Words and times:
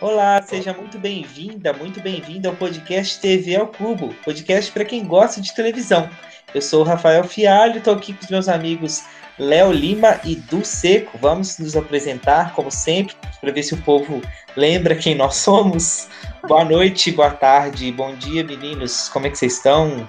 Olá, 0.00 0.40
seja 0.40 0.72
muito 0.72 0.96
bem-vinda, 0.96 1.72
muito 1.72 2.00
bem-vindo 2.00 2.48
ao 2.48 2.54
podcast 2.54 3.18
TV 3.20 3.56
ao 3.56 3.66
Cubo, 3.66 4.14
podcast 4.24 4.70
para 4.70 4.84
quem 4.84 5.04
gosta 5.04 5.40
de 5.40 5.52
televisão. 5.52 6.08
Eu 6.54 6.62
sou 6.62 6.82
o 6.82 6.84
Rafael 6.84 7.24
Fialho, 7.24 7.78
estou 7.78 7.94
aqui 7.94 8.12
com 8.12 8.22
os 8.22 8.30
meus 8.30 8.48
amigos 8.48 9.02
Léo 9.36 9.72
Lima 9.72 10.20
e 10.24 10.36
Du 10.36 10.64
Seco. 10.64 11.18
Vamos 11.18 11.58
nos 11.58 11.76
apresentar, 11.76 12.54
como 12.54 12.70
sempre, 12.70 13.16
para 13.40 13.50
ver 13.50 13.64
se 13.64 13.74
o 13.74 13.82
povo 13.82 14.22
lembra 14.56 14.94
quem 14.94 15.16
nós 15.16 15.34
somos. 15.42 16.08
Boa 16.46 16.64
noite, 16.64 17.10
boa 17.10 17.32
tarde, 17.32 17.90
bom 17.90 18.14
dia, 18.14 18.44
meninos. 18.44 19.08
Como 19.08 19.26
é 19.26 19.30
que 19.30 19.36
vocês 19.36 19.56
estão? 19.56 20.08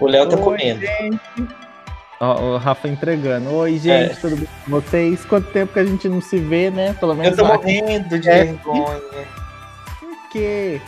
O 0.00 0.06
Léo 0.06 0.28
tá 0.28 0.36
comendo. 0.36 0.82
Gente. 0.86 1.20
Ó, 2.22 2.54
o 2.54 2.56
Rafa 2.56 2.86
entregando. 2.86 3.52
Oi, 3.52 3.80
gente, 3.80 4.12
é. 4.12 4.14
tudo 4.14 4.36
bem 4.36 4.46
com 4.64 4.70
vocês? 4.70 5.24
Quanto 5.24 5.50
tempo 5.50 5.72
que 5.72 5.80
a 5.80 5.84
gente 5.84 6.08
não 6.08 6.20
se 6.20 6.38
vê, 6.38 6.70
né? 6.70 6.94
Pelo 7.00 7.16
menos. 7.16 7.36
Eu 7.36 7.44
tô 7.44 7.52
morrendo 7.52 8.16
de 8.16 8.28
é. 8.28 8.44
vergonha. 8.44 9.00
Por 9.98 10.30
quê? 10.30 10.80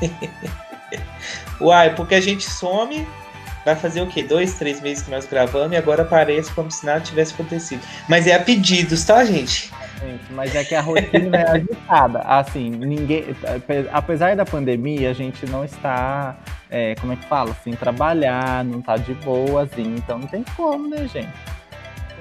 Uai, 1.60 1.94
porque 1.94 2.16
a 2.16 2.20
gente 2.20 2.50
some, 2.50 3.06
vai 3.64 3.76
fazer 3.76 4.02
o 4.02 4.08
quê? 4.08 4.24
Dois, 4.24 4.54
três 4.54 4.80
meses 4.80 5.04
que 5.04 5.10
nós 5.12 5.24
gravamos 5.24 5.70
e 5.70 5.76
agora 5.76 6.02
aparece 6.02 6.50
como 6.50 6.68
se 6.68 6.84
nada 6.84 6.98
tivesse 6.98 7.32
acontecido. 7.32 7.80
Mas 8.08 8.26
é 8.26 8.34
a 8.34 8.40
pedidos, 8.40 9.04
tá, 9.04 9.24
gente? 9.24 9.70
Gente, 10.00 10.32
mas 10.32 10.52
é 10.52 10.64
que 10.64 10.74
a 10.74 10.80
rotina 10.80 11.36
é 11.36 11.46
agitada. 11.62 12.18
Assim, 12.22 12.70
ninguém. 12.70 13.24
Apesar 13.92 14.34
da 14.34 14.44
pandemia, 14.44 15.10
a 15.10 15.14
gente 15.14 15.46
não 15.46 15.64
está. 15.64 16.36
É, 16.74 16.94
como 16.94 17.12
é 17.12 17.16
que 17.16 17.26
fala? 17.26 17.54
Sem 17.62 17.74
trabalhar, 17.74 18.64
não 18.64 18.80
tá 18.80 18.96
de 18.96 19.12
boa, 19.12 19.64
assim. 19.64 19.94
Então 19.96 20.18
não 20.18 20.26
tem 20.26 20.42
como, 20.56 20.88
né, 20.88 21.06
gente? 21.06 21.28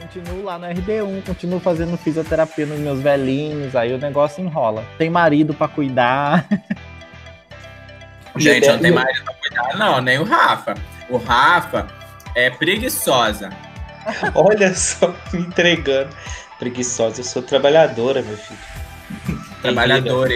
Continuo 0.01 0.43
lá 0.43 0.59
no 0.59 0.67
RD1, 0.67 1.25
continuo 1.25 1.59
fazendo 1.61 1.95
fisioterapia 1.95 2.65
nos 2.65 2.77
meus 2.79 2.99
velhinhos, 2.99 3.77
aí 3.77 3.93
o 3.93 3.97
negócio 3.97 4.43
enrola. 4.43 4.83
Tem 4.97 5.09
marido 5.09 5.53
para 5.53 5.69
cuidar. 5.69 6.45
Gente, 8.37 8.65
não 8.67 8.79
tem 8.79 8.91
marido 8.91 9.23
pra 9.25 9.33
cuidar, 9.33 9.77
não, 9.77 10.01
nem 10.01 10.17
o 10.17 10.23
Rafa. 10.23 10.73
O 11.09 11.17
Rafa 11.17 11.87
é 12.33 12.49
preguiçosa. 12.49 13.49
Olha 14.33 14.73
só, 14.73 15.13
me 15.33 15.41
entregando. 15.41 16.09
Preguiçosa, 16.57 17.19
eu 17.19 17.25
sou 17.25 17.41
trabalhadora, 17.41 18.21
meu 18.21 18.37
filho. 18.37 18.59
Trabalhadora. 19.61 20.33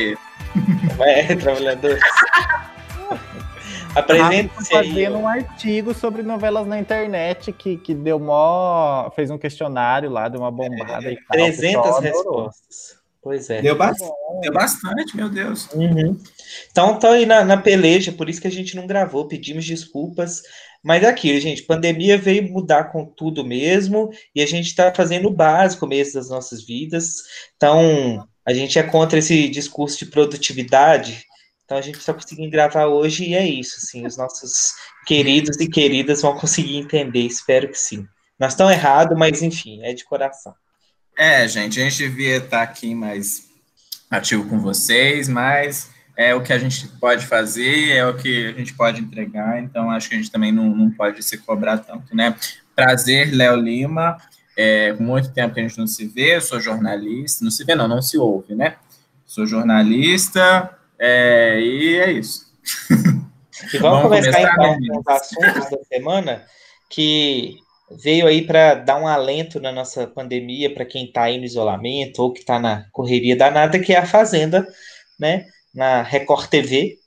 É, 0.99 1.35
trabalhadora. 1.35 1.99
Apresente-se 3.95 4.69
fazendo 4.69 5.17
um 5.17 5.27
artigo 5.27 5.93
sobre 5.93 6.21
novelas 6.21 6.67
na 6.67 6.77
internet 6.79 7.51
que, 7.51 7.77
que 7.77 7.93
deu 7.93 8.19
mó. 8.19 9.09
fez 9.11 9.31
um 9.31 9.37
questionário 9.37 10.09
lá, 10.09 10.27
deu 10.27 10.41
uma 10.41 10.51
bombada. 10.51 11.07
É, 11.07 11.13
e 11.13 11.15
tal, 11.15 11.31
300 11.31 11.99
respostas. 11.99 13.05
Pois 13.25 13.49
é. 13.49 13.59
Deu 13.59 13.75
bastante, 13.75 14.11
deu 14.41 14.53
bastante 14.53 15.17
meu 15.17 15.29
Deus. 15.29 15.67
Uhum. 15.73 16.15
Então, 16.71 16.99
tá 16.99 17.09
aí 17.09 17.25
na, 17.25 17.43
na 17.43 17.57
peleja, 17.57 18.11
por 18.11 18.29
isso 18.29 18.39
que 18.39 18.47
a 18.47 18.51
gente 18.51 18.75
não 18.75 18.85
gravou, 18.85 19.27
pedimos 19.27 19.65
desculpas. 19.65 20.43
Mas 20.83 21.01
é 21.01 21.07
aquilo, 21.07 21.39
gente, 21.39 21.63
pandemia 21.63 22.19
veio 22.19 22.47
mudar 22.51 22.91
com 22.91 23.03
tudo 23.03 23.43
mesmo, 23.43 24.11
e 24.35 24.43
a 24.43 24.45
gente 24.45 24.67
está 24.67 24.93
fazendo 24.93 25.27
o 25.27 25.33
básico 25.33 25.87
mesmo 25.87 26.13
das 26.13 26.29
nossas 26.29 26.63
vidas. 26.63 27.23
Então, 27.57 28.27
a 28.45 28.53
gente 28.53 28.77
é 28.77 28.83
contra 28.83 29.17
esse 29.17 29.49
discurso 29.49 29.97
de 29.97 30.05
produtividade. 30.05 31.25
Então, 31.65 31.77
a 31.77 31.81
gente 31.81 31.97
está 31.97 32.13
conseguindo 32.13 32.51
gravar 32.51 32.85
hoje, 32.85 33.25
e 33.25 33.33
é 33.33 33.45
isso, 33.47 33.77
assim, 33.77 34.05
os 34.05 34.15
nossos 34.15 34.73
queridos 35.05 35.59
e 35.59 35.67
queridas 35.67 36.21
vão 36.21 36.37
conseguir 36.37 36.77
entender, 36.77 37.21
espero 37.21 37.67
que 37.67 37.77
sim. 37.77 38.07
Nós 38.39 38.53
estamos 38.53 38.73
errados, 38.73 39.17
mas 39.17 39.41
enfim, 39.41 39.81
é 39.83 39.91
de 39.93 40.05
coração. 40.05 40.53
É, 41.17 41.47
gente, 41.47 41.81
a 41.81 41.83
gente 41.83 41.97
devia 41.97 42.37
estar 42.37 42.61
aqui 42.61 42.93
mais 42.93 43.47
ativo 44.11 44.47
com 44.47 44.59
vocês, 44.59 45.27
mas 45.27 45.89
é 46.15 46.35
o 46.35 46.43
que 46.43 46.53
a 46.53 46.59
gente 46.59 46.87
pode 46.99 47.25
fazer, 47.25 47.91
é 47.91 48.05
o 48.05 48.15
que 48.15 48.47
a 48.47 48.51
gente 48.51 48.73
pode 48.73 49.01
entregar, 49.01 49.61
então 49.61 49.89
acho 49.89 50.07
que 50.07 50.15
a 50.15 50.17
gente 50.17 50.31
também 50.31 50.51
não, 50.51 50.69
não 50.69 50.91
pode 50.91 51.23
se 51.23 51.37
cobrar 51.37 51.79
tanto, 51.79 52.15
né? 52.15 52.35
Prazer, 52.75 53.33
Léo 53.33 53.55
Lima, 53.55 54.17
é, 54.55 54.93
muito 54.93 55.31
tempo 55.31 55.53
que 55.53 55.59
a 55.59 55.63
gente 55.63 55.77
não 55.77 55.87
se 55.87 56.05
vê, 56.05 56.35
eu 56.35 56.41
sou 56.41 56.59
jornalista, 56.59 57.43
não 57.43 57.51
se 57.51 57.63
vê 57.63 57.73
não, 57.73 57.87
não 57.87 58.01
se 58.01 58.17
ouve, 58.17 58.53
né? 58.53 58.75
Sou 59.25 59.45
jornalista, 59.45 60.74
é, 60.99 61.59
e 61.59 61.95
é 61.97 62.11
isso. 62.11 62.45
E 63.73 63.77
vamos, 63.77 64.03
vamos 64.03 64.19
começar, 64.19 64.55
começar 64.55 64.77
então 64.77 64.95
com 64.95 64.99
os 64.99 65.07
assuntos 65.07 65.69
da 65.71 65.77
semana, 65.85 66.45
que 66.89 67.57
veio 67.89 68.27
aí 68.27 68.45
para 68.45 68.75
dar 68.75 68.97
um 68.97 69.07
alento 69.07 69.59
na 69.59 69.71
nossa 69.71 70.05
pandemia 70.07 70.73
para 70.73 70.85
quem 70.85 71.05
está 71.05 71.23
aí 71.23 71.37
no 71.37 71.45
isolamento 71.45 72.21
ou 72.21 72.33
que 72.33 72.39
está 72.39 72.59
na 72.59 72.85
correria 72.91 73.35
danada, 73.35 73.79
que 73.79 73.93
é 73.93 73.97
a 73.97 74.05
Fazenda, 74.05 74.67
né, 75.19 75.45
na 75.73 76.01
Record 76.01 76.47
TV. 76.49 76.97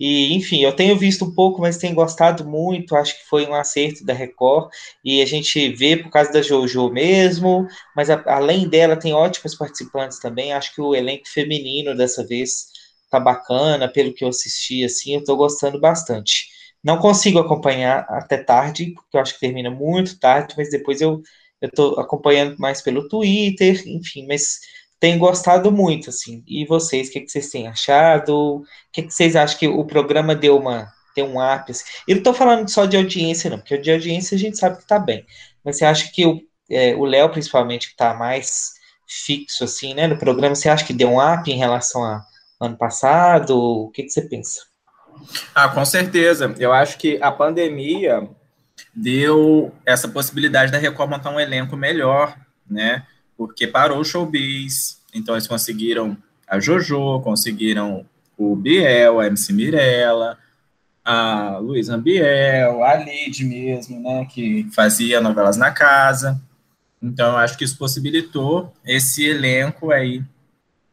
E, 0.00 0.32
enfim, 0.34 0.62
eu 0.62 0.72
tenho 0.72 0.96
visto 0.96 1.24
um 1.24 1.34
pouco, 1.34 1.60
mas 1.60 1.76
tenho 1.76 1.94
gostado 1.94 2.44
muito, 2.46 2.96
acho 2.96 3.18
que 3.18 3.28
foi 3.28 3.46
um 3.46 3.54
acerto 3.54 4.04
da 4.04 4.14
Record, 4.14 4.70
e 5.04 5.20
a 5.20 5.26
gente 5.26 5.68
vê 5.74 5.96
por 5.96 6.10
causa 6.10 6.32
da 6.32 6.40
JoJo 6.40 6.90
mesmo, 6.90 7.66
mas 7.94 8.08
a, 8.08 8.22
além 8.26 8.68
dela 8.68 8.96
tem 8.96 9.12
ótimos 9.12 9.54
participantes 9.54 10.20
também, 10.20 10.52
acho 10.52 10.74
que 10.74 10.80
o 10.80 10.94
elenco 10.94 11.28
feminino 11.28 11.94
dessa 11.96 12.24
vez 12.24 12.77
tá 13.10 13.20
bacana, 13.20 13.88
pelo 13.88 14.12
que 14.12 14.24
eu 14.24 14.28
assisti, 14.28 14.84
assim, 14.84 15.14
eu 15.14 15.24
tô 15.24 15.36
gostando 15.36 15.80
bastante. 15.80 16.46
Não 16.82 16.98
consigo 16.98 17.38
acompanhar 17.38 18.06
até 18.08 18.36
tarde, 18.38 18.92
porque 18.94 19.16
eu 19.16 19.20
acho 19.20 19.34
que 19.34 19.40
termina 19.40 19.70
muito 19.70 20.18
tarde, 20.18 20.54
mas 20.56 20.70
depois 20.70 21.00
eu 21.00 21.22
estou 21.62 21.98
acompanhando 21.98 22.56
mais 22.58 22.80
pelo 22.80 23.08
Twitter, 23.08 23.82
enfim, 23.86 24.26
mas 24.26 24.60
tenho 25.00 25.18
gostado 25.18 25.70
muito, 25.72 26.10
assim. 26.10 26.42
E 26.46 26.64
vocês, 26.66 27.08
o 27.08 27.12
que, 27.12 27.20
que 27.20 27.30
vocês 27.30 27.50
têm 27.50 27.68
achado? 27.68 28.58
O 28.58 28.64
que, 28.92 29.02
que 29.02 29.12
vocês 29.12 29.36
acham 29.36 29.58
que 29.58 29.68
o 29.68 29.84
programa 29.84 30.34
deu 30.34 30.56
uma 30.56 30.92
deu 31.14 31.26
um 31.26 31.40
ápice? 31.40 31.84
E 32.06 32.12
não 32.12 32.18
estou 32.18 32.34
falando 32.34 32.68
só 32.68 32.84
de 32.84 32.96
audiência, 32.96 33.50
não, 33.50 33.58
porque 33.58 33.76
de 33.78 33.90
audiência 33.92 34.36
a 34.36 34.38
gente 34.38 34.58
sabe 34.58 34.76
que 34.76 34.82
está 34.82 34.98
bem. 34.98 35.24
Mas 35.64 35.76
você 35.76 35.84
acha 35.84 36.10
que 36.12 36.24
o 36.26 36.40
é, 36.70 36.94
Léo, 36.94 37.30
principalmente, 37.30 37.88
que 37.88 37.94
está 37.94 38.14
mais 38.14 38.74
fixo, 39.06 39.64
assim, 39.64 39.94
né, 39.94 40.06
no 40.06 40.18
programa, 40.18 40.54
você 40.54 40.68
acha 40.68 40.84
que 40.84 40.92
deu 40.92 41.08
um 41.08 41.18
up 41.20 41.50
em 41.50 41.56
relação 41.56 42.04
a 42.04 42.22
ano 42.60 42.76
passado? 42.76 43.56
O 43.56 43.90
que, 43.90 44.02
que 44.02 44.10
você 44.10 44.22
pensa? 44.22 44.62
Ah, 45.54 45.68
com 45.68 45.84
certeza. 45.84 46.54
Eu 46.58 46.72
acho 46.72 46.98
que 46.98 47.18
a 47.22 47.30
pandemia 47.30 48.28
deu 48.94 49.72
essa 49.84 50.08
possibilidade 50.08 50.72
da 50.72 50.78
Record 50.78 51.10
montar 51.10 51.30
um 51.30 51.40
elenco 51.40 51.76
melhor, 51.76 52.36
né? 52.68 53.06
Porque 53.36 53.66
parou 53.66 54.00
o 54.00 54.04
showbiz, 54.04 55.00
então 55.14 55.34
eles 55.34 55.46
conseguiram 55.46 56.16
a 56.46 56.58
Jojo, 56.58 57.20
conseguiram 57.20 58.06
o 58.36 58.56
Biel, 58.56 59.20
a 59.20 59.26
MC 59.26 59.52
Mirella, 59.52 60.38
a 61.04 61.58
Luísa 61.58 61.96
Biel, 61.98 62.82
a 62.82 62.94
Lid 62.96 63.44
mesmo, 63.44 64.00
né? 64.00 64.26
Que 64.26 64.68
fazia 64.72 65.20
novelas 65.20 65.56
na 65.56 65.70
casa. 65.70 66.40
Então, 67.02 67.32
eu 67.32 67.36
acho 67.38 67.56
que 67.56 67.64
isso 67.64 67.78
possibilitou 67.78 68.72
esse 68.84 69.24
elenco 69.24 69.92
aí, 69.92 70.22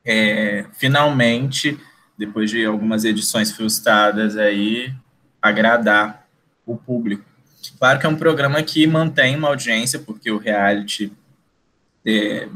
é, 0.05 0.65
finalmente 0.73 1.79
depois 2.17 2.49
de 2.49 2.65
algumas 2.65 3.03
edições 3.03 3.51
frustradas 3.51 4.37
aí, 4.37 4.93
agradar 5.41 6.25
o 6.65 6.77
público. 6.77 7.23
Claro 7.77 7.99
que 7.99 8.05
é 8.05 8.09
um 8.09 8.15
programa 8.15 8.61
que 8.63 8.85
mantém 8.87 9.35
uma 9.35 9.49
audiência, 9.49 9.99
porque 9.99 10.31
o 10.31 10.37
reality 10.37 11.11
é, 12.05 12.47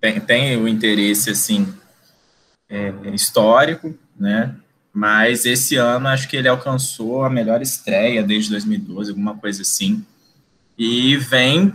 tem, 0.00 0.20
tem, 0.20 0.56
o 0.56 0.68
interesse, 0.68 1.30
assim, 1.30 1.72
é, 2.68 2.92
histórico, 3.12 3.96
né? 4.18 4.54
Mas 4.92 5.44
esse 5.44 5.76
ano 5.76 6.08
acho 6.08 6.28
que 6.28 6.36
ele 6.36 6.48
alcançou 6.48 7.24
a 7.24 7.30
melhor 7.30 7.62
estreia 7.62 8.22
desde 8.22 8.50
2012, 8.50 9.10
alguma 9.10 9.36
coisa 9.36 9.62
assim. 9.62 10.04
E 10.76 11.16
vem 11.16 11.72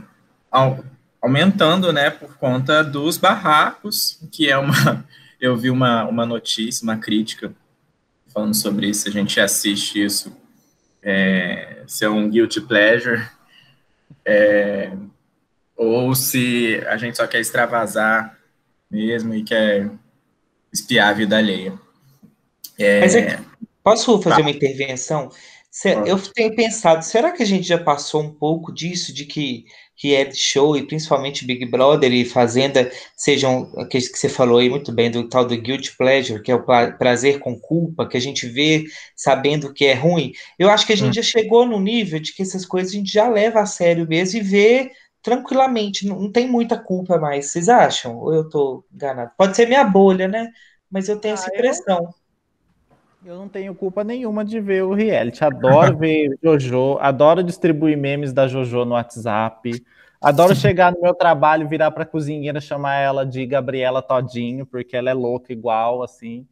aumentando, 1.23 1.93
né, 1.93 2.09
por 2.09 2.35
conta 2.37 2.83
dos 2.83 3.15
barracos, 3.17 4.19
que 4.29 4.49
é 4.49 4.57
uma 4.57 5.05
eu 5.39 5.55
vi 5.57 5.69
uma, 5.69 6.05
uma 6.05 6.25
notícia, 6.25 6.83
uma 6.83 6.97
crítica 6.97 7.53
falando 8.33 8.53
sobre 8.53 8.87
isso, 8.87 9.07
a 9.07 9.11
gente 9.11 9.39
assiste 9.39 10.03
isso, 10.03 10.35
é, 11.01 11.83
se 11.87 12.03
é 12.03 12.09
um 12.09 12.29
guilty 12.29 12.61
pleasure, 12.61 13.21
é, 14.25 14.91
ou 15.75 16.15
se 16.15 16.81
a 16.87 16.97
gente 16.97 17.17
só 17.17 17.27
quer 17.27 17.39
extravasar 17.39 18.37
mesmo 18.89 19.33
e 19.35 19.43
quer 19.43 19.89
espiar 20.73 21.09
a 21.09 21.13
vida 21.13 21.37
alheia. 21.37 21.73
É, 22.77 23.01
Mas 23.01 23.15
é, 23.15 23.39
posso 23.83 24.19
fazer 24.21 24.37
tá. 24.37 24.41
uma 24.41 24.51
intervenção? 24.51 25.29
Eu 26.05 26.19
tenho 26.19 26.55
pensado, 26.55 27.03
será 27.03 27.31
que 27.31 27.43
a 27.43 27.45
gente 27.45 27.67
já 27.67 27.77
passou 27.77 28.21
um 28.21 28.33
pouco 28.33 28.71
disso, 28.71 29.13
de 29.13 29.25
que 29.25 29.65
reality 30.01 30.37
show 30.37 30.75
e 30.75 30.85
principalmente 30.85 31.45
Big 31.45 31.65
Brother 31.65 32.11
e 32.11 32.25
Fazenda 32.25 32.91
sejam 33.15 33.71
aqueles 33.77 34.07
que 34.07 34.17
você 34.17 34.29
falou 34.29 34.59
aí 34.59 34.69
muito 34.69 34.91
bem 34.91 35.11
do 35.11 35.27
tal 35.27 35.45
do 35.45 35.55
guilty 35.55 35.95
pleasure, 35.97 36.41
que 36.41 36.51
é 36.51 36.55
o 36.55 36.63
prazer 36.97 37.39
com 37.39 37.59
culpa, 37.59 38.07
que 38.07 38.17
a 38.17 38.21
gente 38.21 38.47
vê 38.47 38.85
sabendo 39.15 39.73
que 39.73 39.85
é 39.85 39.93
ruim. 39.93 40.31
Eu 40.57 40.69
acho 40.69 40.85
que 40.85 40.93
a 40.93 40.97
gente 40.97 41.19
hum. 41.19 41.21
já 41.21 41.23
chegou 41.23 41.65
no 41.65 41.79
nível 41.79 42.19
de 42.19 42.33
que 42.33 42.41
essas 42.41 42.65
coisas 42.65 42.91
a 42.93 42.95
gente 42.95 43.11
já 43.11 43.29
leva 43.29 43.61
a 43.61 43.65
sério 43.65 44.07
mesmo 44.07 44.39
e 44.39 44.43
vê 44.43 44.91
tranquilamente, 45.21 46.05
não, 46.05 46.29
tem 46.31 46.47
muita 46.47 46.77
culpa 46.77 47.17
mais. 47.17 47.47
Vocês 47.47 47.69
acham? 47.69 48.17
Ou 48.17 48.33
eu 48.33 48.49
tô 48.49 48.83
enganado? 48.93 49.31
Pode 49.37 49.55
ser 49.55 49.67
minha 49.67 49.83
bolha, 49.83 50.27
né? 50.27 50.49
mas 50.93 51.09
eu 51.09 51.17
tenho 51.17 51.33
ah, 51.33 51.39
essa 51.39 51.49
impressão. 51.49 51.97
Eu, 51.97 52.13
eu 53.25 53.37
não 53.37 53.47
tenho 53.47 53.73
culpa 53.73 54.03
nenhuma 54.03 54.43
de 54.43 54.59
ver 54.59 54.83
o 54.83 54.93
reality. 54.93 55.43
Adoro 55.43 55.95
ver 55.97 56.37
Jojo, 56.43 56.97
adoro 56.99 57.43
distribuir 57.43 57.97
memes 57.97 58.33
da 58.33 58.47
Jojo 58.47 58.85
no 58.85 58.93
WhatsApp. 58.93 59.83
Adoro 60.21 60.55
chegar 60.55 60.93
no 60.93 61.01
meu 61.01 61.13
trabalho, 61.13 61.67
virar 61.67 61.91
para 61.91 62.03
a 62.03 62.05
cozinheira, 62.05 62.61
chamar 62.61 62.95
ela 62.95 63.25
de 63.25 63.45
Gabriela 63.45 64.01
Todinho, 64.01 64.65
porque 64.65 64.95
ela 64.95 65.09
é 65.09 65.13
louca 65.13 65.51
igual, 65.51 66.01
assim, 66.01 66.47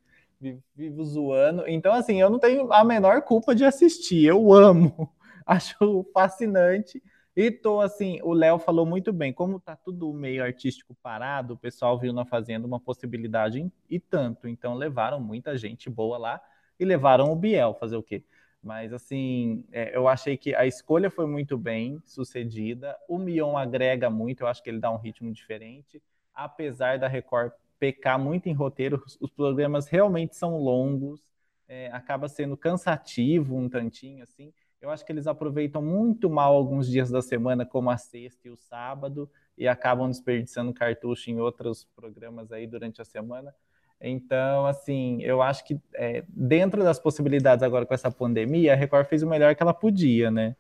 vivo 0.76 1.06
zoando. 1.06 1.64
Então, 1.68 1.94
assim, 1.94 2.20
eu 2.20 2.30
não 2.30 2.38
tenho 2.38 2.72
a 2.74 2.84
menor 2.84 3.22
culpa 3.22 3.56
de 3.56 3.64
assistir, 3.64 4.26
eu 4.26 4.52
amo, 4.52 5.10
acho 5.46 6.06
fascinante. 6.14 7.02
E 7.34 7.50
tô 7.50 7.80
assim, 7.80 8.20
o 8.24 8.34
Léo 8.34 8.60
falou 8.60 8.86
muito 8.86 9.14
bem, 9.14 9.32
como 9.32 9.58
tá 9.58 9.74
tudo 9.74 10.12
meio 10.12 10.44
artístico 10.44 10.94
parado, 11.02 11.54
o 11.54 11.58
pessoal 11.58 11.98
viu 11.98 12.12
na 12.12 12.26
Fazenda 12.26 12.68
uma 12.68 12.80
possibilidade 12.80 13.66
e 13.90 14.00
tanto, 14.02 14.50
então 14.50 14.74
levaram 14.74 15.18
muita 15.22 15.58
gente 15.58 15.90
boa 15.90 16.18
lá 16.18 16.42
e 16.82 16.86
levaram 16.86 17.32
o 17.32 17.36
Biel 17.36 17.76
fazer 17.76 17.96
o 17.96 18.02
quê? 18.02 18.24
Mas, 18.62 18.92
assim, 18.92 19.64
é, 19.72 19.96
eu 19.96 20.08
achei 20.08 20.36
que 20.36 20.56
a 20.56 20.66
escolha 20.66 21.12
foi 21.12 21.28
muito 21.28 21.58
bem 21.58 22.02
sucedida. 22.06 22.98
O 23.08 23.20
Mion 23.20 23.56
agrega 23.56 24.10
muito, 24.10 24.42
eu 24.42 24.48
acho 24.48 24.64
que 24.64 24.70
ele 24.70 24.80
dá 24.80 24.92
um 24.92 24.98
ritmo 24.98 25.32
diferente. 25.32 26.02
Apesar 26.34 26.98
da 26.98 27.08
Record 27.08 27.52
pecar 27.80 28.20
muito 28.20 28.50
em 28.50 28.54
roteiro, 28.54 29.04
os 29.20 29.30
programas 29.30 29.88
realmente 29.88 30.36
são 30.36 30.58
longos, 30.58 31.22
é, 31.68 31.92
acaba 31.92 32.28
sendo 32.28 32.58
cansativo 32.58 33.56
um 33.56 33.70
tantinho, 33.70 34.24
assim. 34.24 34.52
Eu 34.82 34.90
acho 34.90 35.06
que 35.06 35.12
eles 35.12 35.28
aproveitam 35.28 35.84
muito 35.84 36.30
mal 36.32 36.56
alguns 36.56 36.88
dias 36.88 37.12
da 37.12 37.22
semana, 37.22 37.64
como 37.64 37.92
a 37.92 37.98
sexta 37.98 38.48
e 38.48 38.52
o 38.52 38.58
sábado, 38.58 39.30
e 39.56 39.68
acabam 39.68 40.10
desperdiçando 40.10 40.74
cartucho 40.74 41.30
em 41.30 41.40
outros 41.40 41.86
programas 41.96 42.52
aí 42.52 42.66
durante 42.66 43.02
a 43.02 43.06
semana. 43.06 43.54
Então, 44.02 44.66
assim, 44.66 45.22
eu 45.22 45.42
acho 45.42 45.64
que 45.64 45.80
é, 45.94 46.24
dentro 46.30 46.84
das 46.84 47.00
possibilidades 47.00 47.62
agora 47.62 47.86
com 47.86 47.94
essa 47.94 48.10
pandemia, 48.10 48.74
a 48.74 48.76
Record 48.76 49.08
fez 49.08 49.22
o 49.22 49.28
melhor 49.28 49.56
que 49.56 49.62
ela 49.62 49.74
podia, 49.74 50.32
né? 50.32 50.56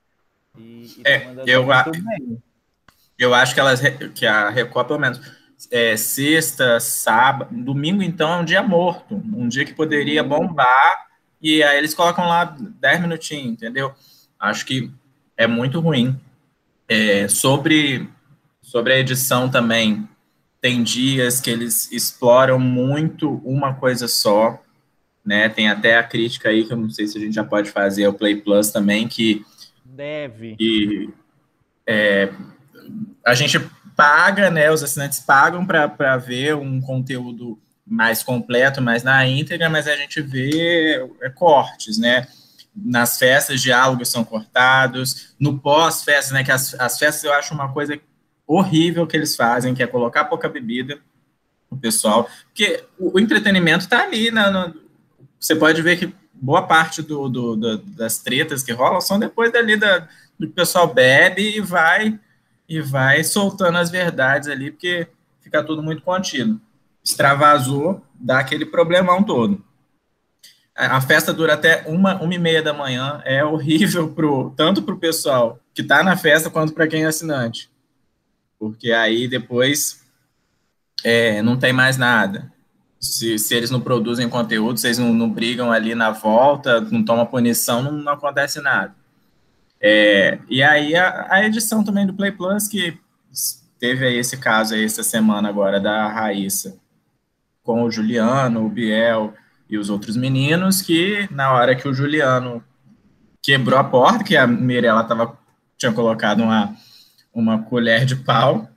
E, 0.58 0.84
e 0.98 1.02
é, 1.04 1.28
eu, 1.48 1.72
a, 1.72 1.86
eu 3.18 3.34
acho 3.34 3.54
que, 3.54 3.60
elas, 3.60 3.82
que 4.14 4.26
a 4.28 4.50
Record, 4.50 4.88
pelo 4.88 5.00
menos, 5.00 5.20
é, 5.72 5.98
sexta, 5.98 6.80
sábado, 6.80 7.56
domingo, 7.64 8.04
então, 8.04 8.32
é 8.32 8.38
um 8.38 8.46
dia 8.46 8.62
morto, 8.62 9.16
um 9.16 9.48
dia 9.48 9.66
que 9.66 9.74
poderia 9.74 10.24
bombar, 10.24 11.08
e 11.42 11.64
aí 11.64 11.78
eles 11.78 11.96
colocam 11.96 12.28
lá 12.28 12.56
10 12.60 13.02
minutinhos, 13.02 13.54
entendeu? 13.54 13.94
Acho 14.40 14.66
que 14.66 14.92
é 15.36 15.48
muito 15.48 15.80
ruim. 15.80 16.20
É, 16.88 17.28
sobre, 17.28 18.08
sobre 18.62 18.94
a 18.94 19.00
edição 19.00 19.50
também, 19.50 20.08
tem 20.62 20.84
dias 20.84 21.42
que 21.42 21.50
eles 21.50 21.92
exploram 21.92 22.60
muito 22.60 23.42
uma 23.44 23.74
coisa 23.74 24.08
só, 24.08 24.62
né? 25.26 25.50
Tem 25.50 25.68
até 25.68 25.98
a 25.98 26.04
crítica 26.04 26.50
aí, 26.50 26.64
que 26.64 26.72
eu 26.72 26.78
não 26.78 26.90
sei 26.90 27.08
se 27.08 27.18
a 27.18 27.22
gente 27.22 27.34
já 27.34 27.44
pode 27.44 27.72
fazer, 27.72 28.08
o 28.08 28.14
Play 28.14 28.36
Plus 28.36 28.70
também, 28.70 29.08
que... 29.08 29.44
Deve. 29.84 30.56
Que, 30.56 31.10
é, 31.86 32.32
a 33.26 33.34
gente 33.34 33.60
paga, 33.96 34.52
né? 34.52 34.72
Os 34.72 34.84
assinantes 34.84 35.20
pagam 35.20 35.66
para 35.66 36.18
ver 36.18 36.56
um 36.56 36.80
conteúdo 36.80 37.60
mais 37.86 38.24
completo, 38.24 38.82
mais 38.82 39.04
na 39.04 39.26
íntegra, 39.28 39.70
mas 39.70 39.88
a 39.88 39.96
gente 39.96 40.22
vê 40.22 41.08
é, 41.22 41.30
cortes, 41.30 41.98
né? 41.98 42.28
Nas 42.74 43.18
festas, 43.18 43.62
diálogos 43.62 44.10
são 44.10 44.24
cortados, 44.24 45.34
no 45.40 45.60
pós-festa, 45.60 46.34
né? 46.34 46.44
Que 46.44 46.52
as, 46.52 46.74
as 46.80 47.00
festas 47.00 47.24
eu 47.24 47.34
acho 47.34 47.54
uma 47.54 47.74
coisa 47.74 48.00
horrível 48.48 49.08
que 49.08 49.16
eles 49.16 49.36
fazem, 49.36 49.74
que 49.74 49.84
é 49.84 49.88
colocar 49.88 50.26
pouca 50.26 50.50
bebida 50.50 51.00
o 51.72 51.78
pessoal, 51.78 52.30
porque 52.48 52.84
o, 53.00 53.16
o 53.16 53.20
entretenimento 53.20 53.86
está 53.86 54.04
ali, 54.04 54.30
né, 54.30 54.50
no, 54.50 54.76
você 55.40 55.56
pode 55.56 55.82
ver 55.82 55.98
que 55.98 56.14
boa 56.34 56.64
parte 56.64 57.02
do, 57.02 57.30
do, 57.30 57.56
do, 57.56 57.78
das 57.78 58.20
tretas 58.20 58.62
que 58.62 58.74
rolam 58.74 59.00
são 59.00 59.18
depois 59.18 59.52
dali 59.52 59.78
da, 59.78 60.08
do 60.38 60.50
pessoal 60.50 60.94
bebe 60.94 61.58
e 61.58 61.62
vai 61.62 62.20
e 62.68 62.82
vai 62.82 63.24
soltando 63.24 63.78
as 63.78 63.90
verdades 63.90 64.50
ali, 64.50 64.72
porque 64.72 65.08
fica 65.42 65.64
tudo 65.64 65.82
muito 65.82 66.02
contido. 66.02 66.60
Extravasou, 67.04 68.06
dá 68.14 68.40
aquele 68.40 68.66
problemão 68.66 69.24
todo. 69.24 69.64
A 70.74 71.02
festa 71.02 71.34
dura 71.34 71.54
até 71.54 71.84
uma, 71.86 72.16
uma 72.22 72.34
e 72.34 72.40
meia 72.40 72.62
da 72.62 72.74
manhã, 72.74 73.22
é 73.26 73.44
horrível 73.44 74.10
pro, 74.10 74.52
tanto 74.56 74.82
para 74.84 74.96
o 74.96 75.00
pessoal 75.00 75.60
que 75.74 75.82
está 75.82 76.02
na 76.02 76.16
festa 76.16 76.50
quanto 76.50 76.74
para 76.74 76.88
quem 76.88 77.04
é 77.04 77.08
assinante 77.08 77.71
porque 78.62 78.92
aí 78.92 79.28
depois 79.28 80.04
é, 81.04 81.42
não 81.42 81.58
tem 81.58 81.74
mais 81.74 81.98
nada. 81.98 82.54
Se, 83.00 83.40
se 83.40 83.56
eles 83.56 83.72
não 83.72 83.82
produzem 83.82 84.30
conteúdo, 84.30 84.80
se 84.80 84.86
eles 84.86 85.00
não, 85.00 85.12
não 85.12 85.28
brigam 85.28 85.72
ali 85.72 85.96
na 85.96 86.12
volta, 86.12 86.80
não 86.80 87.04
tomam 87.04 87.26
punição, 87.26 87.82
não, 87.82 87.92
não 87.92 88.14
acontece 88.14 88.62
nada. 88.62 88.94
É, 89.82 90.38
e 90.48 90.62
aí 90.62 90.96
a, 90.96 91.26
a, 91.28 91.44
edição 91.44 91.84
também 91.84 92.06
do 92.06 92.14
Play 92.14 92.32
Plus, 92.32 92.68
que 92.68 92.96
teve 93.80 94.06
aí 94.06 94.18
esse 94.18 94.38
caso 94.38 94.76
aí 94.76 94.86
essa 94.86 95.02
semana 95.02 95.50
agora 95.50 95.80
da 95.80 96.08
Raíssa, 96.08 96.78
com 97.64 97.82
o 97.82 97.90
Juliano, 97.90 98.64
o 98.64 98.70
Biel 98.70 99.34
e 99.68 99.76
os 99.76 99.90
outros 99.90 100.16
meninos, 100.16 100.84
que 100.84 101.28
na 101.32 101.52
hora 101.52 101.76
que 101.76 101.88
o 101.88 101.94
Juliano 101.96 102.64
quebrou 103.42 103.80
a 103.80 103.84
porta, 103.84 104.24
que 104.24 104.38
a 104.38 104.46
Mirella 104.46 105.04
tava, 105.04 105.36
tinha 105.80 105.92
colocado 105.92 106.44
uma 106.44 106.78
uma 107.34 107.64
colher 107.64 108.06
de 108.06 108.16
pau. 108.16 108.68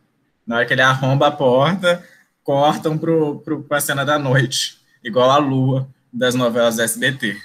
Na 0.47 0.57
hora 0.57 0.67
que 0.67 0.73
ele 0.73 0.83
arromba 0.83 1.29
a 1.29 1.33
porta, 1.33 2.05
cortam 2.43 2.99
para 2.99 3.79
a 3.79 3.81
cena 3.81 4.05
da 4.05 4.19
noite, 4.19 4.79
igual 5.03 5.31
a 5.31 5.39
lua 5.39 5.89
das 6.13 6.35
novelas 6.35 6.79
SBT. 6.79 7.37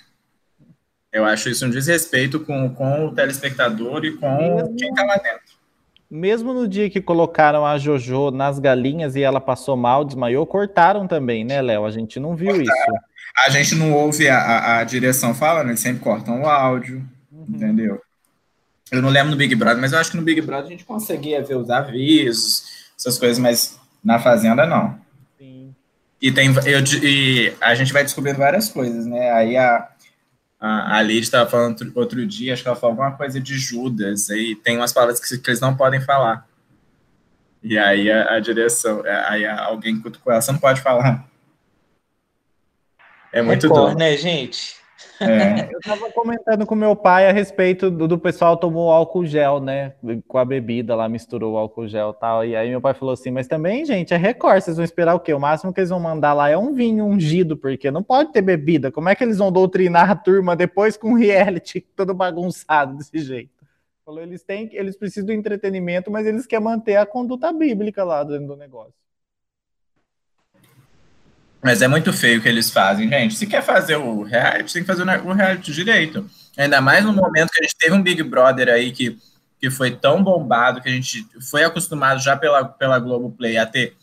Eu 1.12 1.26
acho 1.26 1.50
isso 1.50 1.66
um 1.66 1.70
desrespeito 1.70 2.40
com, 2.40 2.70
com 2.76 3.08
o 3.08 3.16
telespectador 3.16 4.06
e 4.06 4.16
com 4.16 4.38
mesmo, 4.38 4.76
quem 4.76 4.90
está 4.90 5.04
lá 5.04 5.16
dentro. 5.16 5.58
Mesmo 6.10 6.54
no 6.54 6.68
dia 6.68 6.90
que 6.90 7.02
colocaram 7.02 7.66
a 7.66 7.78
JoJo 7.78 8.32
nas 8.32 8.60
galinhas 8.60 9.16
e 9.16 9.24
ela 9.24 9.42
passou 9.42 9.76
mal, 9.76 10.06
desmaiou, 10.06 10.46
cortaram 10.46 11.08
também, 11.08 11.44
né, 11.44 11.62
Léo? 11.62 11.86
A 11.86 11.92
gente 11.92 12.20
não 12.20 12.36
viu 12.36 12.54
cortaram. 12.54 12.64
isso. 12.64 13.10
A 13.46 13.50
gente 13.50 13.76
não 13.76 13.94
ouve 13.94 14.28
a, 14.28 14.38
a, 14.38 14.80
a 14.80 14.84
direção 14.84 15.34
falando, 15.34 15.70
eles 15.70 15.80
sempre 15.80 16.02
cortam 16.02 16.42
o 16.42 16.48
áudio, 16.48 17.08
uhum. 17.32 17.46
entendeu? 17.48 18.02
Eu 18.91 19.01
não 19.01 19.09
lembro 19.09 19.31
no 19.31 19.38
Big 19.38 19.53
Brother, 19.56 19.80
mas 19.80 19.94
eu 19.94 20.00
acho 20.00 20.12
que 20.12 20.18
no 20.18 20.24
Big 20.24 20.41
Brother 20.41 20.65
a 20.65 20.69
gente 20.69 20.86
conseguia 20.86 21.44
ver 21.44 21.57
os 21.57 21.69
avisos, 21.69 22.89
essas 22.97 23.17
coisas, 23.17 23.38
mas 23.38 23.79
na 24.03 24.19
Fazenda 24.19 24.65
não. 24.65 25.00
Sim. 25.38 25.75
E, 26.22 26.31
tem, 26.31 26.50
eu, 26.65 26.84
e 27.03 27.53
a 27.62 27.75
gente 27.75 27.93
vai 27.93 28.03
descobrindo 28.03 28.39
várias 28.39 28.69
coisas, 28.69 29.05
né? 29.05 29.31
Aí 29.31 29.55
a, 29.55 29.89
a, 30.60 30.98
a 30.98 31.01
Lid 31.03 31.22
estava 31.22 31.50
falando 31.50 31.72
outro, 31.72 31.91
outro, 31.96 32.27
dia, 32.27 32.53
acho 32.53 32.63
que 32.63 32.67
ela 32.67 32.75
falou 32.75 32.93
alguma 32.93 33.15
coisa 33.15 33.39
de 33.39 33.58
Judas, 33.58 34.29
aí 34.29 34.55
tem 34.55 34.77
umas 34.77 34.91
palavras 34.91 35.19
que, 35.19 35.38
que 35.38 35.50
eles 35.50 35.62
não 35.62 35.75
podem 35.75 36.01
falar. 36.01 36.48
E 37.62 37.77
aí 37.77 38.12
a, 38.12 38.36
a 38.36 38.39
direção, 38.39 39.03
aí 39.27 39.46
alguém 39.46 40.00
com 40.00 40.31
ela, 40.31 40.41
você 40.41 40.51
não 40.51 40.60
pode 40.60 40.81
falar. 40.81 41.29
É 43.31 43.41
muito 43.41 43.67
Record, 43.67 43.84
doido. 43.84 44.00
né, 44.00 44.17
gente? 44.17 44.78
É. 45.20 45.70
Eu 45.74 45.79
estava 45.79 46.12
comentando 46.12 46.65
com 46.65 46.75
meu 46.75 46.96
pai 46.96 47.29
a 47.29 47.32
respeito 47.32 47.89
do, 47.89 48.08
do, 48.08 48.18
pessoal 48.18 48.58
tomou 48.58 48.91
álcool 48.91 49.25
gel, 49.25 49.60
né? 49.60 49.94
Com 50.27 50.38
a 50.38 50.46
bebida 50.46 50.96
lá, 50.96 51.08
misturou 51.10 51.53
o 51.53 51.58
álcool 51.58 51.88
gel 51.88 52.12
e 52.15 52.20
tal. 52.20 52.46
E 52.46 52.56
aí 52.56 52.70
meu 52.70 52.82
pai 52.82 52.94
falou 52.94 53.13
assim: 53.13 53.32
Mas 53.32 53.48
também, 53.48 53.86
gente, 53.86 54.13
é 54.13 54.18
recorde, 54.18 54.63
vocês 54.63 54.77
vão 54.77 54.84
esperar 54.84 55.15
o 55.15 55.20
quê? 55.20 55.34
O 55.34 55.39
máximo 55.39 55.74
que 55.74 55.79
eles 55.79 55.89
vão 55.89 56.00
mandar 56.00 56.34
lá 56.34 56.50
é 56.50 56.58
um 56.58 56.74
vinho 56.74 57.06
ungido, 57.06 57.58
porque 57.58 57.91
não 57.91 58.03
pode 58.03 58.32
ter 58.32 58.41
bebida. 58.41 58.91
Como 58.91 59.10
é 59.10 59.15
que 59.15 59.24
eles 59.24 59.38
vão 59.38 59.51
doutrinar 59.51 60.10
a 60.10 60.15
turma 60.15 60.56
depois 60.56 60.98
com 60.98 61.13
reality 61.13 61.82
todo 61.96 62.13
bagunçado 62.13 62.96
desse 62.98 63.20
jeito? 63.20 63.51
Falou: 64.06 64.22
eles 64.22 64.44
têm, 64.44 64.70
eles 64.74 64.98
precisam 64.98 65.27
do 65.27 65.34
entretenimento, 65.34 66.10
mas 66.10 66.25
eles 66.25 66.46
querem 66.46 66.65
manter 66.65 66.96
a 66.96 67.06
conduta 67.06 67.51
bíblica 67.51 68.03
lá 68.03 68.24
dentro 68.24 68.48
do 68.48 68.56
negócio. 68.56 68.94
Mas 71.62 71.82
é 71.82 71.88
muito 71.88 72.13
feio 72.13 72.39
o 72.39 72.42
que 72.42 72.48
eles 72.48 72.70
fazem, 72.70 73.10
gente. 73.10 73.36
Se 73.36 73.46
quer 73.46 73.62
fazer 73.62 73.98
o 73.98 74.24
reality, 74.24 74.74
tem 74.74 74.84
que 74.84 74.88
fazer 74.88 75.04
o 75.04 75.34
reality 75.34 75.74
direito. 75.74 76.30
Ainda 76.58 76.80
mais 76.80 77.04
no 77.04 77.12
momento 77.12 77.51
que 77.51 77.60
a 77.60 77.63
gente 77.63 77.75
teve 77.78 77.94
um 77.94 78.01
Big 78.01 78.24
Brother 78.24 78.70
aí 78.70 78.92
que, 78.92 79.18
que 79.60 79.70
foi 79.70 79.92
tão 79.92 80.24
bombado, 80.24 80.82
que 80.82 80.89
a 80.89 80.92
gente 80.92 81.28
foi 81.50 81.63
acostumado 81.63 82.22
já 82.22 82.36
pela, 82.36 82.63
pela 82.63 83.00
Globoplay 83.00 83.58
a 83.58 83.66
ter 83.66 83.96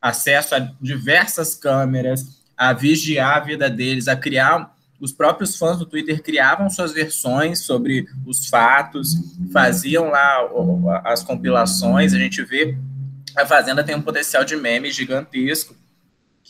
acesso 0.00 0.54
a 0.54 0.58
diversas 0.80 1.54
câmeras, 1.54 2.40
a 2.56 2.72
vigiar 2.72 3.38
a 3.38 3.40
vida 3.40 3.70
deles, 3.70 4.06
a 4.06 4.16
criar. 4.16 4.74
Os 5.00 5.12
próprios 5.12 5.56
fãs 5.56 5.78
do 5.78 5.86
Twitter 5.86 6.22
criavam 6.22 6.68
suas 6.68 6.92
versões 6.92 7.60
sobre 7.60 8.06
os 8.26 8.46
fatos, 8.46 9.14
faziam 9.50 10.10
lá 10.10 10.46
as 11.04 11.22
compilações. 11.22 12.12
A 12.12 12.18
gente 12.18 12.42
vê 12.44 12.76
a 13.34 13.46
Fazenda 13.46 13.82
tem 13.82 13.94
um 13.94 14.02
potencial 14.02 14.44
de 14.44 14.56
meme 14.56 14.90
gigantesco 14.90 15.74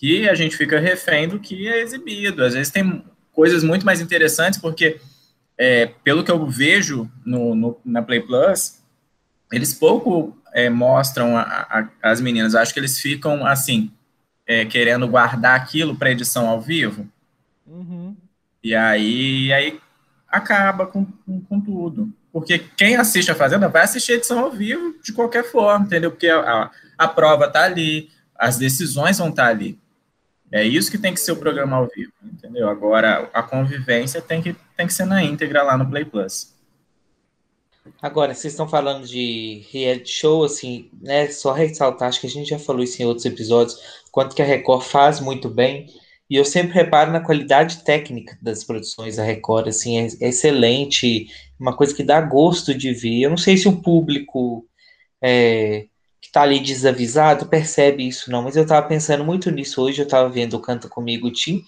que 0.00 0.26
a 0.26 0.34
gente 0.34 0.56
fica 0.56 0.80
refém 0.80 1.28
do 1.28 1.38
que 1.38 1.68
é 1.68 1.82
exibido. 1.82 2.42
Às 2.42 2.54
vezes 2.54 2.72
tem 2.72 3.04
coisas 3.32 3.62
muito 3.62 3.84
mais 3.84 4.00
interessantes, 4.00 4.58
porque, 4.58 4.98
é, 5.58 5.92
pelo 6.02 6.24
que 6.24 6.30
eu 6.30 6.46
vejo 6.46 7.10
no, 7.22 7.54
no, 7.54 7.80
na 7.84 8.00
Play 8.00 8.20
Plus, 8.20 8.80
eles 9.52 9.74
pouco 9.74 10.34
é, 10.54 10.70
mostram 10.70 11.36
a, 11.36 11.42
a, 11.42 11.88
as 12.02 12.18
meninas. 12.18 12.54
Acho 12.54 12.72
que 12.72 12.80
eles 12.80 12.98
ficam, 12.98 13.44
assim, 13.44 13.92
é, 14.46 14.64
querendo 14.64 15.06
guardar 15.06 15.54
aquilo 15.54 15.94
para 15.94 16.10
edição 16.10 16.48
ao 16.48 16.62
vivo. 16.62 17.06
Uhum. 17.66 18.16
E 18.64 18.74
aí, 18.74 19.52
aí 19.52 19.78
acaba 20.26 20.86
com, 20.86 21.04
com, 21.04 21.42
com, 21.42 21.60
tudo. 21.60 22.10
Porque 22.32 22.58
quem 22.58 22.96
assiste 22.96 23.30
a 23.30 23.34
Fazenda 23.34 23.68
vai 23.68 23.82
assistir 23.82 24.12
a 24.12 24.16
edição 24.16 24.38
ao 24.38 24.50
vivo 24.50 24.94
de 25.02 25.12
qualquer 25.12 25.44
forma, 25.44 25.84
entendeu? 25.84 26.10
Porque 26.10 26.28
a, 26.28 26.70
a, 26.96 27.06
prova 27.06 27.44
está 27.46 27.64
ali, 27.64 28.08
as 28.34 28.56
decisões 28.56 29.18
vão 29.18 29.28
estar 29.28 29.44
tá 29.44 29.50
ali. 29.50 29.78
É 30.52 30.64
isso 30.64 30.90
que 30.90 30.98
tem 30.98 31.14
que 31.14 31.20
ser 31.20 31.32
o 31.32 31.36
programa 31.36 31.76
ao 31.76 31.86
vivo, 31.86 32.12
entendeu? 32.24 32.68
Agora, 32.68 33.30
a 33.32 33.42
convivência 33.42 34.20
tem 34.20 34.42
que, 34.42 34.54
tem 34.76 34.86
que 34.86 34.92
ser 34.92 35.04
na 35.04 35.22
íntegra 35.22 35.62
lá 35.62 35.76
no 35.76 35.88
Play 35.88 36.04
Plus. 36.04 36.54
Agora, 38.02 38.34
vocês 38.34 38.52
estão 38.52 38.68
falando 38.68 39.06
de 39.06 39.64
reality 39.70 40.10
show, 40.10 40.44
assim, 40.44 40.90
né? 41.00 41.28
Só 41.28 41.52
ressaltar, 41.52 42.08
acho 42.08 42.20
que 42.20 42.26
a 42.26 42.30
gente 42.30 42.48
já 42.48 42.58
falou 42.58 42.82
isso 42.82 43.00
em 43.00 43.06
outros 43.06 43.26
episódios, 43.26 43.78
quanto 44.10 44.34
que 44.34 44.42
a 44.42 44.44
Record 44.44 44.82
faz 44.82 45.20
muito 45.20 45.48
bem. 45.48 45.86
E 46.28 46.36
eu 46.36 46.44
sempre 46.44 46.74
reparo 46.74 47.10
na 47.10 47.20
qualidade 47.20 47.84
técnica 47.84 48.38
das 48.40 48.64
produções 48.64 49.16
da 49.16 49.24
Record, 49.24 49.68
assim, 49.68 49.98
é, 49.98 50.06
é 50.20 50.28
excelente, 50.28 51.28
uma 51.58 51.76
coisa 51.76 51.94
que 51.94 52.02
dá 52.02 52.20
gosto 52.20 52.74
de 52.74 52.92
ver. 52.92 53.22
Eu 53.22 53.30
não 53.30 53.36
sei 53.36 53.56
se 53.56 53.68
o 53.68 53.80
público 53.80 54.64
é, 55.22 55.86
que 56.20 56.28
está 56.28 56.42
ali 56.42 56.60
desavisado 56.60 57.46
percebe 57.46 58.06
isso, 58.06 58.30
não, 58.30 58.42
mas 58.42 58.56
eu 58.56 58.62
estava 58.62 58.86
pensando 58.86 59.24
muito 59.24 59.50
nisso 59.50 59.82
hoje, 59.82 60.02
eu 60.02 60.04
estava 60.04 60.28
vendo 60.28 60.54
o 60.54 60.60
Canta 60.60 60.88
Comigo 60.88 61.30
Tim, 61.30 61.64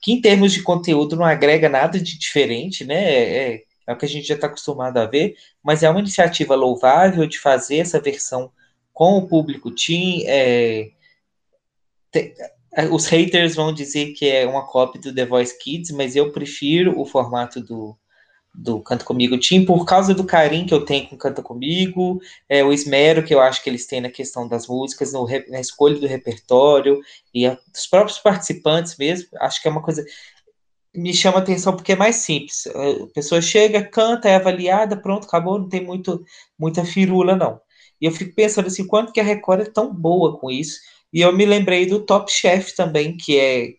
que 0.00 0.12
em 0.12 0.20
termos 0.20 0.52
de 0.52 0.62
conteúdo 0.62 1.16
não 1.16 1.24
agrega 1.24 1.68
nada 1.68 1.98
de 1.98 2.18
diferente, 2.18 2.84
né? 2.84 2.94
É, 2.94 3.54
é, 3.54 3.62
é 3.88 3.92
o 3.92 3.96
que 3.96 4.04
a 4.04 4.08
gente 4.08 4.26
já 4.26 4.34
está 4.34 4.46
acostumado 4.46 4.98
a 4.98 5.06
ver, 5.06 5.36
mas 5.62 5.82
é 5.82 5.90
uma 5.90 6.00
iniciativa 6.00 6.54
louvável 6.54 7.26
de 7.26 7.38
fazer 7.38 7.78
essa 7.78 8.00
versão 8.00 8.50
com 8.92 9.18
o 9.18 9.26
público 9.26 9.70
Tim. 9.70 10.22
É, 10.26 10.90
é, 12.14 12.86
os 12.90 13.06
haters 13.06 13.54
vão 13.54 13.72
dizer 13.72 14.12
que 14.12 14.28
é 14.28 14.46
uma 14.46 14.66
cópia 14.66 15.00
do 15.00 15.14
The 15.14 15.26
Voice 15.26 15.58
Kids, 15.58 15.90
mas 15.90 16.14
eu 16.14 16.32
prefiro 16.32 16.98
o 17.00 17.04
formato 17.04 17.60
do, 17.60 17.96
do 18.56 18.80
Canta 18.80 19.04
Comigo 19.04 19.36
Tim, 19.38 19.64
por 19.64 19.84
causa 19.84 20.14
do 20.14 20.24
carinho 20.24 20.66
que 20.66 20.72
eu 20.72 20.84
tenho 20.84 21.06
com 21.08 21.16
Canta 21.16 21.42
Comigo, 21.42 22.20
é, 22.48 22.64
o 22.64 22.72
esmero 22.72 23.22
que 23.22 23.34
eu 23.34 23.40
acho 23.40 23.62
que 23.62 23.68
eles 23.68 23.86
têm 23.86 24.00
na 24.00 24.10
questão 24.10 24.48
das 24.48 24.66
músicas, 24.66 25.12
no, 25.12 25.26
na 25.48 25.60
escolha 25.60 25.98
do 25.98 26.06
repertório, 26.06 27.00
e 27.34 27.46
a, 27.46 27.58
dos 27.72 27.86
próprios 27.86 28.18
participantes 28.18 28.96
mesmo, 28.96 29.28
acho 29.40 29.60
que 29.60 29.68
é 29.68 29.70
uma 29.70 29.82
coisa 29.82 30.04
me 30.94 31.12
chama 31.12 31.38
atenção 31.38 31.76
porque 31.76 31.92
é 31.92 31.96
mais 31.96 32.16
simples. 32.16 32.66
A 32.66 33.06
pessoa 33.12 33.42
chega, 33.42 33.84
canta, 33.84 34.30
é 34.30 34.36
avaliada, 34.36 34.96
pronto, 34.96 35.26
acabou, 35.26 35.58
não 35.58 35.68
tem 35.68 35.84
muito, 35.84 36.24
muita 36.58 36.84
firula, 36.84 37.36
não. 37.36 37.60
E 38.00 38.06
eu 38.06 38.12
fico 38.12 38.34
pensando 38.34 38.66
assim, 38.66 38.86
quanto 38.86 39.12
que 39.12 39.20
a 39.20 39.24
Record 39.24 39.60
é 39.60 39.70
tão 39.70 39.92
boa 39.94 40.38
com 40.38 40.50
isso. 40.50 40.80
E 41.12 41.20
eu 41.20 41.32
me 41.32 41.44
lembrei 41.44 41.86
do 41.86 42.04
Top 42.04 42.32
Chef 42.32 42.74
também, 42.74 43.16
que 43.16 43.38
é 43.38 43.74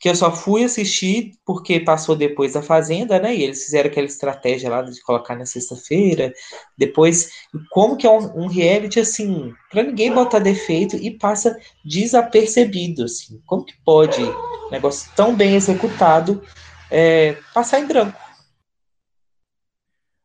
que 0.00 0.08
eu 0.08 0.14
só 0.14 0.32
fui 0.32 0.64
assistir 0.64 1.32
porque 1.44 1.78
passou 1.78 2.16
depois 2.16 2.54
da 2.54 2.62
Fazenda, 2.62 3.18
né? 3.20 3.36
E 3.36 3.42
eles 3.42 3.62
fizeram 3.62 3.90
aquela 3.90 4.06
estratégia 4.06 4.70
lá 4.70 4.80
de 4.80 4.98
colocar 5.02 5.36
na 5.36 5.44
sexta-feira. 5.44 6.32
Depois, 6.76 7.30
como 7.70 7.98
que 7.98 8.06
é 8.06 8.10
um, 8.10 8.44
um 8.44 8.46
reality 8.46 8.98
assim, 8.98 9.52
para 9.70 9.82
ninguém 9.82 10.10
botar 10.10 10.38
defeito 10.38 10.96
e 10.96 11.10
passa 11.10 11.54
desapercebido, 11.84 13.04
assim. 13.04 13.42
Como 13.44 13.62
que 13.62 13.74
pode 13.84 14.22
um 14.22 14.70
negócio 14.70 15.12
tão 15.14 15.36
bem 15.36 15.54
executado 15.54 16.42
é, 16.90 17.36
passar 17.52 17.78
em 17.78 17.86
branco? 17.86 18.18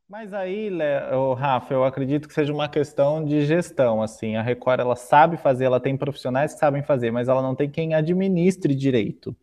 Mas 0.07 0.33
aí, 0.33 0.71
Rafa, 1.37 1.73
eu 1.73 1.83
acredito 1.83 2.29
que 2.29 2.33
seja 2.33 2.53
uma 2.53 2.69
questão 2.69 3.25
de 3.25 3.45
gestão, 3.45 4.01
assim. 4.01 4.37
A 4.37 4.41
Record, 4.41 4.79
ela 4.79 4.95
sabe 4.95 5.35
fazer, 5.35 5.65
ela 5.65 5.81
tem 5.81 5.97
profissionais 5.97 6.53
que 6.53 6.59
sabem 6.59 6.81
fazer, 6.81 7.11
mas 7.11 7.27
ela 7.27 7.41
não 7.41 7.53
tem 7.53 7.69
quem 7.69 7.93
administre 7.93 8.73
direito 8.73 9.35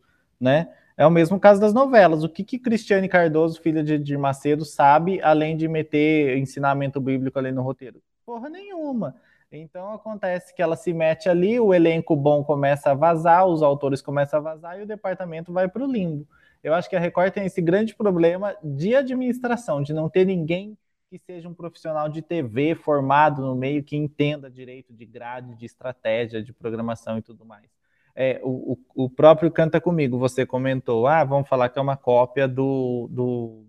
né? 0.43 0.67
É 0.95 1.07
o 1.07 1.11
mesmo 1.11 1.39
caso 1.39 1.59
das 1.59 1.73
novelas. 1.73 2.23
O 2.23 2.29
que, 2.29 2.43
que 2.43 2.59
Cristiane 2.59 3.09
Cardoso, 3.09 3.61
filha 3.61 3.83
de 3.83 3.93
Edir 3.93 4.19
Macedo, 4.19 4.63
sabe 4.63 5.19
além 5.21 5.57
de 5.57 5.67
meter 5.67 6.37
ensinamento 6.37 7.01
bíblico 7.01 7.39
ali 7.39 7.51
no 7.51 7.63
roteiro? 7.63 8.01
Porra 8.25 8.49
nenhuma. 8.49 9.15
Então 9.51 9.93
acontece 9.93 10.53
que 10.53 10.61
ela 10.61 10.75
se 10.75 10.93
mete 10.93 11.29
ali, 11.29 11.59
o 11.59 11.73
elenco 11.73 12.15
bom 12.15 12.43
começa 12.43 12.91
a 12.91 12.93
vazar, 12.93 13.47
os 13.47 13.61
autores 13.61 14.01
começam 14.01 14.39
a 14.39 14.41
vazar 14.41 14.79
e 14.79 14.83
o 14.83 14.87
departamento 14.87 15.53
vai 15.53 15.67
para 15.67 15.83
o 15.83 15.91
limbo. 15.91 16.27
Eu 16.63 16.73
acho 16.73 16.89
que 16.89 16.95
a 16.95 16.99
Record 16.99 17.33
tem 17.33 17.45
esse 17.45 17.61
grande 17.61 17.95
problema 17.95 18.55
de 18.63 18.95
administração, 18.95 19.81
de 19.81 19.93
não 19.93 20.09
ter 20.09 20.25
ninguém 20.25 20.77
que 21.09 21.19
seja 21.19 21.47
um 21.47 21.53
profissional 21.53 22.09
de 22.09 22.23
TV 22.23 22.73
formado 22.73 23.43
no 23.43 23.55
meio 23.55 23.83
que 23.83 23.95
entenda 23.95 24.49
direito 24.49 24.91
de 24.91 25.05
grade, 25.05 25.55
de 25.55 25.65
estratégia, 25.65 26.41
de 26.41 26.51
programação 26.51 27.17
e 27.19 27.21
tudo 27.21 27.45
mais 27.45 27.82
é, 28.15 28.39
o, 28.43 28.77
o 28.95 29.09
próprio 29.09 29.51
Canta 29.51 29.81
Comigo, 29.81 30.19
você 30.19 30.45
comentou, 30.45 31.07
ah, 31.07 31.23
vamos 31.23 31.47
falar 31.47 31.69
que 31.69 31.79
é 31.79 31.81
uma 31.81 31.97
cópia 31.97 32.47
do, 32.47 33.07
do, 33.09 33.65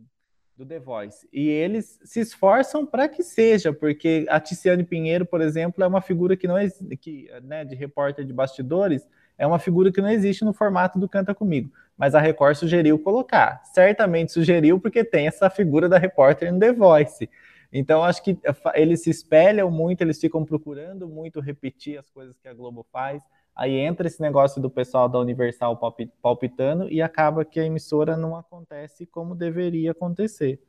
do 0.57 0.67
The 0.67 0.79
Voice. 0.79 1.29
E 1.33 1.49
eles 1.49 1.99
se 2.05 2.21
esforçam 2.21 2.85
para 2.85 3.09
que 3.09 3.23
seja, 3.23 3.73
porque 3.73 4.27
a 4.29 4.39
Ticiane 4.39 4.85
Pinheiro, 4.85 5.25
por 5.25 5.41
exemplo, 5.41 5.83
é 5.83 5.87
uma 5.87 6.01
figura 6.01 6.37
que 6.37 6.47
não 6.47 6.59
existe, 6.59 7.31
né, 7.43 7.65
de 7.65 7.75
repórter 7.75 8.25
de 8.25 8.33
bastidores, 8.33 9.07
é 9.37 9.47
uma 9.47 9.59
figura 9.59 9.91
que 9.91 10.01
não 10.01 10.11
existe 10.11 10.45
no 10.45 10.53
formato 10.53 10.99
do 10.99 11.09
Canta 11.09 11.35
Comigo. 11.35 11.71
Mas 11.97 12.15
a 12.15 12.21
Record 12.21 12.57
sugeriu 12.57 12.99
colocar. 12.99 13.63
Certamente 13.65 14.33
sugeriu 14.33 14.79
porque 14.81 15.05
tem 15.05 15.27
essa 15.27 15.49
figura 15.49 15.89
da 15.89 15.99
repórter 15.99 16.53
no 16.53 16.59
The 16.59 16.73
Voice. 16.73 17.29
Então, 17.73 18.05
acho 18.05 18.23
que 18.23 18.39
eles 18.75 19.03
se 19.03 19.11
espelham 19.11 19.69
muito, 19.71 20.03
eles 20.03 20.21
ficam 20.21 20.45
procurando 20.45 21.09
muito 21.09 21.41
repetir 21.41 21.99
as 21.99 22.09
coisas 22.09 22.39
que 22.39 22.47
a 22.47 22.55
Globo 22.55 22.87
faz. 22.93 23.23
Aí 23.57 23.77
entra 23.77 24.07
esse 24.07 24.21
negócio 24.21 24.61
do 24.61 24.69
pessoal 24.69 25.09
da 25.09 25.19
Universal 25.19 25.79
palpitando 26.21 26.89
e 26.91 27.01
acaba 27.01 27.45
que 27.45 27.61
a 27.61 27.65
emissora 27.65 28.17
não 28.17 28.37
acontece 28.37 29.07
como 29.07 29.35
deveria 29.35 29.93
acontecer. 29.93 30.61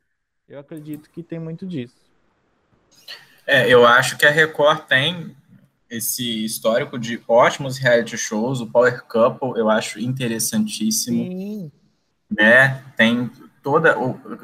Eu 0.47 0.59
acredito 0.59 1.09
que 1.09 1.23
tem 1.23 1.39
muito 1.39 1.65
disso. 1.65 2.05
É, 3.47 3.67
eu 3.67 3.85
acho 3.85 4.17
que 4.17 4.25
a 4.25 4.29
Record 4.29 4.85
tem 4.85 5.35
esse 5.89 6.45
histórico 6.45 6.99
de 6.99 7.21
ótimos 7.27 7.77
reality 7.77 8.17
shows, 8.17 8.59
o 8.59 8.67
Power 8.67 9.03
Couple, 9.03 9.59
eu 9.59 9.69
acho 9.69 9.99
interessantíssimo. 9.99 11.23
Sim. 11.25 11.71
Né? 12.29 12.83
Tem 12.97 13.31
toda. 13.65 13.97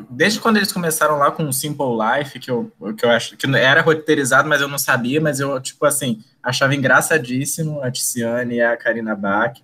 Desde 0.09 0.39
quando 0.39 0.57
eles 0.57 0.71
começaram 0.71 1.19
lá 1.19 1.29
com 1.29 1.43
o 1.47 1.53
Simple 1.53 1.85
Life, 1.95 2.39
que 2.39 2.49
eu, 2.49 2.71
que 2.97 3.05
eu 3.05 3.11
acho 3.11 3.37
que 3.37 3.55
era 3.55 3.83
roteirizado, 3.83 4.49
mas 4.49 4.61
eu 4.61 4.67
não 4.67 4.79
sabia, 4.79 5.21
mas 5.21 5.39
eu, 5.39 5.61
tipo 5.61 5.85
assim, 5.85 6.23
achava 6.41 6.73
engraçadíssimo 6.73 7.83
a 7.83 7.91
Tiziane 7.91 8.55
e 8.55 8.61
a 8.63 8.75
Karina 8.75 9.15
Bach. 9.15 9.61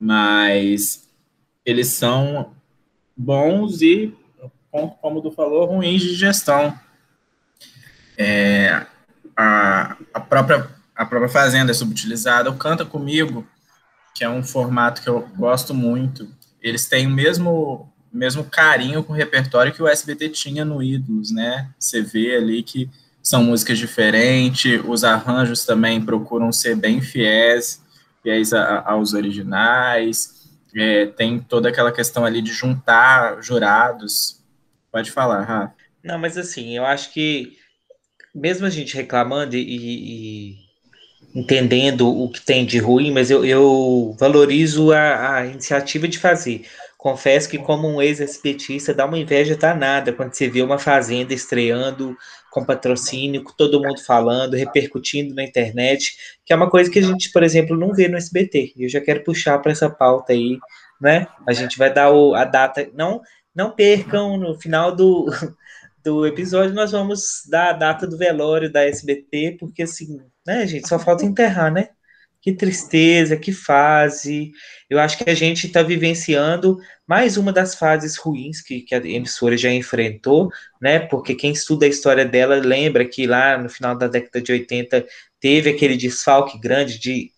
Mas 0.00 1.08
eles 1.64 1.86
são 1.86 2.54
bons 3.16 3.82
e, 3.82 4.12
como 5.00 5.22
tu 5.22 5.30
falou, 5.30 5.66
ruins 5.66 6.02
de 6.02 6.16
gestão. 6.16 6.76
É, 8.18 8.84
a, 9.36 9.96
a, 10.12 10.18
própria, 10.18 10.68
a 10.96 11.06
própria 11.06 11.28
Fazenda 11.28 11.70
é 11.70 11.74
subutilizada. 11.74 12.50
O 12.50 12.56
Canta 12.56 12.84
Comigo, 12.84 13.46
que 14.12 14.24
é 14.24 14.28
um 14.28 14.42
formato 14.42 15.02
que 15.02 15.08
eu 15.08 15.20
gosto 15.36 15.72
muito, 15.72 16.28
eles 16.60 16.88
têm 16.88 17.06
o 17.06 17.10
mesmo 17.10 17.92
mesmo 18.16 18.44
carinho 18.44 19.02
com 19.02 19.12
o 19.12 19.16
repertório 19.16 19.72
que 19.72 19.82
o 19.82 19.88
SBT 19.88 20.30
tinha 20.30 20.64
no 20.64 20.82
Ídolos, 20.82 21.30
né? 21.30 21.68
Você 21.78 22.02
vê 22.02 22.36
ali 22.36 22.62
que 22.62 22.88
são 23.22 23.44
músicas 23.44 23.78
diferentes, 23.78 24.80
os 24.86 25.04
arranjos 25.04 25.64
também 25.64 26.00
procuram 26.00 26.52
ser 26.52 26.76
bem 26.76 27.00
fiéis, 27.00 27.82
fiéis 28.22 28.52
a, 28.52 28.82
aos 28.88 29.12
originais, 29.12 30.48
é, 30.74 31.06
tem 31.06 31.38
toda 31.38 31.68
aquela 31.68 31.92
questão 31.92 32.24
ali 32.24 32.40
de 32.40 32.52
juntar 32.52 33.42
jurados. 33.42 34.40
Pode 34.92 35.10
falar, 35.10 35.42
Rafa. 35.42 35.74
Não, 36.02 36.18
mas 36.18 36.38
assim, 36.38 36.76
eu 36.76 36.86
acho 36.86 37.12
que 37.12 37.58
mesmo 38.34 38.66
a 38.66 38.70
gente 38.70 38.94
reclamando 38.94 39.56
e, 39.56 39.60
e 39.60 40.56
entendendo 41.34 42.08
o 42.08 42.30
que 42.30 42.40
tem 42.40 42.64
de 42.64 42.78
ruim, 42.78 43.10
mas 43.10 43.30
eu, 43.30 43.44
eu 43.44 44.16
valorizo 44.18 44.92
a, 44.92 45.36
a 45.36 45.46
iniciativa 45.46 46.06
de 46.06 46.18
fazer. 46.18 46.66
Confesso 47.06 47.48
que, 47.48 47.56
como 47.56 47.86
um 47.86 48.02
ex-SPTista, 48.02 48.92
dá 48.92 49.06
uma 49.06 49.16
inveja 49.16 49.56
danada 49.56 50.12
quando 50.12 50.34
você 50.34 50.48
vê 50.48 50.60
uma 50.60 50.76
fazenda 50.76 51.32
estreando 51.32 52.16
com 52.50 52.64
patrocínio, 52.64 53.44
com 53.44 53.52
todo 53.52 53.80
mundo 53.80 54.02
falando, 54.04 54.54
repercutindo 54.54 55.32
na 55.32 55.44
internet, 55.44 56.16
que 56.44 56.52
é 56.52 56.56
uma 56.56 56.68
coisa 56.68 56.90
que 56.90 56.98
a 56.98 57.02
gente, 57.02 57.30
por 57.30 57.44
exemplo, 57.44 57.76
não 57.78 57.94
vê 57.94 58.08
no 58.08 58.16
SBT. 58.16 58.72
E 58.74 58.82
eu 58.82 58.88
já 58.88 59.00
quero 59.00 59.22
puxar 59.22 59.56
para 59.60 59.70
essa 59.70 59.88
pauta 59.88 60.32
aí, 60.32 60.58
né? 61.00 61.28
A 61.46 61.52
gente 61.52 61.78
vai 61.78 61.94
dar 61.94 62.10
o, 62.10 62.34
a 62.34 62.44
data. 62.44 62.90
Não, 62.92 63.22
não 63.54 63.70
percam 63.70 64.36
no 64.36 64.58
final 64.58 64.90
do, 64.90 65.26
do 66.02 66.26
episódio, 66.26 66.74
nós 66.74 66.90
vamos 66.90 67.42
dar 67.48 67.70
a 67.70 67.72
data 67.72 68.04
do 68.04 68.18
velório 68.18 68.68
da 68.68 68.84
SBT, 68.84 69.58
porque 69.60 69.84
assim, 69.84 70.20
né, 70.44 70.66
gente, 70.66 70.88
só 70.88 70.98
falta 70.98 71.24
enterrar, 71.24 71.72
né? 71.72 71.90
Que 72.46 72.52
tristeza, 72.52 73.36
que 73.36 73.50
fase. 73.50 74.52
Eu 74.88 75.00
acho 75.00 75.18
que 75.18 75.28
a 75.28 75.34
gente 75.34 75.66
está 75.66 75.82
vivenciando 75.82 76.78
mais 77.04 77.36
uma 77.36 77.52
das 77.52 77.74
fases 77.74 78.16
ruins 78.16 78.62
que, 78.62 78.82
que, 78.82 78.94
a 78.94 78.98
emissora 78.98 79.56
já 79.56 79.68
enfrentou, 79.72 80.48
né? 80.80 81.00
Porque 81.00 81.34
quem 81.34 81.50
estuda 81.50 81.86
a 81.86 81.88
história 81.88 82.24
dela 82.24 82.54
lembra 82.54 83.04
que 83.04 83.26
lá 83.26 83.58
no 83.58 83.68
final 83.68 83.98
da 83.98 84.06
década 84.06 84.40
de 84.40 84.52
80 84.52 85.04
teve 85.40 85.70
aquele 85.70 85.96
desfalque 85.96 86.56
grande 86.56 87.00
de 87.00 87.32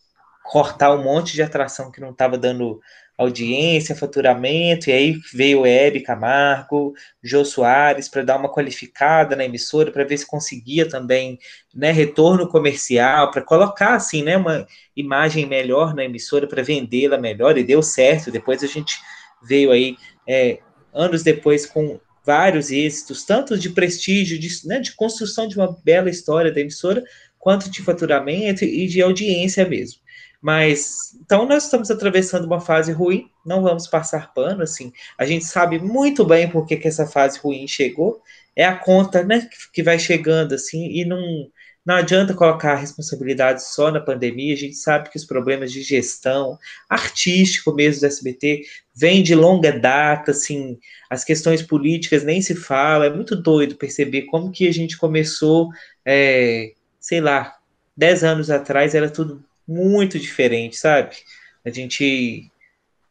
cortar 0.44 0.94
um 0.94 1.02
monte 1.02 1.32
de 1.32 1.40
atração 1.40 1.90
que 1.90 2.02
não 2.02 2.10
estava 2.10 2.36
dando 2.36 2.78
audiência, 3.18 3.96
faturamento, 3.96 4.88
e 4.88 4.92
aí 4.92 5.20
veio 5.34 5.66
Hebe 5.66 6.00
Camargo, 6.00 6.94
Jô 7.20 7.44
Soares, 7.44 8.08
para 8.08 8.22
dar 8.22 8.36
uma 8.36 8.50
qualificada 8.50 9.34
na 9.34 9.44
emissora, 9.44 9.90
para 9.90 10.04
ver 10.04 10.16
se 10.16 10.26
conseguia 10.26 10.88
também 10.88 11.36
né, 11.74 11.90
retorno 11.90 12.48
comercial, 12.48 13.32
para 13.32 13.42
colocar 13.42 13.96
assim, 13.96 14.22
né, 14.22 14.36
uma 14.36 14.64
imagem 14.96 15.46
melhor 15.46 15.96
na 15.96 16.04
emissora, 16.04 16.46
para 16.46 16.62
vendê-la 16.62 17.18
melhor, 17.18 17.58
e 17.58 17.64
deu 17.64 17.82
certo. 17.82 18.30
Depois 18.30 18.62
a 18.62 18.68
gente 18.68 18.96
veio 19.42 19.72
aí, 19.72 19.96
é, 20.24 20.60
anos 20.94 21.24
depois, 21.24 21.66
com 21.66 21.98
vários 22.24 22.70
êxitos, 22.70 23.24
tanto 23.24 23.58
de 23.58 23.70
prestígio, 23.70 24.38
de, 24.38 24.48
né, 24.64 24.78
de 24.78 24.94
construção 24.94 25.48
de 25.48 25.56
uma 25.56 25.76
bela 25.82 26.08
história 26.08 26.52
da 26.52 26.60
emissora, 26.60 27.02
quanto 27.36 27.68
de 27.68 27.82
faturamento 27.82 28.64
e 28.64 28.86
de 28.86 29.02
audiência 29.02 29.68
mesmo. 29.68 30.00
Mas 30.40 31.16
então 31.20 31.46
nós 31.46 31.64
estamos 31.64 31.90
atravessando 31.90 32.44
uma 32.44 32.60
fase 32.60 32.92
ruim, 32.92 33.30
não 33.44 33.62
vamos 33.62 33.86
passar 33.88 34.32
pano, 34.32 34.62
assim. 34.62 34.92
A 35.18 35.24
gente 35.26 35.44
sabe 35.44 35.78
muito 35.78 36.24
bem 36.24 36.48
por 36.48 36.64
que, 36.66 36.76
que 36.76 36.88
essa 36.88 37.06
fase 37.06 37.38
ruim 37.40 37.66
chegou. 37.66 38.22
É 38.54 38.64
a 38.64 38.76
conta, 38.76 39.22
né, 39.22 39.48
que 39.72 39.82
vai 39.82 39.98
chegando 39.98 40.54
assim 40.54 40.86
e 40.90 41.04
não 41.04 41.48
não 41.88 41.94
adianta 41.94 42.34
colocar 42.34 42.72
a 42.72 42.76
responsabilidade 42.76 43.64
só 43.64 43.90
na 43.90 43.98
pandemia. 43.98 44.52
A 44.52 44.56
gente 44.58 44.74
sabe 44.74 45.08
que 45.08 45.16
os 45.16 45.24
problemas 45.24 45.72
de 45.72 45.80
gestão 45.82 46.58
artístico 46.86 47.72
mesmo 47.74 48.02
do 48.02 48.06
SBT 48.06 48.60
vêm 48.94 49.22
de 49.22 49.34
longa 49.34 49.72
data, 49.72 50.32
assim, 50.32 50.78
as 51.08 51.24
questões 51.24 51.62
políticas 51.62 52.24
nem 52.24 52.42
se 52.42 52.54
fala. 52.54 53.06
É 53.06 53.10
muito 53.10 53.34
doido 53.34 53.74
perceber 53.76 54.22
como 54.26 54.52
que 54.52 54.68
a 54.68 54.72
gente 54.72 54.98
começou, 54.98 55.70
é, 56.04 56.74
sei 57.00 57.22
lá, 57.22 57.56
dez 57.96 58.22
anos 58.22 58.50
atrás 58.50 58.94
era 58.94 59.08
tudo 59.08 59.42
muito 59.68 60.18
diferente, 60.18 60.76
sabe? 60.76 61.16
A 61.64 61.70
gente 61.70 62.50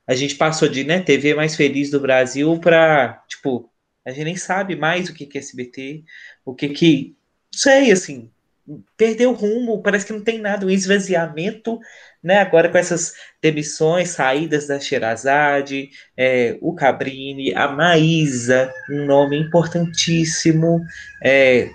a 0.07 0.15
gente 0.15 0.35
passou 0.35 0.69
de, 0.69 0.85
né, 0.85 1.01
TV 1.01 1.33
mais 1.35 1.55
feliz 1.55 1.91
do 1.91 1.99
Brasil 1.99 2.57
para, 2.59 3.21
tipo, 3.27 3.69
a 4.05 4.11
gente 4.11 4.23
nem 4.23 4.37
sabe 4.37 4.73
mais 4.73 5.09
o 5.09 5.13
que 5.13 5.25
que 5.25 5.37
é 5.37 5.41
SBT, 5.41 6.03
o 6.45 6.55
que 6.55 6.69
que, 6.69 7.17
sei, 7.53 7.91
assim, 7.91 8.31
perdeu 8.95 9.31
o 9.31 9.33
rumo, 9.33 9.81
parece 9.81 10.05
que 10.05 10.13
não 10.13 10.23
tem 10.23 10.39
nada, 10.39 10.65
um 10.65 10.69
esvaziamento, 10.69 11.77
né, 12.23 12.39
agora 12.39 12.69
com 12.69 12.77
essas 12.77 13.15
demissões, 13.41 14.09
saídas 14.09 14.67
da 14.67 14.79
Sherazade, 14.79 15.89
é, 16.15 16.57
o 16.61 16.73
Cabrini, 16.73 17.53
a 17.53 17.67
Maísa, 17.67 18.71
um 18.89 19.05
nome 19.05 19.37
importantíssimo, 19.37 20.81
é, 21.21 21.69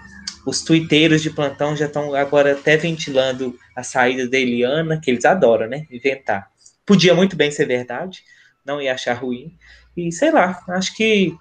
os 0.47 0.63
tuiteiros 0.63 1.23
de 1.23 1.31
plantão 1.31 1.77
já 1.77 1.87
estão 1.87 2.15
agora 2.15 2.53
até 2.53 2.77
ventilando 2.77 3.57
a 3.77 3.83
saída 3.83 4.29
da 4.29 4.39
Eliana, 4.39 5.01
que 5.01 5.11
eles 5.11 5.25
adoram, 5.25 5.69
né? 5.69 5.87
Inventar. 5.91 6.51
Podia 6.85 7.15
muito 7.15 7.37
bem 7.37 7.51
ser 7.51 7.67
verdade, 7.67 8.23
não 8.65 8.81
ia 8.81 8.95
achar 8.95 9.15
ruim. 9.15 9.57
E 9.97 10.11
sei 10.11 10.31
lá, 10.31 10.63
acho 10.69 10.95
que 10.97 11.35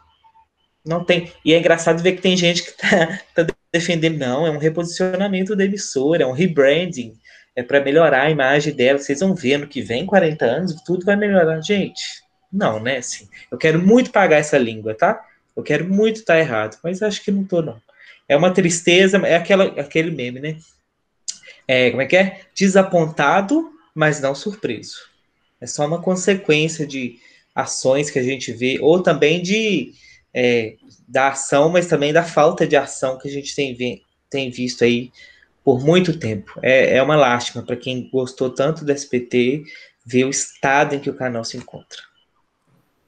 não 0.86 1.03
tem. 1.03 1.31
E 1.43 1.53
é 1.53 1.60
engraçado 1.60 2.01
ver 2.01 2.13
que 2.13 2.22
tem 2.22 2.38
gente 2.38 2.63
que 2.63 2.72
tá, 2.77 3.20
tá 3.46 3.53
defendendo, 3.72 4.17
não, 4.17 4.46
é 4.46 4.51
um 4.51 4.58
reposicionamento 4.58 5.55
da 5.55 5.65
emissora, 5.65 6.24
é 6.24 6.27
um 6.27 6.31
rebranding, 6.31 7.13
é 7.55 7.63
para 7.63 7.81
melhorar 7.81 8.24
a 8.24 8.29
imagem 8.29 8.74
dela. 8.74 9.00
Vocês 9.00 9.20
vão 9.20 9.34
ver 9.34 9.58
no 9.58 9.67
que 9.67 9.81
vem, 9.81 10.05
40 10.05 10.46
anos, 10.46 10.81
tudo 10.84 11.05
vai 11.05 11.15
melhorar. 11.15 11.62
Gente, 11.62 12.01
não, 12.51 12.79
né? 12.79 12.98
Assim, 12.98 13.27
eu 13.51 13.58
quero 13.58 13.79
muito 13.79 14.12
pagar 14.12 14.38
essa 14.38 14.58
língua, 14.58 14.93
tá? 14.93 15.24
Eu 15.55 15.63
quero 15.63 15.88
muito 15.88 16.17
estar 16.17 16.34
tá 16.34 16.39
errado, 16.39 16.77
mas 16.84 17.01
acho 17.01 17.24
que 17.24 17.31
não 17.31 17.43
tô, 17.43 17.62
não. 17.62 17.81
É 18.31 18.38
uma 18.38 18.53
tristeza, 18.53 19.17
é 19.27 19.35
aquela, 19.35 19.65
aquele 19.77 20.09
meme, 20.09 20.39
né? 20.39 20.57
É, 21.67 21.89
como 21.89 22.01
é 22.01 22.05
que 22.05 22.15
é? 22.15 22.39
Desapontado, 22.55 23.73
mas 23.93 24.21
não 24.21 24.33
surpreso. 24.33 25.00
É 25.59 25.67
só 25.67 25.85
uma 25.85 26.01
consequência 26.01 26.87
de 26.87 27.20
ações 27.53 28.09
que 28.09 28.17
a 28.17 28.24
gente 28.24 28.53
vê, 28.53 28.79
ou 28.79 29.03
também 29.03 29.41
de 29.41 29.91
é, 30.33 30.75
da 31.05 31.27
ação, 31.27 31.67
mas 31.67 31.87
também 31.87 32.13
da 32.13 32.24
falta 32.24 32.65
de 32.65 32.77
ação 32.77 33.17
que 33.17 33.27
a 33.27 33.31
gente 33.31 33.53
tem, 33.53 34.01
tem 34.29 34.50
visto 34.50 34.85
aí 34.85 35.11
por 35.61 35.83
muito 35.83 36.17
tempo. 36.17 36.57
É, 36.63 36.96
é 36.96 37.03
uma 37.03 37.17
lástima 37.17 37.61
para 37.61 37.75
quem 37.75 38.09
gostou 38.09 38.50
tanto 38.50 38.85
do 38.85 38.94
SPT 38.94 39.65
ver 40.05 40.24
o 40.24 40.29
estado 40.29 40.96
em 40.96 41.00
que 41.00 41.09
o 41.09 41.15
canal 41.17 41.44
se 41.44 41.57
encontra. 41.57 42.00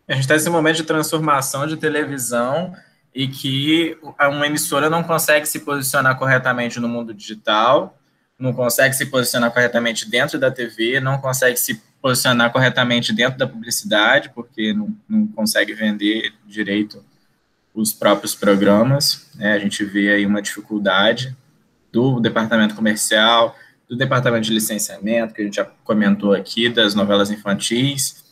A 0.05 0.15
gente 0.15 0.23
está 0.23 0.33
nesse 0.33 0.49
momento 0.49 0.75
de 0.75 0.83
transformação 0.83 1.65
de 1.65 1.77
televisão 1.77 2.75
e 3.13 3.27
que 3.27 3.97
uma 4.19 4.47
emissora 4.47 4.89
não 4.89 5.03
consegue 5.03 5.45
se 5.45 5.59
posicionar 5.59 6.17
corretamente 6.17 6.79
no 6.79 6.87
mundo 6.87 7.13
digital, 7.13 7.97
não 8.37 8.53
consegue 8.53 8.95
se 8.95 9.05
posicionar 9.05 9.51
corretamente 9.51 10.09
dentro 10.09 10.39
da 10.39 10.49
TV, 10.49 10.99
não 10.99 11.19
consegue 11.19 11.57
se 11.57 11.81
posicionar 12.01 12.51
corretamente 12.51 13.13
dentro 13.13 13.37
da 13.37 13.47
publicidade, 13.47 14.29
porque 14.33 14.73
não, 14.73 14.95
não 15.07 15.27
consegue 15.27 15.73
vender 15.73 16.33
direito 16.45 17.03
os 17.73 17.93
próprios 17.93 18.35
programas. 18.35 19.29
Né? 19.35 19.53
A 19.53 19.59
gente 19.59 19.85
vê 19.85 20.11
aí 20.11 20.25
uma 20.25 20.41
dificuldade 20.41 21.35
do 21.91 22.19
departamento 22.19 22.75
comercial, 22.75 23.55
do 23.87 23.95
departamento 23.95 24.45
de 24.45 24.53
licenciamento, 24.53 25.33
que 25.33 25.41
a 25.41 25.45
gente 25.45 25.55
já 25.55 25.65
comentou 25.83 26.33
aqui, 26.33 26.67
das 26.67 26.95
novelas 26.95 27.29
infantis, 27.29 28.22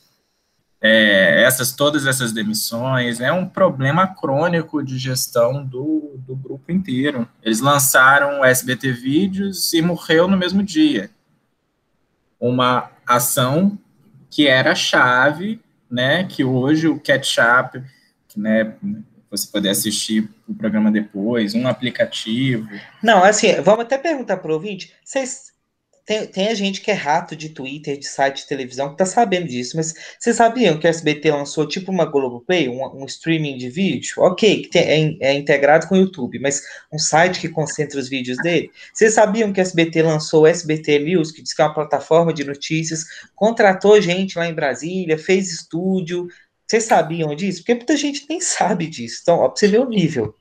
é, 0.82 1.44
essas 1.44 1.72
todas 1.72 2.08
essas 2.08 2.32
demissões 2.32 3.20
é 3.20 3.32
um 3.32 3.48
problema 3.48 4.08
crônico 4.08 4.84
de 4.84 4.98
gestão 4.98 5.64
do, 5.64 6.16
do 6.26 6.36
grupo 6.36 6.72
inteiro. 6.72 7.30
Eles 7.44 7.60
lançaram 7.60 8.40
o 8.40 8.46
SBT 8.46 8.92
Vídeos 8.92 9.72
e 9.74 9.82
morreu 9.82 10.28
no 10.28 10.36
mesmo 10.36 10.64
dia. 10.64 11.12
Uma 12.40 12.90
ação 13.06 13.78
que 14.28 14.48
era 14.48 14.74
chave, 14.74 15.62
né, 15.90 16.24
que 16.24 16.44
hoje 16.44 16.88
o 16.88 17.00
Catch-up, 17.00 17.84
né, 18.36 18.74
você 19.30 19.48
poder 19.48 19.70
assistir 19.70 20.28
o 20.48 20.56
programa 20.56 20.90
depois, 20.90 21.54
um 21.54 21.68
aplicativo. 21.68 22.68
Não, 23.04 23.24
assim, 23.24 23.62
vamos 23.62 23.82
até 23.82 24.00
perguntar 24.00 24.38
para 24.38 24.50
o 24.50 24.56
ouvinte, 24.56 24.94
vocês 25.04 25.51
tem, 26.06 26.26
tem 26.28 26.48
a 26.48 26.54
gente 26.54 26.82
que 26.82 26.90
é 26.90 26.94
rato 26.94 27.36
de 27.36 27.50
Twitter, 27.50 27.98
de 27.98 28.06
site 28.06 28.42
de 28.42 28.48
televisão, 28.48 28.90
que 28.90 28.98
tá 28.98 29.06
sabendo 29.06 29.48
disso, 29.48 29.78
mas 29.78 29.94
vocês 30.20 30.36
sabiam 30.36 30.78
que 30.78 30.88
o 30.88 30.90
SBT 30.90 31.32
lançou 31.32 31.68
tipo 31.68 31.92
uma 31.92 32.06
Globoplay, 32.06 32.68
um, 32.68 32.84
um 32.96 33.06
streaming 33.06 33.58
de 33.58 33.70
vídeo? 33.70 34.16
Ok, 34.18 34.64
que 34.64 34.70
tem, 34.70 35.18
é, 35.22 35.32
é, 35.32 35.34
integrado 35.34 35.88
com 35.88 35.96
o 35.96 35.98
YouTube, 35.98 36.40
mas 36.40 36.64
um 36.92 36.98
site 36.98 37.40
que 37.40 37.50
concentra 37.50 38.00
os 38.00 38.10
vídeos 38.10 38.38
dele? 38.38 38.72
Vocês 38.94 39.14
sabiam 39.14 39.54
que 39.54 39.60
o 39.60 39.62
SBT 39.62 40.02
lançou 40.02 40.44
o 40.44 40.48
SBT 40.48 41.00
News, 41.00 41.32
que 41.32 41.42
diz 41.42 41.54
que 41.54 41.62
é 41.62 41.66
uma 41.66 41.74
plataforma 41.74 42.34
de 42.34 42.44
notícias, 42.44 43.06
contratou 43.36 44.02
gente 44.02 44.38
lá 44.38 44.48
em 44.48 44.54
Brasília, 44.54 45.18
fez 45.18 45.52
estúdio. 45.52 46.28
Vocês 46.68 46.84
sabiam 46.86 47.36
disso? 47.36 47.60
Porque 47.60 47.76
muita 47.76 47.96
gente 47.96 48.26
nem 48.30 48.42
sabe 48.42 48.88
disso. 48.88 49.20
Então, 49.22 49.40
ó, 49.40 49.50
pra 49.50 49.58
você 49.58 49.68
ver 49.68 49.80
o 49.80 49.90
nível. 49.90 50.36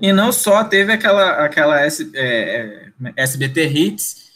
E 0.00 0.12
não 0.12 0.32
só 0.32 0.64
teve 0.64 0.92
aquela, 0.92 1.44
aquela 1.44 1.80
S, 1.82 2.10
é, 2.14 2.88
é 3.16 3.22
SBT 3.22 3.66
Hits, 3.66 4.29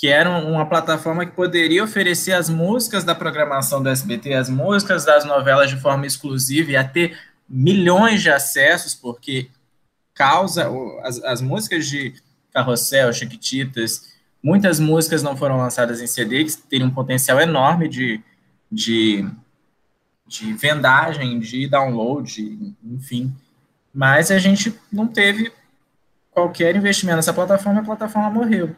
que 0.00 0.08
era 0.08 0.30
uma 0.30 0.64
plataforma 0.64 1.26
que 1.26 1.32
poderia 1.32 1.84
oferecer 1.84 2.32
as 2.32 2.48
músicas 2.48 3.04
da 3.04 3.14
programação 3.14 3.82
do 3.82 3.88
SBT, 3.90 4.32
as 4.32 4.48
músicas 4.48 5.04
das 5.04 5.26
novelas 5.26 5.68
de 5.68 5.78
forma 5.78 6.06
exclusiva, 6.06 6.70
e 6.70 6.76
a 6.76 6.82
ter 6.82 7.18
milhões 7.46 8.22
de 8.22 8.30
acessos, 8.30 8.94
porque 8.94 9.50
causa 10.14 10.70
as, 11.02 11.22
as 11.22 11.42
músicas 11.42 11.86
de 11.86 12.14
Carrossel, 12.50 13.12
Chiquititas, 13.12 14.14
muitas 14.42 14.80
músicas 14.80 15.22
não 15.22 15.36
foram 15.36 15.58
lançadas 15.58 16.00
em 16.00 16.06
CD, 16.06 16.46
que 16.46 16.56
teriam 16.56 16.88
um 16.88 16.94
potencial 16.94 17.38
enorme 17.38 17.86
de, 17.86 18.22
de, 18.72 19.28
de 20.26 20.54
vendagem, 20.54 21.38
de 21.38 21.68
download, 21.68 22.74
enfim. 22.82 23.36
Mas 23.92 24.30
a 24.30 24.38
gente 24.38 24.74
não 24.90 25.06
teve 25.06 25.52
qualquer 26.30 26.74
investimento 26.74 27.16
nessa 27.16 27.34
plataforma, 27.34 27.82
a 27.82 27.84
plataforma 27.84 28.30
morreu. 28.30 28.74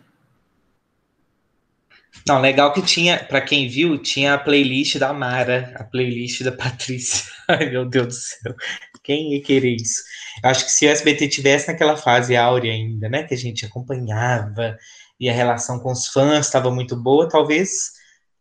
Não, 2.27 2.40
legal 2.40 2.72
que 2.72 2.83
tinha, 2.83 3.25
para 3.25 3.40
quem 3.40 3.68
viu, 3.68 3.98
tinha 3.98 4.35
a 4.35 4.38
playlist 4.38 4.96
da 4.98 5.12
Mara, 5.12 5.72
a 5.77 5.85
playlist 5.85 6.42
da 6.42 6.53
Patrícia. 6.53 7.31
Ai, 7.48 7.70
meu 7.70 7.85
Deus 7.85 8.07
do 8.07 8.12
céu. 8.12 8.55
Quem 9.03 9.35
ia 9.35 9.42
querer 9.42 9.75
isso? 9.75 10.03
Acho 10.44 10.64
que 10.64 10.72
se 10.72 10.87
o 10.87 10.90
SBT 10.90 11.29
tivesse 11.29 11.68
naquela 11.68 11.96
fase 11.96 12.37
áurea 12.37 12.72
ainda, 12.72 13.09
né, 13.09 13.25
que 13.25 13.35
a 13.35 13.37
gente 13.37 13.66
acompanhava 13.66 14.77
e 15.18 15.29
a 15.29 15.33
relação 15.33 15.81
com 15.81 15.90
os 15.90 16.07
fãs 16.09 16.46
estava 16.46 16.70
muito 16.70 16.96
boa, 16.96 17.29
talvez 17.29 17.92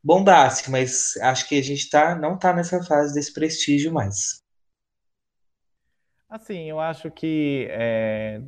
bombasse, 0.04 0.70
mas 0.70 1.16
acho 1.22 1.48
que 1.48 1.58
a 1.60 1.64
gente 1.64 1.90
tá, 1.90 2.16
não 2.16 2.38
tá 2.38 2.54
nessa 2.54 2.84
fase 2.84 3.14
desse 3.14 3.34
prestígio 3.34 3.92
mais. 3.94 4.40
Assim, 6.32 6.70
eu 6.70 6.80
acho 6.80 7.12
que 7.12 7.67
é, 7.72 8.41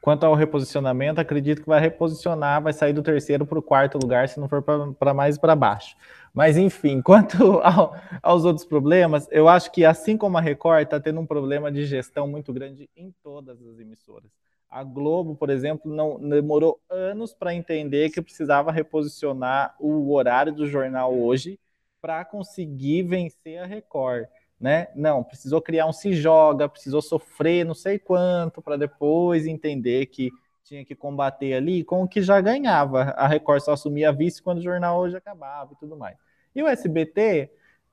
quanto 0.00 0.24
ao 0.24 0.36
reposicionamento, 0.36 1.20
acredito 1.20 1.62
que 1.62 1.68
vai 1.68 1.80
reposicionar, 1.80 2.62
vai 2.62 2.72
sair 2.72 2.92
do 2.92 3.02
terceiro 3.02 3.44
para 3.44 3.58
o 3.58 3.62
quarto 3.62 3.98
lugar, 3.98 4.28
se 4.28 4.38
não 4.38 4.48
for 4.48 4.62
para 4.62 5.12
mais 5.12 5.36
para 5.36 5.56
baixo. 5.56 5.96
Mas 6.32 6.56
enfim, 6.56 7.02
quanto 7.02 7.58
ao, 7.58 7.96
aos 8.22 8.44
outros 8.44 8.64
problemas, 8.64 9.26
eu 9.32 9.48
acho 9.48 9.72
que 9.72 9.84
assim 9.84 10.16
como 10.16 10.38
a 10.38 10.40
Record 10.40 10.84
está 10.84 11.00
tendo 11.00 11.18
um 11.18 11.26
problema 11.26 11.72
de 11.72 11.84
gestão 11.86 12.28
muito 12.28 12.52
grande 12.52 12.88
em 12.96 13.12
todas 13.20 13.60
as 13.66 13.80
emissoras. 13.80 14.30
A 14.70 14.84
Globo, 14.84 15.34
por 15.34 15.50
exemplo, 15.50 15.92
não 15.92 16.20
demorou 16.20 16.80
anos 16.88 17.34
para 17.34 17.52
entender 17.52 18.10
que 18.10 18.22
precisava 18.22 18.70
reposicionar 18.70 19.74
o 19.80 20.12
horário 20.12 20.52
do 20.52 20.68
jornal 20.68 21.12
hoje 21.18 21.58
para 22.00 22.24
conseguir 22.24 23.02
vencer 23.02 23.58
a 23.58 23.66
Record, 23.66 24.28
né? 24.60 24.88
Não, 24.94 25.22
precisou 25.22 25.60
criar 25.60 25.86
um 25.86 25.92
se 25.92 26.12
joga, 26.12 26.68
precisou 26.68 27.00
sofrer 27.00 27.64
não 27.64 27.74
sei 27.74 27.98
quanto 27.98 28.60
para 28.60 28.76
depois 28.76 29.46
entender 29.46 30.06
que 30.06 30.30
tinha 30.64 30.84
que 30.84 30.94
combater 30.94 31.54
ali 31.54 31.82
com 31.82 32.02
o 32.02 32.08
que 32.08 32.20
já 32.20 32.40
ganhava. 32.40 33.02
A 33.16 33.26
Record 33.26 33.62
só 33.62 33.72
assumia 33.72 34.12
vice 34.12 34.42
quando 34.42 34.58
o 34.58 34.62
jornal 34.62 35.00
hoje 35.00 35.16
acabava 35.16 35.72
e 35.72 35.76
tudo 35.76 35.96
mais. 35.96 36.16
E 36.54 36.62
o 36.62 36.66
SBT, 36.66 37.50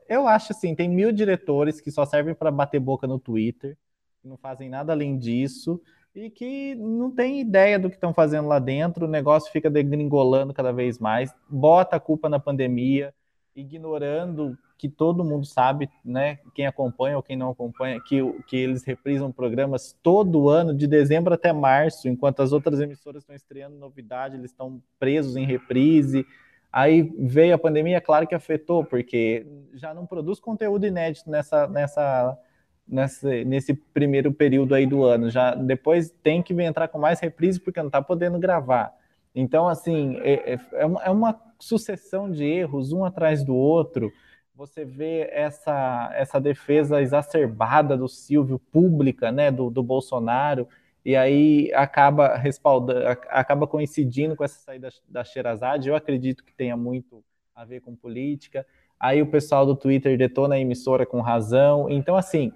eu 0.09 0.27
acho 0.27 0.51
assim, 0.51 0.75
tem 0.75 0.89
mil 0.89 1.11
diretores 1.11 1.79
que 1.79 1.91
só 1.91 2.05
servem 2.05 2.35
para 2.35 2.51
bater 2.51 2.79
boca 2.79 3.07
no 3.07 3.19
Twitter, 3.19 3.77
que 4.21 4.27
não 4.27 4.37
fazem 4.37 4.69
nada 4.69 4.91
além 4.91 5.17
disso 5.17 5.81
e 6.13 6.29
que 6.29 6.75
não 6.75 7.11
tem 7.11 7.41
ideia 7.41 7.77
do 7.77 7.89
que 7.89 7.95
estão 7.95 8.13
fazendo 8.13 8.47
lá 8.47 8.57
dentro, 8.57 9.05
o 9.05 9.09
negócio 9.09 9.51
fica 9.51 9.69
degringolando 9.69 10.53
cada 10.53 10.71
vez 10.71 10.97
mais, 10.97 11.33
bota 11.49 11.97
a 11.97 11.99
culpa 11.99 12.29
na 12.29 12.39
pandemia, 12.39 13.13
ignorando 13.55 14.57
que 14.77 14.89
todo 14.89 15.23
mundo 15.23 15.45
sabe, 15.45 15.89
né, 16.03 16.39
quem 16.53 16.67
acompanha 16.67 17.15
ou 17.15 17.23
quem 17.23 17.37
não 17.37 17.49
acompanha, 17.49 17.99
que, 18.01 18.21
que 18.45 18.57
eles 18.57 18.83
reprisam 18.83 19.31
programas 19.31 19.95
todo 20.03 20.49
ano, 20.49 20.75
de 20.75 20.85
dezembro 20.85 21.33
até 21.33 21.53
março, 21.53 22.09
enquanto 22.09 22.41
as 22.41 22.51
outras 22.51 22.79
emissoras 22.79 23.23
estão 23.23 23.35
estreando 23.35 23.77
novidade, 23.77 24.35
eles 24.35 24.51
estão 24.51 24.81
presos 24.99 25.37
em 25.37 25.45
reprise. 25.45 26.25
Aí 26.71 27.03
veio 27.17 27.55
a 27.55 27.57
pandemia, 27.57 28.01
claro 28.01 28.27
que 28.27 28.35
afetou, 28.35 28.83
porque 28.83 29.47
já 29.73 29.93
não 29.93 30.05
produz 30.05 30.41
conteúdo 30.41 30.85
inédito 30.85 31.29
nessa, 31.29 31.67
nessa, 31.67 32.37
nessa, 32.85 33.29
nesse 33.45 33.73
primeiro 33.73 34.33
período 34.33 34.75
aí 34.75 34.85
do 34.85 35.03
ano. 35.05 35.29
Já 35.29 35.55
depois 35.55 36.13
tem 36.21 36.43
que 36.43 36.53
entrar 36.53 36.89
com 36.89 36.99
mais 36.99 37.21
reprise 37.21 37.61
porque 37.61 37.79
não 37.79 37.87
está 37.87 38.01
podendo 38.01 38.37
gravar. 38.37 38.93
Então, 39.35 39.67
assim, 39.67 40.17
é, 40.21 40.53
é, 40.53 40.59
é, 40.73 40.85
uma, 40.85 41.03
é 41.03 41.09
uma 41.09 41.41
sucessão 41.59 42.31
de 42.31 42.45
erros, 42.45 42.93
um 42.93 43.03
atrás 43.03 43.43
do 43.43 43.53
outro. 43.53 44.11
Você 44.55 44.85
vê 44.85 45.29
essa, 45.31 46.09
essa 46.15 46.39
defesa 46.39 47.01
exacerbada 47.01 47.97
do 47.97 48.07
Silvio, 48.07 48.57
pública, 48.57 49.33
né, 49.33 49.51
do, 49.51 49.69
do 49.69 49.83
Bolsonaro, 49.83 50.67
e 51.03 51.15
aí 51.15 51.71
acaba 51.73 52.35
respaldando, 52.37 53.05
acaba 53.29 53.67
coincidindo 53.67 54.35
com 54.35 54.43
essa 54.43 54.57
saída 54.57 54.89
da 55.07 55.23
Sherazade. 55.23 55.89
Eu 55.89 55.95
acredito 55.95 56.43
que 56.43 56.53
tenha 56.53 56.77
muito 56.77 57.23
a 57.53 57.65
ver 57.65 57.81
com 57.81 57.95
política. 57.95 58.65
Aí 58.99 59.21
o 59.21 59.27
pessoal 59.27 59.65
do 59.65 59.75
Twitter 59.75 60.17
detona 60.17 60.55
a 60.55 60.59
emissora 60.59 61.05
com 61.05 61.19
razão. 61.21 61.89
Então, 61.89 62.15
assim, 62.15 62.53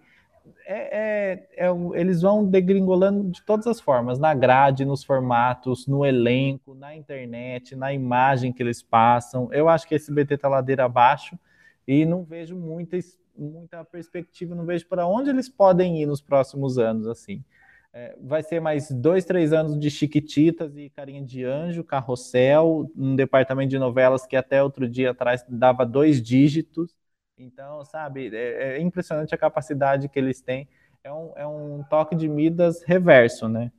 é, 0.65 1.47
é, 1.57 1.67
é, 1.67 1.69
eles 1.93 2.21
vão 2.21 2.45
degringolando 2.45 3.29
de 3.29 3.43
todas 3.43 3.67
as 3.67 3.79
formas, 3.79 4.19
na 4.19 4.33
grade, 4.33 4.85
nos 4.85 5.03
formatos, 5.03 5.87
no 5.87 6.05
elenco, 6.05 6.75
na 6.75 6.95
internet, 6.95 7.75
na 7.75 7.93
imagem 7.93 8.53
que 8.53 8.61
eles 8.61 8.81
passam. 8.81 9.51
Eu 9.51 9.67
acho 9.69 9.87
que 9.87 9.95
esse 9.95 10.11
BT 10.11 10.37
tá 10.37 10.47
ladeira 10.47 10.85
abaixo 10.85 11.37
e 11.87 12.05
não 12.05 12.23
vejo 12.23 12.55
muita, 12.55 12.97
muita 13.37 13.83
perspectiva, 13.83 14.53
não 14.53 14.65
vejo 14.65 14.87
para 14.87 15.07
onde 15.07 15.29
eles 15.29 15.49
podem 15.49 16.01
ir 16.01 16.05
nos 16.05 16.21
próximos 16.21 16.77
anos, 16.77 17.07
assim. 17.07 17.43
É, 17.91 18.15
vai 18.21 18.43
ser 18.43 18.59
mais 18.59 18.91
dois, 18.91 19.25
três 19.25 19.51
anos 19.51 19.79
de 19.79 19.89
Chiquititas 19.89 20.77
e 20.77 20.91
Carinha 20.91 21.23
de 21.23 21.43
Anjo, 21.43 21.83
Carrossel, 21.83 22.91
um 22.95 23.15
departamento 23.15 23.69
de 23.69 23.79
novelas 23.79 24.27
que 24.27 24.35
até 24.35 24.61
outro 24.61 24.87
dia 24.87 25.11
atrás 25.11 25.43
dava 25.49 25.85
dois 25.85 26.21
dígitos. 26.21 26.98
Então, 27.39 27.85
sabe, 27.85 28.35
é, 28.35 28.75
é, 28.75 28.81
impressionante 28.81 29.33
a 29.33 29.37
capacidade 29.37 30.09
que 30.09 30.19
eles 30.19 30.41
têm. 30.41 30.67
É 31.01 31.11
um, 31.11 31.31
é 31.37 31.47
um 31.47 31.81
toque 31.89 32.13
de 32.13 32.27
Midas 32.27 32.83
reverso, 32.83 33.47
né? 33.47 33.71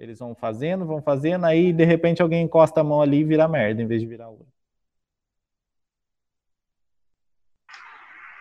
Eles 0.00 0.18
vão 0.18 0.34
fazendo, 0.34 0.86
vão 0.86 1.02
fazendo, 1.02 1.44
aí 1.44 1.74
de 1.74 1.84
repente 1.84 2.22
alguém 2.22 2.42
encosta 2.42 2.80
a 2.80 2.84
mão 2.84 3.02
ali 3.02 3.18
e 3.18 3.24
vira 3.24 3.46
merda 3.46 3.82
em 3.82 3.86
vez 3.86 4.00
de 4.00 4.06
virar 4.06 4.28
ouro. 4.28 4.46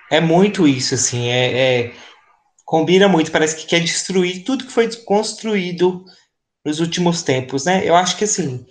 É 0.10 0.22
muito 0.22 0.68
isso, 0.68 0.96
assim, 0.96 1.28
é, 1.30 1.88
é, 1.88 1.94
combina 2.64 3.10
muito, 3.10 3.32
parece 3.32 3.58
que 3.58 3.68
quer 3.68 3.82
destruir 3.82 4.44
tudo 4.46 4.66
que 4.66 4.72
foi 4.72 4.90
construído 5.04 6.06
nos 6.64 6.80
últimos 6.80 7.24
tempos, 7.24 7.66
né? 7.66 7.88
Eu 7.88 7.96
acho 7.96 8.18
que 8.18 8.24
assim, 8.24 8.66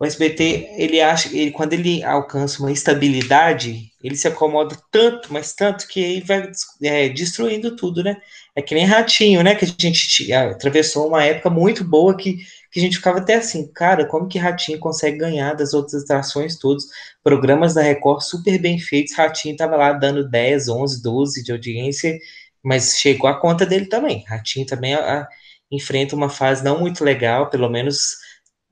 o 0.00 0.06
SBT, 0.06 0.76
ele 0.78 0.98
acha, 0.98 1.28
ele, 1.28 1.50
quando 1.50 1.74
ele 1.74 2.02
alcança 2.02 2.60
uma 2.60 2.72
estabilidade, 2.72 3.92
ele 4.02 4.16
se 4.16 4.26
acomoda 4.26 4.74
tanto, 4.90 5.30
mas 5.30 5.52
tanto, 5.52 5.86
que 5.86 6.02
aí 6.02 6.20
vai 6.22 6.50
é, 6.82 7.10
destruindo 7.10 7.76
tudo, 7.76 8.02
né? 8.02 8.16
É 8.56 8.62
que 8.62 8.74
nem 8.74 8.86
ratinho, 8.86 9.42
né? 9.42 9.54
Que 9.54 9.66
a 9.66 9.68
gente 9.68 10.32
atravessou 10.32 11.06
uma 11.06 11.22
época 11.22 11.50
muito 11.50 11.84
boa 11.84 12.16
que, 12.16 12.38
que 12.72 12.80
a 12.80 12.82
gente 12.82 12.96
ficava 12.96 13.18
até 13.18 13.34
assim, 13.34 13.70
cara, 13.74 14.06
como 14.06 14.26
que 14.26 14.38
ratinho 14.38 14.78
consegue 14.78 15.18
ganhar 15.18 15.52
das 15.52 15.74
outras 15.74 16.02
atrações 16.02 16.58
todas? 16.58 16.84
Programas 17.22 17.74
da 17.74 17.82
Record 17.82 18.22
super 18.22 18.58
bem 18.58 18.78
feitos, 18.78 19.14
ratinho 19.14 19.54
tava 19.54 19.76
lá 19.76 19.92
dando 19.92 20.26
10, 20.26 20.68
11, 20.70 21.02
12 21.02 21.44
de 21.44 21.52
audiência, 21.52 22.18
mas 22.64 22.98
chegou 22.98 23.28
a 23.28 23.38
conta 23.38 23.66
dele 23.66 23.84
também. 23.84 24.24
Ratinho 24.26 24.64
também 24.64 24.94
a, 24.94 25.20
a, 25.20 25.28
enfrenta 25.70 26.16
uma 26.16 26.30
fase 26.30 26.64
não 26.64 26.80
muito 26.80 27.04
legal, 27.04 27.50
pelo 27.50 27.68
menos 27.68 28.19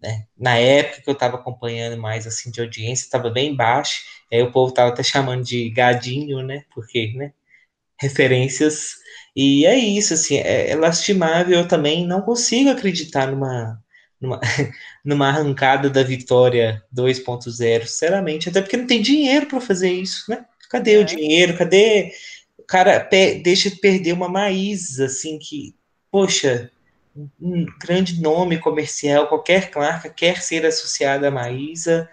né? 0.00 0.26
Na 0.36 0.56
época 0.56 1.02
que 1.02 1.10
eu 1.10 1.14
estava 1.14 1.36
acompanhando 1.36 2.00
mais 2.00 2.26
assim 2.26 2.50
de 2.50 2.60
audiência, 2.60 3.04
estava 3.04 3.30
bem 3.30 3.54
baixo. 3.54 4.02
Aí 4.32 4.42
o 4.42 4.52
povo 4.52 4.70
estava 4.70 4.90
até 4.90 5.02
chamando 5.02 5.44
de 5.44 5.70
gadinho, 5.70 6.42
né? 6.42 6.64
Porque, 6.74 7.12
né? 7.14 7.32
Referências. 8.00 8.96
E 9.34 9.66
é 9.66 9.76
isso, 9.76 10.14
assim, 10.14 10.36
é, 10.38 10.70
é 10.70 10.76
lastimável. 10.76 11.58
Eu 11.58 11.68
também 11.68 12.06
não 12.06 12.22
consigo 12.22 12.70
acreditar 12.70 13.26
numa, 13.26 13.82
numa, 14.20 14.40
numa 15.04 15.28
arrancada 15.28 15.90
da 15.90 16.02
vitória 16.02 16.82
2.0, 16.94 17.86
sinceramente, 17.86 18.48
até 18.48 18.60
porque 18.60 18.76
não 18.76 18.86
tem 18.86 19.02
dinheiro 19.02 19.46
para 19.46 19.60
fazer 19.60 19.90
isso, 19.90 20.30
né? 20.30 20.44
Cadê 20.70 20.94
é. 20.94 20.98
o 20.98 21.04
dinheiro? 21.04 21.56
Cadê 21.56 22.12
o 22.58 22.62
cara 22.62 22.98
deixa 23.42 23.70
de 23.70 23.76
perder 23.76 24.12
uma 24.12 24.28
Maísa, 24.28 25.06
assim 25.06 25.38
que, 25.38 25.74
poxa, 26.10 26.70
um 27.40 27.66
grande 27.80 28.20
nome 28.20 28.58
comercial, 28.58 29.26
qualquer 29.26 29.70
marca 29.74 30.08
quer 30.08 30.40
ser 30.42 30.64
associada 30.66 31.28
a 31.28 31.30
Maísa, 31.30 32.08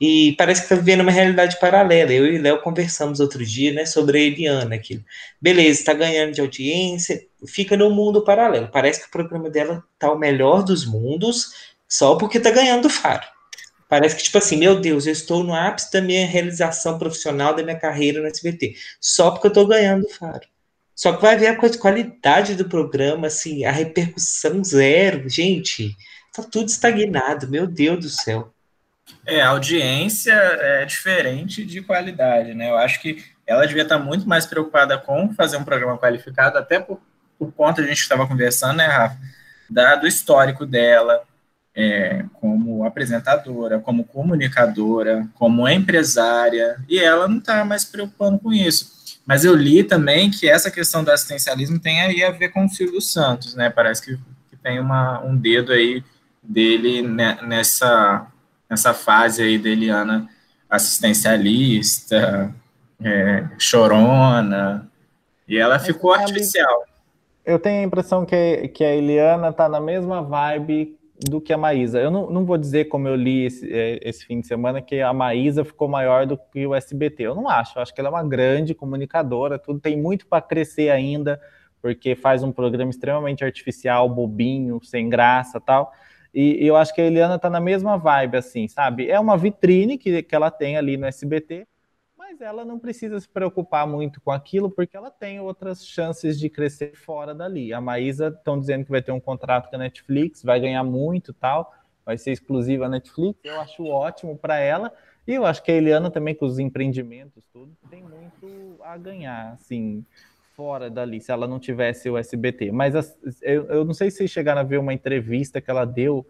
e 0.00 0.34
parece 0.36 0.60
que 0.60 0.66
está 0.66 0.76
vivendo 0.76 1.00
uma 1.00 1.10
realidade 1.10 1.58
paralela. 1.58 2.12
Eu 2.12 2.26
e 2.26 2.38
Léo 2.38 2.60
conversamos 2.60 3.20
outro 3.20 3.44
dia, 3.44 3.72
né, 3.72 3.86
sobre 3.86 4.18
a 4.18 4.20
Eliana, 4.22 4.74
aquilo. 4.74 5.04
Beleza, 5.40 5.80
está 5.80 5.94
ganhando 5.94 6.32
de 6.32 6.40
audiência, 6.40 7.24
fica 7.46 7.76
no 7.76 7.90
mundo 7.90 8.24
paralelo. 8.24 8.68
Parece 8.72 9.00
que 9.00 9.06
o 9.06 9.10
programa 9.10 9.48
dela 9.48 9.82
tá 9.98 10.12
o 10.12 10.18
melhor 10.18 10.62
dos 10.62 10.84
mundos, 10.84 11.74
só 11.88 12.16
porque 12.16 12.38
está 12.38 12.50
ganhando 12.50 12.82
do 12.82 12.90
Faro. 12.90 13.24
Parece 13.88 14.16
que, 14.16 14.24
tipo 14.24 14.38
assim, 14.38 14.56
meu 14.56 14.80
Deus, 14.80 15.06
eu 15.06 15.12
estou 15.12 15.44
no 15.44 15.54
ápice 15.54 15.92
da 15.92 16.00
minha 16.00 16.26
realização 16.26 16.98
profissional, 16.98 17.54
da 17.54 17.62
minha 17.62 17.78
carreira 17.78 18.20
no 18.20 18.26
SBT, 18.26 18.74
só 19.00 19.30
porque 19.30 19.46
eu 19.46 19.50
estou 19.50 19.66
ganhando 19.66 20.02
do 20.02 20.08
Faro. 20.08 20.53
Só 20.94 21.12
que 21.12 21.22
vai 21.22 21.36
ver 21.36 21.48
a 21.48 21.56
qualidade 21.78 22.54
do 22.54 22.68
programa, 22.68 23.26
assim, 23.26 23.64
a 23.64 23.72
repercussão 23.72 24.62
zero. 24.62 25.28
Gente, 25.28 25.96
tá 26.32 26.42
tudo 26.42 26.68
estagnado, 26.68 27.48
meu 27.48 27.66
Deus 27.66 28.00
do 28.00 28.08
céu. 28.08 28.52
É, 29.26 29.42
audiência 29.42 30.32
é 30.32 30.84
diferente 30.84 31.64
de 31.64 31.82
qualidade, 31.82 32.54
né? 32.54 32.70
Eu 32.70 32.76
acho 32.76 33.00
que 33.00 33.22
ela 33.46 33.66
devia 33.66 33.82
estar 33.82 33.98
muito 33.98 34.28
mais 34.28 34.46
preocupada 34.46 34.96
com 34.96 35.34
fazer 35.34 35.56
um 35.56 35.64
programa 35.64 35.98
qualificado, 35.98 36.56
até 36.56 36.78
por, 36.78 37.00
por 37.38 37.52
conta, 37.52 37.82
a 37.82 37.86
gente 37.86 37.98
estava 37.98 38.26
conversando, 38.26 38.78
né, 38.78 38.86
Rafa, 38.86 39.18
da, 39.68 39.96
do 39.96 40.06
histórico 40.06 40.64
dela, 40.64 41.22
é, 41.74 42.24
como 42.34 42.84
apresentadora, 42.84 43.80
como 43.80 44.04
comunicadora, 44.04 45.26
como 45.34 45.68
empresária, 45.68 46.76
e 46.88 46.98
ela 46.98 47.26
não 47.26 47.38
está 47.38 47.64
mais 47.64 47.84
preocupando 47.84 48.38
com 48.38 48.52
isso. 48.52 48.93
Mas 49.26 49.44
eu 49.44 49.54
li 49.54 49.82
também 49.82 50.30
que 50.30 50.48
essa 50.48 50.70
questão 50.70 51.02
do 51.02 51.10
assistencialismo 51.10 51.78
tem 51.78 52.00
aí 52.00 52.22
a 52.22 52.30
ver 52.30 52.50
com 52.50 52.64
o 52.64 52.68
Silvio 52.68 53.00
Santos, 53.00 53.54
né? 53.54 53.70
Parece 53.70 54.02
que, 54.02 54.16
que 54.50 54.56
tem 54.56 54.78
uma, 54.78 55.20
um 55.24 55.36
dedo 55.36 55.72
aí 55.72 56.04
dele 56.42 57.00
nessa, 57.02 58.26
nessa 58.68 58.92
fase 58.92 59.42
aí 59.42 59.58
da 59.58 59.70
Eliana 59.70 60.28
assistencialista, 60.68 62.54
é, 63.02 63.44
chorona, 63.58 64.90
e 65.48 65.56
ela 65.56 65.78
ficou 65.78 66.12
artificial. 66.12 66.84
Eu 67.44 67.58
tenho 67.58 67.80
a 67.80 67.84
impressão 67.84 68.24
que, 68.24 68.68
que 68.68 68.82
a 68.82 68.94
Eliana 68.94 69.52
tá 69.52 69.68
na 69.68 69.80
mesma 69.80 70.22
vibe 70.22 70.98
do 71.18 71.40
que 71.40 71.52
a 71.52 71.58
Maísa. 71.58 72.00
Eu 72.00 72.10
não, 72.10 72.30
não 72.30 72.44
vou 72.44 72.58
dizer, 72.58 72.86
como 72.86 73.06
eu 73.06 73.14
li 73.14 73.46
esse, 73.46 73.72
é, 73.72 73.98
esse, 74.02 74.24
fim 74.26 74.40
de 74.40 74.46
semana, 74.46 74.82
que 74.82 75.00
a 75.00 75.12
Maísa 75.12 75.64
ficou 75.64 75.88
maior 75.88 76.26
do 76.26 76.36
que 76.36 76.66
o 76.66 76.74
SBT. 76.74 77.22
Eu 77.22 77.34
não 77.34 77.48
acho. 77.48 77.78
Eu 77.78 77.82
acho 77.82 77.94
que 77.94 78.00
ela 78.00 78.08
é 78.08 78.12
uma 78.12 78.24
grande 78.24 78.74
comunicadora, 78.74 79.58
tudo 79.58 79.80
tem 79.80 79.96
muito 79.96 80.26
para 80.26 80.42
crescer 80.42 80.90
ainda, 80.90 81.40
porque 81.80 82.14
faz 82.14 82.42
um 82.42 82.50
programa 82.50 82.90
extremamente 82.90 83.44
artificial, 83.44 84.08
bobinho, 84.08 84.80
sem 84.82 85.08
graça 85.08 85.60
tal. 85.60 85.92
E, 86.34 86.64
e 86.64 86.66
eu 86.66 86.76
acho 86.76 86.92
que 86.92 87.00
a 87.00 87.04
Eliana 87.04 87.38
tá 87.38 87.48
na 87.48 87.60
mesma 87.60 87.96
vibe, 87.96 88.36
assim, 88.36 88.66
sabe? 88.66 89.08
É 89.08 89.20
uma 89.20 89.36
vitrine 89.36 89.96
que, 89.96 90.22
que 90.22 90.34
ela 90.34 90.50
tem 90.50 90.76
ali 90.76 90.96
no 90.96 91.06
SBT, 91.06 91.66
mas 92.34 92.40
ela 92.40 92.64
não 92.64 92.78
precisa 92.78 93.18
se 93.20 93.28
preocupar 93.28 93.86
muito 93.86 94.20
com 94.20 94.32
aquilo, 94.32 94.68
porque 94.68 94.96
ela 94.96 95.10
tem 95.10 95.38
outras 95.40 95.86
chances 95.86 96.38
de 96.38 96.50
crescer 96.50 96.96
fora 96.96 97.32
dali. 97.32 97.72
A 97.72 97.80
Maísa 97.80 98.28
estão 98.28 98.58
dizendo 98.58 98.84
que 98.84 98.90
vai 98.90 99.00
ter 99.00 99.12
um 99.12 99.20
contrato 99.20 99.70
com 99.70 99.76
a 99.76 99.78
Netflix, 99.78 100.42
vai 100.42 100.58
ganhar 100.58 100.82
muito 100.82 101.32
tal, 101.32 101.72
vai 102.04 102.18
ser 102.18 102.32
exclusiva 102.32 102.86
à 102.86 102.88
Netflix. 102.88 103.38
Eu 103.44 103.60
acho 103.60 103.86
ótimo 103.86 104.36
para 104.36 104.58
ela. 104.58 104.92
E 105.26 105.34
eu 105.34 105.46
acho 105.46 105.62
que 105.62 105.70
a 105.70 105.74
Eliana 105.74 106.10
também, 106.10 106.34
com 106.34 106.44
os 106.44 106.58
empreendimentos, 106.58 107.46
tudo, 107.52 107.72
tem 107.88 108.02
muito 108.02 108.76
a 108.82 108.96
ganhar, 108.96 109.52
assim, 109.52 110.04
fora 110.56 110.90
dali, 110.90 111.20
se 111.20 111.30
ela 111.30 111.46
não 111.46 111.60
tivesse 111.60 112.10
o 112.10 112.18
SBT. 112.18 112.72
Mas 112.72 113.16
eu, 113.42 113.64
eu 113.66 113.84
não 113.84 113.94
sei 113.94 114.10
se 114.10 114.18
vocês 114.18 114.30
chegaram 114.30 114.60
a 114.60 114.64
ver 114.64 114.78
uma 114.78 114.92
entrevista 114.92 115.60
que 115.60 115.70
ela 115.70 115.84
deu, 115.84 116.26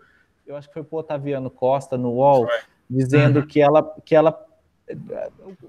eu 0.47 0.55
acho 0.55 0.69
que 0.69 0.75
foi 0.75 0.85
para 0.85 0.97
o 0.97 0.99
Otaviano 1.01 1.51
Costa 1.51 1.97
no 1.97 2.13
UOL, 2.13 2.47
dizendo 2.89 3.41
uhum. 3.41 3.47
que 3.47 3.61
ela, 3.61 3.97
que 4.05 4.15
ela 4.15 4.33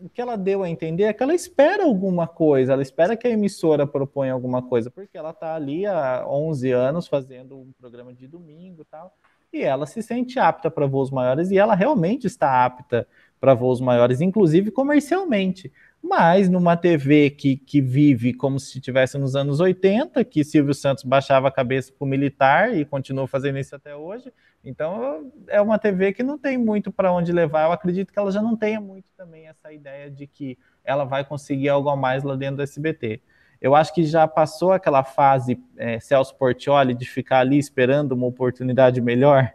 o 0.02 0.10
que 0.10 0.22
ela 0.22 0.36
deu 0.36 0.62
a 0.62 0.70
entender 0.70 1.04
é 1.04 1.14
que 1.14 1.24
ela 1.24 1.34
espera 1.34 1.86
alguma 1.86 2.28
coisa, 2.28 2.74
ela 2.74 2.82
espera 2.82 3.16
que 3.16 3.28
a 3.28 3.32
emissora 3.32 3.88
proponha 3.88 4.34
alguma 4.34 4.62
coisa, 4.62 4.92
porque 4.92 5.18
ela 5.18 5.30
está 5.30 5.56
ali 5.56 5.86
há 5.86 6.26
11 6.28 6.72
anos 6.72 7.08
fazendo 7.08 7.58
um 7.58 7.72
programa 7.80 8.14
de 8.14 8.28
domingo 8.28 8.82
e 8.82 8.86
tal, 8.86 9.16
e 9.54 9.62
ela 9.62 9.86
se 9.86 10.04
sente 10.04 10.38
apta 10.38 10.70
para 10.70 10.86
voos 10.86 11.10
maiores, 11.12 11.50
e 11.50 11.58
ela 11.58 11.76
realmente 11.76 12.28
está 12.28 12.66
apta 12.66 13.08
para 13.40 13.54
voos 13.54 13.80
maiores, 13.80 14.20
inclusive 14.20 14.72
comercialmente. 14.72 15.72
Mas 16.08 16.48
numa 16.48 16.78
TV 16.78 17.32
que, 17.32 17.58
que 17.58 17.82
vive 17.82 18.32
como 18.32 18.60
se 18.60 18.78
estivesse 18.78 19.18
nos 19.18 19.36
anos 19.36 19.60
80, 19.60 20.24
que 20.24 20.44
Silvio 20.44 20.74
Santos 20.74 21.04
baixava 21.04 21.48
a 21.48 21.52
cabeça 21.52 21.92
para 21.92 22.06
o 22.06 22.08
militar 22.08 22.78
e 22.78 22.86
continuou 22.86 23.26
fazendo 23.26 23.58
isso 23.58 23.76
até 23.76 23.96
hoje, 23.96 24.32
então 24.64 25.32
é 25.48 25.60
uma 25.60 25.80
TV 25.80 26.14
que 26.14 26.22
não 26.22 26.38
tem 26.38 26.60
muito 26.60 26.92
para 26.92 27.12
onde 27.12 27.32
levar. 27.32 27.66
Eu 27.66 27.72
acredito 27.72 28.14
que 28.14 28.20
ela 28.20 28.32
já 28.32 28.40
não 28.40 28.56
tenha 28.56 28.80
muito 28.80 29.06
também 29.18 29.48
essa 29.48 29.74
ideia 29.74 30.12
de 30.12 30.28
que 30.28 30.60
ela 30.84 31.06
vai 31.06 31.26
conseguir 31.26 31.70
algo 31.70 31.90
a 31.90 31.96
mais 31.96 32.24
lá 32.24 32.36
dentro 32.36 32.58
do 32.58 32.64
SBT. 32.64 33.20
Eu 33.60 33.74
acho 33.74 33.92
que 33.92 34.04
já 34.04 34.28
passou 34.28 34.74
aquela 34.74 35.04
fase 35.04 35.60
é, 35.76 36.00
Celso 36.00 36.36
Portioli 36.36 36.94
de 36.94 37.06
ficar 37.06 37.40
ali 37.40 37.58
esperando 37.58 38.12
uma 38.12 38.28
oportunidade 38.28 39.02
melhor. 39.02 39.52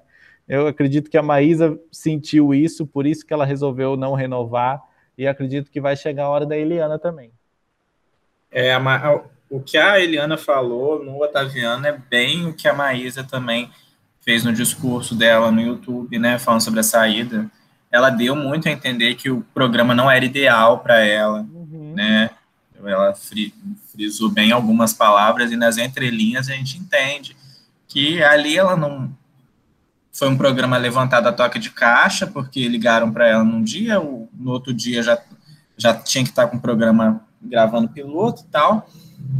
Eu 0.48 0.66
acredito 0.66 1.08
que 1.08 1.16
a 1.16 1.22
Maísa 1.22 1.78
sentiu 1.92 2.52
isso, 2.52 2.84
por 2.84 3.06
isso 3.06 3.24
que 3.24 3.32
ela 3.32 3.44
resolveu 3.44 3.96
não 3.96 4.14
renovar 4.14 4.89
e 5.20 5.28
acredito 5.28 5.70
que 5.70 5.82
vai 5.82 5.94
chegar 5.94 6.24
a 6.24 6.28
hora 6.30 6.46
da 6.46 6.56
Eliana 6.56 6.98
também. 6.98 7.30
É, 8.50 8.72
a, 8.72 9.22
o 9.50 9.60
que 9.60 9.76
a 9.76 10.00
Eliana 10.00 10.38
falou 10.38 11.04
no 11.04 11.22
Otaviano 11.22 11.86
é 11.86 11.92
bem 11.92 12.46
o 12.46 12.54
que 12.54 12.66
a 12.66 12.72
Maísa 12.72 13.22
também 13.22 13.70
fez 14.22 14.44
no 14.44 14.52
discurso 14.52 15.14
dela 15.14 15.50
no 15.50 15.60
YouTube, 15.60 16.18
né, 16.18 16.38
falando 16.38 16.62
sobre 16.62 16.80
a 16.80 16.82
saída. 16.82 17.50
Ela 17.92 18.08
deu 18.08 18.34
muito 18.34 18.66
a 18.66 18.72
entender 18.72 19.14
que 19.14 19.28
o 19.28 19.42
programa 19.52 19.94
não 19.94 20.10
era 20.10 20.24
ideal 20.24 20.78
para 20.78 21.00
ela, 21.00 21.40
uhum. 21.52 21.92
né? 21.94 22.30
Ela 22.82 23.14
frisou 23.92 24.30
bem 24.30 24.52
algumas 24.52 24.94
palavras 24.94 25.52
e 25.52 25.56
nas 25.56 25.76
entrelinhas 25.76 26.48
a 26.48 26.54
gente 26.54 26.78
entende 26.78 27.36
que 27.86 28.22
ali 28.22 28.56
ela 28.56 28.74
não 28.74 29.14
foi 30.12 30.28
um 30.28 30.36
programa 30.36 30.76
levantado 30.76 31.28
a 31.28 31.32
toque 31.32 31.58
de 31.58 31.70
caixa, 31.70 32.26
porque 32.26 32.66
ligaram 32.68 33.12
para 33.12 33.28
ela 33.28 33.44
num 33.44 33.62
dia, 33.62 33.98
no 33.98 34.50
outro 34.50 34.74
dia 34.74 35.02
já, 35.02 35.18
já 35.76 35.94
tinha 35.94 36.24
que 36.24 36.30
estar 36.30 36.48
com 36.48 36.56
o 36.56 36.60
programa 36.60 37.24
gravando 37.40 37.88
piloto 37.88 38.42
e 38.42 38.46
tal. 38.46 38.88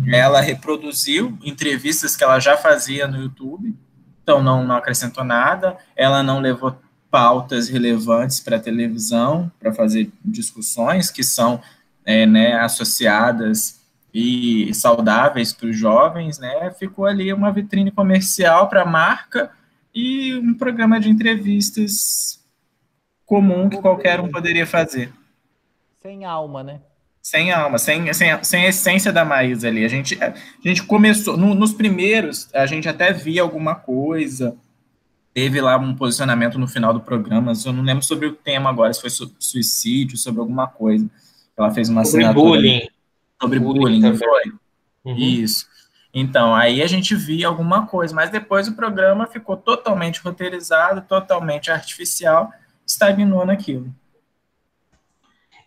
Ela 0.07 0.41
reproduziu 0.41 1.37
entrevistas 1.43 2.15
que 2.15 2.23
ela 2.23 2.39
já 2.39 2.57
fazia 2.57 3.07
no 3.07 3.21
YouTube, 3.21 3.75
então 4.23 4.43
não, 4.43 4.65
não 4.65 4.77
acrescentou 4.77 5.25
nada. 5.25 5.77
Ela 5.97 6.23
não 6.23 6.41
levou 6.41 6.77
pautas 7.11 7.69
relevantes 7.69 8.39
para 8.39 8.57
a 8.57 8.61
televisão, 8.61 9.51
para 9.59 9.73
fazer 9.73 10.11
discussões 10.25 11.11
que 11.11 11.25
são 11.25 11.61
é, 12.05 12.25
né, 12.25 12.55
associadas 12.55 13.81
e 14.15 14.73
saudáveis 14.75 15.53
para 15.53 15.69
os 15.69 15.77
jovens, 15.77 16.39
né? 16.39 16.71
Ficou 16.79 17.07
ali 17.07 17.33
uma 17.33 17.53
vitrine 17.53 17.91
comercial 17.91 18.69
para 18.69 18.83
a 18.83 18.87
marca 18.87 19.51
e 19.95 20.37
um 20.37 20.55
programa 20.55 21.01
de 21.01 21.09
entrevistas 21.09 22.45
comum 23.27 23.69
que 23.69 23.79
qualquer 23.79 24.21
um 24.21 24.31
poderia 24.31 24.67
fazer. 24.67 25.13
Sem 26.03 26.25
alma, 26.25 26.63
né? 26.63 26.81
Sem 27.23 27.53
alma, 27.53 27.79
sem, 27.79 28.13
sem, 28.13 28.43
sem 28.43 28.65
a 28.65 28.69
essência 28.69 29.13
da 29.13 29.25
Maísa 29.25 29.69
ali. 29.69 29.85
A 29.85 29.89
gente, 29.89 30.19
a 30.23 30.35
gente 30.65 30.83
começou, 30.85 31.37
no, 31.37 31.55
nos 31.55 31.73
primeiros, 31.73 32.49
a 32.55 32.65
gente 32.67 32.89
até 32.89 33.13
via 33.13 33.43
alguma 33.43 33.75
coisa, 33.75 34.57
teve 35.35 35.61
lá 35.61 35.77
um 35.77 35.95
posicionamento 35.95 36.59
no 36.59 36.67
final 36.67 36.93
do 36.95 37.01
programa, 37.01 37.53
eu 37.65 37.73
não 37.73 37.83
lembro 37.83 38.05
sobre 38.05 38.27
o 38.27 38.33
tema 38.33 38.71
agora, 38.71 38.93
se 38.93 39.01
foi 39.01 39.11
suicídio, 39.39 40.17
sobre 40.17 40.41
alguma 40.41 40.67
coisa. 40.67 41.09
Ela 41.57 41.71
fez 41.71 41.89
uma 41.89 42.05
sobre 42.05 42.33
bullying. 42.33 42.89
Sobre 43.41 43.59
bullying, 43.59 44.01
bullying 44.01 44.17
foi? 44.17 44.53
Uhum. 45.05 45.17
Isso. 45.17 45.67
Então, 46.13 46.55
aí 46.55 46.83
a 46.83 46.87
gente 46.87 47.15
via 47.15 47.47
alguma 47.47 47.87
coisa, 47.87 48.15
mas 48.15 48.31
depois 48.31 48.67
o 48.67 48.75
programa 48.75 49.27
ficou 49.27 49.57
totalmente 49.57 50.21
roteirizado, 50.21 51.03
totalmente 51.03 51.71
artificial, 51.71 52.51
estagnou 52.85 53.47
naquilo. 53.47 53.95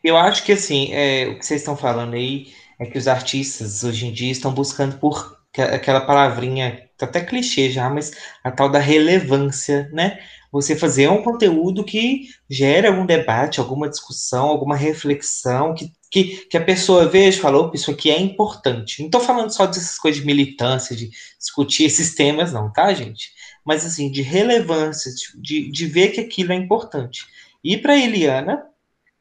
Eu 0.04 0.18
acho 0.18 0.44
que, 0.44 0.52
assim, 0.52 0.92
é, 0.92 1.28
o 1.28 1.40
que 1.40 1.46
vocês 1.46 1.62
estão 1.62 1.78
falando 1.78 2.16
aí 2.16 2.54
é 2.78 2.86
que 2.86 2.98
os 2.98 3.08
artistas, 3.08 3.84
hoje 3.86 4.08
em 4.08 4.12
dia, 4.12 4.32
estão 4.32 4.54
buscando 4.54 4.98
por 4.98 5.38
aquela 5.58 6.02
palavrinha, 6.02 6.90
tá 6.98 7.06
até 7.06 7.22
clichê 7.22 7.70
já, 7.70 7.90
mas 7.90 8.12
a 8.44 8.52
tal 8.52 8.70
da 8.70 8.80
relevância, 8.80 9.90
né? 9.94 10.20
Você 10.52 10.76
fazer 10.76 11.08
um 11.08 11.24
conteúdo 11.24 11.84
que 11.84 12.28
gere 12.50 12.88
algum 12.88 13.06
debate, 13.06 13.60
alguma 13.60 13.90
discussão, 13.90 14.48
alguma 14.48 14.76
reflexão, 14.76 15.74
que 15.74 15.92
que, 16.14 16.46
que 16.46 16.56
a 16.56 16.64
pessoa 16.64 17.08
veja 17.08 17.40
e 17.40 17.42
fala, 17.42 17.58
opa, 17.58 17.76
isso 17.76 17.90
aqui 17.90 18.12
é 18.12 18.20
importante. 18.20 19.00
Não 19.00 19.08
estou 19.08 19.20
falando 19.20 19.50
só 19.50 19.66
dessas 19.66 19.98
coisas 19.98 20.22
de 20.22 20.28
militância, 20.28 20.96
de 20.96 21.10
discutir 21.40 21.86
esses 21.86 22.14
temas, 22.14 22.54
não, 22.54 22.72
tá, 22.72 22.94
gente? 22.94 23.32
Mas, 23.66 23.84
assim, 23.84 24.12
de 24.12 24.22
relevância, 24.22 25.12
de, 25.42 25.72
de 25.72 25.86
ver 25.88 26.10
que 26.10 26.22
aquilo 26.22 26.54
é 26.54 26.56
importante. 26.56 27.26
E 27.64 27.76
para 27.80 27.98
Eliana, 27.98 28.64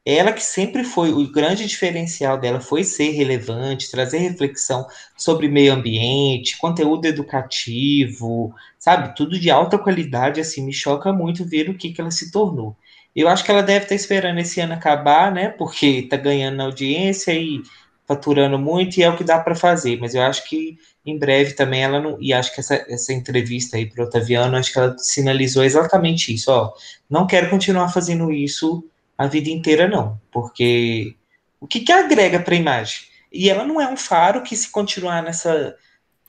ela 0.05 0.31
que 0.31 0.43
sempre 0.43 0.83
foi, 0.83 1.11
o 1.11 1.31
grande 1.31 1.65
diferencial 1.65 2.39
dela 2.39 2.61
foi 2.61 2.83
ser 2.83 3.09
relevante, 3.09 3.89
trazer 3.89 4.19
reflexão 4.19 4.85
sobre 5.17 5.47
meio 5.47 5.73
ambiente, 5.73 6.59
conteúdo 6.59 7.05
educativo, 7.07 8.53
sabe? 8.77 9.15
Tudo 9.15 9.39
de 9.39 9.49
alta 9.49 9.79
qualidade, 9.79 10.39
assim, 10.39 10.63
me 10.63 10.73
choca 10.73 11.11
muito 11.11 11.43
ver 11.43 11.71
o 11.71 11.75
que, 11.75 11.91
que 11.91 11.99
ela 11.99 12.11
se 12.11 12.31
tornou. 12.31 12.77
Eu 13.15 13.27
acho 13.27 13.43
que 13.43 13.51
ela 13.51 13.61
deve 13.61 13.85
estar 13.85 13.95
esperando 13.95 14.39
esse 14.39 14.59
ano 14.59 14.73
acabar, 14.73 15.31
né? 15.31 15.49
Porque 15.49 15.85
está 15.85 16.17
ganhando 16.17 16.61
audiência 16.61 17.33
e 17.33 17.61
faturando 18.07 18.59
muito 18.59 18.97
e 18.97 19.03
é 19.03 19.09
o 19.09 19.15
que 19.15 19.23
dá 19.23 19.39
para 19.39 19.55
fazer. 19.55 19.97
Mas 19.99 20.15
eu 20.15 20.21
acho 20.21 20.47
que 20.47 20.77
em 21.05 21.17
breve 21.17 21.53
também 21.53 21.83
ela 21.83 21.99
não. 21.99 22.17
E 22.21 22.33
acho 22.33 22.53
que 22.53 22.59
essa, 22.59 22.75
essa 22.87 23.13
entrevista 23.13 23.77
aí 23.77 23.85
para 23.85 24.03
Otaviano, 24.03 24.57
acho 24.57 24.71
que 24.71 24.79
ela 24.79 24.97
sinalizou 24.97 25.63
exatamente 25.63 26.33
isso. 26.33 26.51
Ó, 26.51 26.73
não 27.09 27.27
quero 27.27 27.49
continuar 27.49 27.89
fazendo 27.89 28.31
isso 28.31 28.83
a 29.17 29.27
vida 29.27 29.49
inteira, 29.49 29.87
não. 29.87 30.19
Porque 30.31 31.15
o 31.59 31.67
que, 31.67 31.81
que 31.81 31.91
agrega 31.91 32.39
para 32.39 32.55
a 32.55 32.57
imagem? 32.57 33.03
E 33.31 33.49
ela 33.49 33.65
não 33.65 33.81
é 33.81 33.87
um 33.87 33.97
faro 33.97 34.43
que, 34.43 34.55
se 34.55 34.69
continuar 34.71 35.23
nessa. 35.23 35.75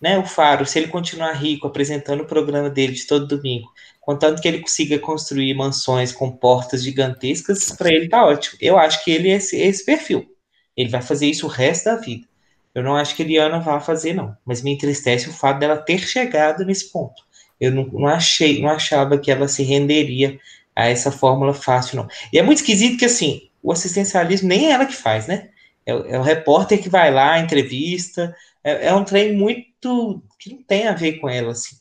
Né, 0.00 0.18
o 0.18 0.26
Faro, 0.26 0.66
se 0.66 0.78
ele 0.78 0.88
continuar 0.88 1.32
rico 1.32 1.66
apresentando 1.66 2.20
o 2.22 2.26
programa 2.26 2.68
dele 2.68 2.92
de 2.92 3.06
todo 3.06 3.26
domingo, 3.26 3.72
Contanto 4.04 4.42
que 4.42 4.46
ele 4.46 4.60
consiga 4.60 4.98
construir 4.98 5.54
mansões 5.54 6.12
com 6.12 6.30
portas 6.30 6.84
gigantescas, 6.84 7.72
para 7.72 7.88
ele 7.88 8.06
tá 8.06 8.26
ótimo. 8.26 8.58
Eu 8.60 8.78
acho 8.78 9.02
que 9.02 9.10
ele 9.10 9.30
é 9.30 9.36
esse, 9.36 9.56
esse, 9.56 9.82
perfil. 9.82 10.26
Ele 10.76 10.90
vai 10.90 11.00
fazer 11.00 11.26
isso 11.26 11.46
o 11.46 11.48
resto 11.48 11.86
da 11.86 11.96
vida. 11.96 12.26
Eu 12.74 12.82
não 12.82 12.96
acho 12.96 13.16
que 13.16 13.22
a 13.22 13.24
Eliana 13.24 13.60
vá 13.60 13.80
fazer, 13.80 14.12
não. 14.12 14.36
Mas 14.44 14.60
me 14.60 14.72
entristece 14.72 15.30
o 15.30 15.32
fato 15.32 15.58
dela 15.58 15.78
ter 15.78 15.98
chegado 15.98 16.66
nesse 16.66 16.92
ponto. 16.92 17.22
Eu 17.58 17.72
não, 17.72 17.86
não 17.86 18.06
achei, 18.06 18.60
não 18.60 18.68
achava 18.68 19.16
que 19.16 19.30
ela 19.30 19.48
se 19.48 19.62
renderia 19.62 20.38
a 20.76 20.86
essa 20.86 21.10
fórmula 21.10 21.54
fácil, 21.54 21.96
não. 21.96 22.08
E 22.30 22.38
é 22.38 22.42
muito 22.42 22.58
esquisito 22.58 22.98
que, 22.98 23.06
assim, 23.06 23.48
o 23.62 23.72
assistencialismo 23.72 24.48
nem 24.48 24.66
é 24.66 24.70
ela 24.72 24.84
que 24.84 24.94
faz, 24.94 25.26
né? 25.26 25.48
É, 25.86 25.92
é 25.92 26.18
o 26.18 26.22
repórter 26.22 26.82
que 26.82 26.90
vai 26.90 27.10
lá, 27.10 27.38
entrevista. 27.38 28.36
É, 28.62 28.88
é 28.88 28.94
um 28.94 29.04
trem 29.04 29.32
muito. 29.34 30.22
que 30.38 30.50
não 30.50 30.62
tem 30.62 30.88
a 30.88 30.92
ver 30.92 31.14
com 31.20 31.28
ela, 31.30 31.52
assim. 31.52 31.76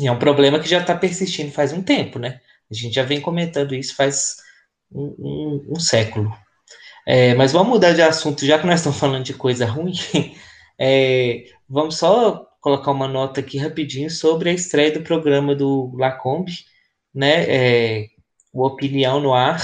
E 0.00 0.06
é 0.06 0.12
um 0.12 0.18
problema 0.18 0.58
que 0.58 0.68
já 0.68 0.80
está 0.80 0.94
persistindo 0.94 1.52
faz 1.52 1.72
um 1.72 1.82
tempo, 1.82 2.18
né? 2.18 2.40
A 2.70 2.74
gente 2.74 2.94
já 2.94 3.02
vem 3.02 3.20
comentando 3.20 3.74
isso 3.74 3.94
faz 3.94 4.36
um, 4.90 5.14
um, 5.18 5.66
um 5.76 5.80
século. 5.80 6.32
É, 7.06 7.34
mas 7.34 7.52
vamos 7.52 7.68
mudar 7.68 7.92
de 7.92 8.02
assunto, 8.02 8.46
já 8.46 8.58
que 8.58 8.66
nós 8.66 8.80
estamos 8.80 8.98
falando 8.98 9.24
de 9.24 9.34
coisa 9.34 9.66
ruim. 9.66 9.94
É, 10.76 11.44
vamos 11.68 11.96
só 11.96 12.48
colocar 12.60 12.90
uma 12.90 13.06
nota 13.06 13.38
aqui 13.38 13.58
rapidinho 13.58 14.10
sobre 14.10 14.50
a 14.50 14.52
estreia 14.52 14.90
do 14.90 15.04
programa 15.04 15.54
do 15.54 15.94
Lacombe, 15.96 16.52
né? 17.14 17.44
É, 17.48 18.08
o 18.52 18.66
Opinião 18.66 19.20
no 19.20 19.32
Ar, 19.32 19.62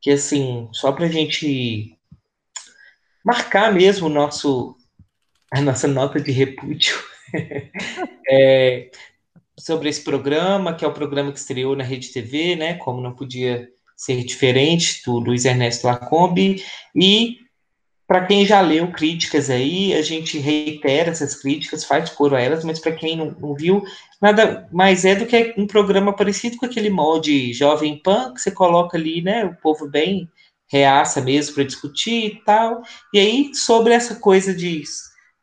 que 0.00 0.10
assim, 0.10 0.70
só 0.72 0.90
para 0.90 1.04
a 1.04 1.08
gente 1.10 1.98
marcar 3.22 3.72
mesmo 3.74 4.06
o 4.06 4.10
nosso, 4.10 4.74
a 5.50 5.60
nossa 5.60 5.86
nota 5.86 6.18
de 6.20 6.32
repúdio. 6.32 6.96
é, 8.30 8.90
sobre 9.64 9.88
esse 9.88 10.02
programa, 10.02 10.74
que 10.74 10.84
é 10.84 10.88
o 10.88 10.92
programa 10.92 11.32
que 11.32 11.38
estreou 11.38 11.76
na 11.76 11.84
Rede 11.84 12.12
TV, 12.12 12.56
né? 12.56 12.74
Como 12.74 13.00
não 13.00 13.14
podia 13.14 13.68
ser 13.96 14.24
diferente 14.24 15.02
do 15.04 15.18
Luiz 15.18 15.44
Ernesto 15.44 15.86
Lacombe 15.86 16.64
e 16.94 17.38
para 18.06 18.26
quem 18.26 18.44
já 18.44 18.60
leu 18.60 18.90
críticas 18.90 19.48
aí, 19.48 19.94
a 19.94 20.02
gente 20.02 20.38
reitera 20.38 21.10
essas 21.10 21.34
críticas, 21.34 21.84
faz 21.84 22.10
coro 22.10 22.36
a 22.36 22.40
elas, 22.40 22.62
mas 22.62 22.78
para 22.78 22.92
quem 22.92 23.16
não, 23.16 23.34
não, 23.40 23.54
viu, 23.54 23.82
nada 24.20 24.68
mais 24.70 25.04
é 25.04 25.14
do 25.14 25.24
que 25.24 25.54
um 25.56 25.66
programa 25.66 26.12
parecido 26.12 26.58
com 26.58 26.66
aquele 26.66 26.90
molde 26.90 27.54
Jovem 27.54 27.96
Pan, 27.96 28.34
que 28.34 28.40
você 28.40 28.50
coloca 28.50 28.98
ali, 28.98 29.22
né, 29.22 29.46
o 29.46 29.54
povo 29.54 29.88
bem 29.88 30.28
reaça 30.68 31.20
mesmo 31.20 31.54
para 31.54 31.64
discutir 31.64 32.26
e 32.26 32.44
tal. 32.44 32.82
E 33.12 33.18
aí, 33.18 33.54
sobre 33.54 33.92
essa 33.92 34.16
coisa 34.16 34.54
de. 34.54 34.82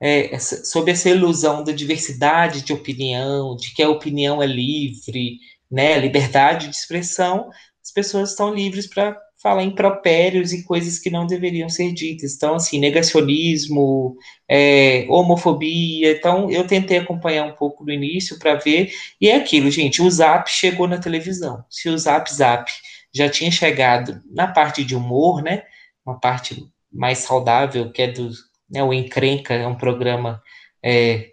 É, 0.01 0.33
essa, 0.33 0.63
sobre 0.63 0.91
essa 0.91 1.09
ilusão 1.09 1.63
da 1.63 1.71
diversidade 1.71 2.61
de 2.61 2.73
opinião, 2.73 3.55
de 3.55 3.73
que 3.73 3.83
a 3.83 3.89
opinião 3.89 4.41
é 4.41 4.47
livre, 4.47 5.39
né, 5.69 5.97
liberdade 5.99 6.67
de 6.69 6.75
expressão, 6.75 7.49
as 7.83 7.91
pessoas 7.91 8.31
estão 8.31 8.53
livres 8.53 8.87
para 8.87 9.17
falar 9.41 9.63
impropérios 9.63 10.51
e 10.51 10.63
coisas 10.63 10.99
que 10.99 11.09
não 11.09 11.25
deveriam 11.25 11.69
ser 11.69 11.93
ditas. 11.93 12.35
Então, 12.35 12.55
assim, 12.55 12.79
negacionismo, 12.79 14.15
é, 14.47 15.05
homofobia. 15.09 16.11
Então, 16.11 16.51
eu 16.51 16.67
tentei 16.67 16.97
acompanhar 16.97 17.45
um 17.45 17.55
pouco 17.55 17.85
no 17.85 17.91
início 17.91 18.37
para 18.37 18.55
ver. 18.55 18.91
E 19.19 19.29
é 19.29 19.35
aquilo, 19.35 19.71
gente: 19.71 20.01
o 20.01 20.11
Zap 20.11 20.49
chegou 20.49 20.87
na 20.87 20.99
televisão. 20.99 21.63
Se 21.69 21.89
o 21.89 21.97
Zap 21.97 22.31
Zap 22.33 22.69
já 23.13 23.29
tinha 23.29 23.51
chegado 23.51 24.21
na 24.29 24.47
parte 24.47 24.83
de 24.83 24.95
humor, 24.95 25.41
né? 25.41 25.63
Uma 26.05 26.19
parte 26.19 26.65
mais 26.91 27.19
saudável, 27.19 27.91
que 27.91 28.01
é 28.01 28.11
do. 28.11 28.29
Né, 28.69 28.83
o 28.83 28.93
Encrenca, 28.93 29.53
é 29.53 29.67
um 29.67 29.75
programa 29.75 30.41
é, 30.83 31.29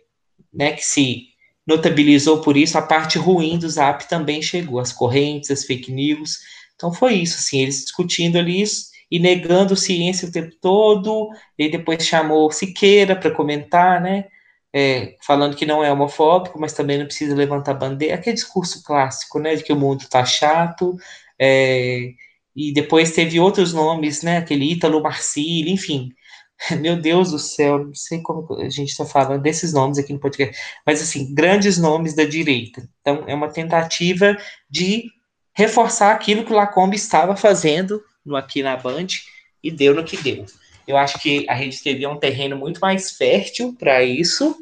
né, 0.52 0.72
que 0.72 0.84
se 0.84 1.24
notabilizou 1.66 2.40
por 2.40 2.56
isso. 2.56 2.78
A 2.78 2.82
parte 2.82 3.18
ruim 3.18 3.58
do 3.58 3.68
Zap 3.68 4.08
também 4.08 4.40
chegou, 4.40 4.78
as 4.78 4.92
correntes, 4.92 5.50
as 5.50 5.64
fake 5.64 5.92
news. 5.92 6.38
Então 6.74 6.92
foi 6.92 7.14
isso, 7.14 7.36
assim, 7.36 7.60
eles 7.60 7.82
discutindo 7.84 8.38
ali 8.38 8.62
isso 8.62 8.86
e 9.10 9.18
negando 9.18 9.76
ciência 9.76 10.28
o 10.28 10.32
tempo 10.32 10.54
todo, 10.60 11.28
e 11.58 11.68
depois 11.68 12.04
chamou 12.04 12.50
Siqueira 12.50 13.14
para 13.14 13.30
comentar, 13.30 14.00
né, 14.00 14.26
é, 14.74 15.14
falando 15.24 15.56
que 15.56 15.64
não 15.64 15.82
é 15.82 15.92
homofóbico, 15.92 16.60
mas 16.60 16.72
também 16.72 16.98
não 16.98 17.06
precisa 17.06 17.34
levantar 17.34 17.74
bandeira, 17.74 18.16
aquele 18.16 18.34
discurso 18.34 18.82
clássico, 18.82 19.38
né, 19.38 19.54
de 19.54 19.62
que 19.62 19.72
o 19.72 19.76
mundo 19.76 20.02
está 20.02 20.24
chato, 20.24 20.96
é, 21.40 22.10
e 22.54 22.72
depois 22.72 23.12
teve 23.12 23.38
outros 23.38 23.72
nomes, 23.72 24.22
né, 24.22 24.38
aquele 24.38 24.72
Ítalo 24.72 25.02
Marcílio, 25.02 25.72
enfim, 25.72 26.10
meu 26.80 27.00
Deus 27.00 27.30
do 27.30 27.38
céu, 27.38 27.78
não 27.78 27.94
sei 27.94 28.20
como 28.22 28.46
a 28.60 28.68
gente 28.68 28.90
está 28.90 29.04
falando 29.04 29.42
desses 29.42 29.72
nomes 29.72 29.98
aqui 29.98 30.12
no 30.12 30.18
podcast, 30.18 30.56
mas 30.84 31.02
assim, 31.02 31.34
grandes 31.34 31.78
nomes 31.78 32.14
da 32.14 32.24
direita. 32.24 32.88
Então, 33.00 33.24
é 33.26 33.34
uma 33.34 33.48
tentativa 33.48 34.36
de 34.68 35.04
reforçar 35.54 36.12
aquilo 36.12 36.44
que 36.44 36.52
o 36.52 36.56
Lacombe 36.56 36.96
estava 36.96 37.36
fazendo 37.36 38.02
no, 38.24 38.36
aqui 38.36 38.62
na 38.62 38.76
Band 38.76 39.06
e 39.62 39.70
deu 39.70 39.94
no 39.94 40.04
que 40.04 40.16
deu. 40.16 40.44
Eu 40.86 40.96
acho 40.96 41.18
que 41.18 41.46
a 41.48 41.58
TV 41.58 42.04
é 42.04 42.08
um 42.08 42.18
terreno 42.18 42.56
muito 42.56 42.78
mais 42.78 43.12
fértil 43.12 43.74
para 43.76 44.02
isso, 44.02 44.56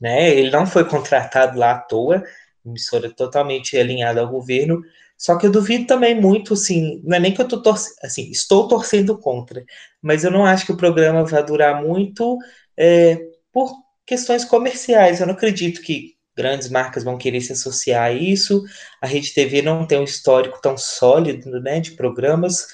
né? 0.00 0.30
Ele 0.30 0.50
não 0.50 0.66
foi 0.66 0.84
contratado 0.84 1.58
lá 1.58 1.72
à 1.72 1.78
toa, 1.78 2.22
emissora 2.64 3.10
totalmente 3.10 3.76
alinhada 3.76 4.20
ao 4.20 4.28
governo. 4.28 4.82
Só 5.22 5.38
que 5.38 5.46
eu 5.46 5.52
duvido 5.52 5.86
também 5.86 6.20
muito, 6.20 6.54
assim, 6.54 7.00
não 7.04 7.16
é 7.16 7.20
nem 7.20 7.32
que 7.32 7.40
eu 7.40 7.46
tô 7.46 7.62
torcendo, 7.62 7.94
assim, 8.02 8.28
estou 8.32 8.66
torcendo 8.66 9.16
contra, 9.16 9.64
mas 10.02 10.24
eu 10.24 10.32
não 10.32 10.44
acho 10.44 10.66
que 10.66 10.72
o 10.72 10.76
programa 10.76 11.24
vai 11.24 11.44
durar 11.46 11.80
muito 11.80 12.36
é, 12.76 13.20
por 13.52 13.72
questões 14.04 14.44
comerciais. 14.44 15.20
Eu 15.20 15.28
não 15.28 15.34
acredito 15.34 15.80
que 15.80 16.16
grandes 16.36 16.68
marcas 16.68 17.04
vão 17.04 17.16
querer 17.16 17.40
se 17.40 17.52
associar 17.52 18.02
a 18.06 18.12
isso. 18.12 18.64
A 19.00 19.06
Rede 19.06 19.32
TV 19.32 19.62
não 19.62 19.86
tem 19.86 20.00
um 20.00 20.04
histórico 20.04 20.60
tão 20.60 20.76
sólido, 20.76 21.60
né, 21.60 21.78
de 21.78 21.92
programas. 21.92 22.66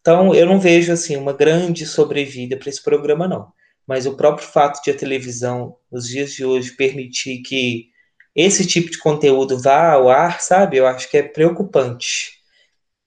Então, 0.00 0.32
eu 0.32 0.46
não 0.46 0.60
vejo 0.60 0.92
assim 0.92 1.16
uma 1.16 1.32
grande 1.32 1.84
sobrevida 1.84 2.56
para 2.56 2.68
esse 2.68 2.84
programa 2.84 3.26
não. 3.26 3.52
Mas 3.84 4.06
o 4.06 4.16
próprio 4.16 4.46
fato 4.46 4.80
de 4.84 4.92
a 4.92 4.96
televisão 4.96 5.76
nos 5.90 6.06
dias 6.06 6.32
de 6.32 6.44
hoje 6.44 6.76
permitir 6.76 7.42
que 7.42 7.88
esse 8.36 8.66
tipo 8.66 8.90
de 8.90 8.98
conteúdo 8.98 9.58
vá 9.58 9.92
ao 9.92 10.10
ar, 10.10 10.40
sabe? 10.42 10.76
Eu 10.76 10.86
acho 10.86 11.10
que 11.10 11.16
é 11.16 11.22
preocupante. 11.22 12.34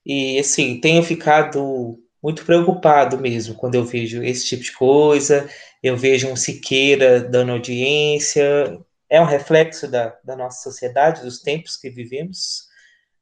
E 0.04 0.38
assim, 0.38 0.80
tenho 0.80 1.02
ficado 1.02 1.98
muito 2.22 2.44
preocupado 2.44 3.18
mesmo 3.18 3.54
quando 3.54 3.76
eu 3.76 3.84
vejo 3.84 4.22
esse 4.22 4.46
tipo 4.46 4.62
de 4.64 4.72
coisa. 4.72 5.48
Eu 5.82 5.96
vejo 5.96 6.28
um 6.28 6.36
Siqueira 6.36 7.20
dando 7.20 7.52
audiência, 7.52 8.78
é 9.08 9.20
um 9.20 9.24
reflexo 9.24 9.88
da, 9.88 10.16
da 10.24 10.36
nossa 10.36 10.62
sociedade, 10.62 11.22
dos 11.22 11.40
tempos 11.40 11.76
que 11.76 11.90
vivemos, 11.90 12.64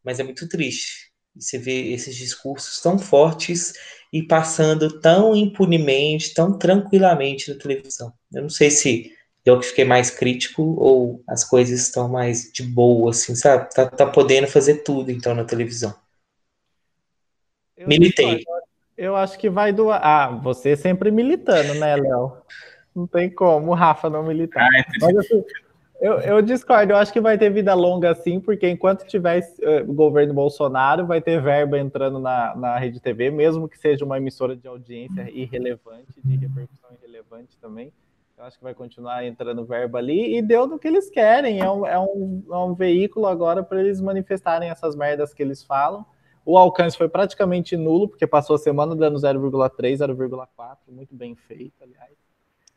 mas 0.05 0.19
é 0.21 0.25
muito 0.25 0.49
triste. 0.49 1.09
Você 1.37 1.59
vê 1.59 1.93
esses 1.93 2.17
discursos 2.17 2.81
tão 2.81 2.99
fortes 2.99 3.73
e 4.13 4.23
passando 4.23 5.01
tão 5.01 5.37
impunemente, 5.37 6.35
tão 6.35 6.59
tranquilamente 6.59 7.53
na 7.53 7.59
televisão. 7.59 8.13
Eu 8.33 8.43
não 8.43 8.51
sei 8.51 8.71
se 8.71 9.13
eu 9.49 9.59
que 9.61 9.67
fiquei 9.67 9.85
mais 9.85 10.11
crítico 10.11 10.63
ou 10.79 11.23
as 11.27 11.45
coisas 11.45 11.81
estão 11.81 12.09
mais 12.09 12.51
de 12.53 12.63
boa, 12.63 13.11
assim, 13.11 13.35
sabe? 13.35 13.69
Tá, 13.75 13.87
tá 13.87 14.07
podendo 14.07 14.47
fazer 14.47 14.83
tudo, 14.83 15.11
então, 15.11 15.35
na 15.35 15.45
televisão. 15.45 15.95
Eu 17.77 17.89
Militei. 17.89 18.45
Eu 18.97 19.15
acho 19.15 19.39
que 19.39 19.49
vai 19.49 19.73
doar. 19.73 20.01
Ah, 20.03 20.29
você 20.29 20.77
sempre 20.77 21.11
militando, 21.11 21.75
né, 21.75 21.95
Léo? 21.95 22.39
Não 22.95 23.07
tem 23.07 23.31
como 23.31 23.71
o 23.71 23.75
Rafa 23.75 24.11
não 24.11 24.25
militar. 24.25 24.67
Ah, 24.67 24.85
Mas, 25.01 25.17
assim, 25.19 25.45
eu, 26.01 26.15
eu, 26.21 26.43
discordo, 26.43 26.93
eu 26.93 26.97
acho 26.97 27.13
que 27.13 27.21
vai 27.21 27.39
ter 27.39 27.51
vida 27.51 27.75
longa 27.75 28.15
sim, 28.15 28.41
porque 28.41 28.69
enquanto 28.69 29.07
tiver 29.07 29.41
uh, 29.41 29.93
governo 29.93 30.35
Bolsonaro, 30.35 31.07
vai 31.07 31.21
ter 31.21 31.41
verba 31.41 31.79
entrando 31.79 32.19
na, 32.19 32.57
na 32.57 32.79
rede 32.79 33.01
TV, 33.01 33.31
mesmo 33.31 33.69
que 33.69 33.79
seja 33.79 34.05
uma 34.05 34.17
emissora 34.17 34.57
de 34.57 34.67
audiência 34.67 35.31
irrelevante, 35.31 36.21
de 36.25 36.37
repercussão 36.37 36.91
irrelevante 37.01 37.57
também. 37.61 37.93
Eu 38.39 38.45
acho 38.45 38.57
que 38.57 38.63
vai 38.63 38.73
continuar 38.73 39.27
entrando 39.27 39.65
verba 39.65 39.99
ali 39.99 40.37
e 40.39 40.41
deu 40.41 40.65
do 40.69 40.79
que 40.79 40.87
eles 40.87 41.11
querem. 41.11 41.59
É 41.59 41.69
um, 41.69 41.85
é 41.85 41.99
um, 41.99 42.45
é 42.49 42.57
um 42.57 42.73
veículo 42.73 43.27
agora 43.27 43.65
para 43.65 43.81
eles 43.81 44.01
manifestarem 44.01 44.71
essas 44.71 44.95
merdas 44.95 45.35
que 45.35 45.43
eles 45.43 45.65
falam. 45.65 46.07
O 46.45 46.57
alcance 46.57 46.97
foi 46.97 47.09
praticamente 47.09 47.77
nulo, 47.77 48.09
porque 48.09 48.29
passou 48.29 48.55
a 48.55 48.59
semana 48.59 48.95
dando 48.95 49.19
0,3, 49.19 49.97
0,4, 49.97 50.77
muito 50.87 51.17
bem 51.17 51.35
feito, 51.35 51.83
aliás. 51.83 52.17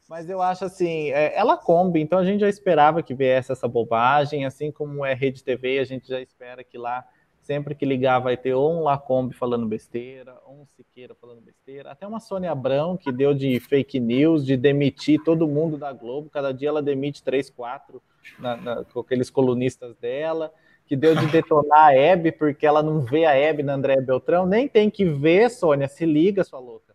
Mas 0.09 0.27
eu 0.27 0.41
acho 0.41 0.65
assim, 0.65 1.11
é, 1.11 1.37
ela 1.37 1.55
combi, 1.55 2.01
então 2.01 2.17
a 2.17 2.25
gente 2.25 2.39
já 2.39 2.49
esperava 2.49 3.03
que 3.03 3.13
viesse 3.13 3.51
essa 3.51 3.67
bobagem, 3.67 4.45
assim 4.45 4.71
como 4.71 5.05
é 5.05 5.13
Rede 5.13 5.43
TV, 5.43 5.77
a 5.77 5.85
gente 5.85 6.07
já 6.07 6.19
espera 6.19 6.63
que 6.63 6.77
lá, 6.77 7.05
sempre 7.41 7.75
que 7.75 7.85
ligar, 7.85 8.19
vai 8.19 8.37
ter 8.37 8.53
ou 8.53 8.71
um 8.71 8.83
Lacombe 8.83 9.35
falando 9.35 9.67
besteira, 9.67 10.37
ou 10.45 10.61
um 10.61 10.65
Siqueira 10.65 11.15
falando 11.15 11.41
besteira, 11.41 11.91
até 11.91 12.05
uma 12.07 12.19
Sônia 12.19 12.51
Abrão, 12.51 12.95
que 12.95 13.11
deu 13.11 13.33
de 13.33 13.59
fake 13.59 13.99
news, 13.99 14.45
de 14.45 14.55
demitir 14.55 15.21
todo 15.23 15.47
mundo 15.47 15.77
da 15.77 15.91
Globo, 15.91 16.29
cada 16.29 16.51
dia 16.51 16.69
ela 16.69 16.81
demite 16.81 17.23
três, 17.23 17.49
quatro, 17.49 18.01
na, 18.39 18.55
na, 18.55 18.83
com 18.85 18.99
aqueles 18.99 19.29
colunistas 19.29 19.95
dela, 19.97 20.53
que 20.85 20.95
deu 20.95 21.15
de 21.15 21.25
detonar 21.27 21.87
a 21.87 21.95
Hebe, 21.95 22.31
porque 22.31 22.65
ela 22.65 22.83
não 22.83 23.01
vê 23.01 23.25
a 23.25 23.35
Hebe 23.35 23.63
na 23.63 23.73
André 23.73 23.99
Beltrão, 24.01 24.45
nem 24.45 24.67
tem 24.67 24.89
que 24.89 25.05
ver, 25.05 25.49
Sônia, 25.49 25.87
se 25.87 26.05
liga, 26.05 26.43
sua 26.43 26.59
louca. 26.59 26.93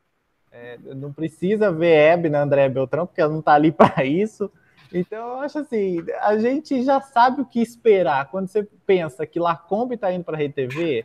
É, 0.53 0.79
não 0.95 1.13
precisa 1.13 1.73
ver 1.73 1.95
Hebe 1.95 2.29
na 2.29 2.43
André 2.43 2.69
Beltrão, 2.69 3.07
porque 3.07 3.21
ela 3.21 3.33
não 3.33 3.41
está 3.41 3.55
ali 3.55 3.73
para 3.73 4.05
isso. 4.05 4.51
Então, 4.93 5.29
eu 5.29 5.41
acho 5.41 5.59
assim, 5.59 5.99
a 6.21 6.39
gente 6.39 6.83
já 6.83 7.01
sabe 7.01 7.41
o 7.41 7.47
que 7.47 7.61
esperar. 7.61 8.31
Quando 8.31 8.49
você 8.49 8.63
pensa 8.87 9.27
que 9.27 9.41
Lacombe 9.41 9.95
está 9.95 10.13
indo 10.13 10.25
para 10.25 10.37
a 10.37 10.39
Rede 10.39 10.55
TV, 10.55 11.05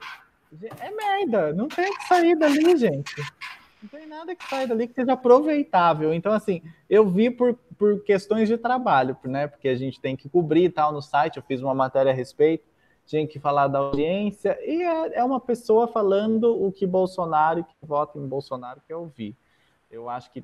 é 0.79 0.91
merda, 0.91 1.53
não 1.53 1.67
tem 1.67 1.93
que 1.93 2.07
sair 2.07 2.35
dali, 2.35 2.75
gente. 2.77 3.15
Não 3.81 3.89
tem 3.89 4.07
nada 4.07 4.35
que 4.35 4.47
saia 4.47 4.67
dali 4.67 4.87
que 4.87 4.93
seja 4.93 5.13
aproveitável. 5.13 6.13
Então, 6.13 6.31
assim, 6.33 6.61
eu 6.87 7.09
vi 7.09 7.31
por, 7.31 7.57
por 7.77 8.03
questões 8.03 8.47
de 8.47 8.57
trabalho, 8.57 9.17
né? 9.23 9.47
Porque 9.47 9.67
a 9.67 9.75
gente 9.75 9.99
tem 9.99 10.15
que 10.15 10.29
cobrir 10.29 10.65
e 10.65 10.69
tal 10.69 10.91
no 10.91 11.01
site, 11.01 11.37
eu 11.37 11.43
fiz 11.43 11.61
uma 11.61 11.73
matéria 11.73 12.11
a 12.11 12.15
respeito 12.15 12.71
tinha 13.11 13.27
que 13.27 13.39
falar 13.39 13.67
da 13.67 13.79
audiência, 13.79 14.57
e 14.63 14.81
é, 14.81 15.19
é 15.19 15.23
uma 15.23 15.39
pessoa 15.39 15.87
falando 15.87 16.45
o 16.63 16.71
que 16.71 16.87
Bolsonaro, 16.87 17.63
que 17.63 17.75
vota 17.81 18.17
em 18.17 18.25
Bolsonaro, 18.25 18.81
quer 18.87 18.95
ouvir. 18.95 19.35
Eu 19.91 20.09
acho 20.09 20.31
que, 20.31 20.41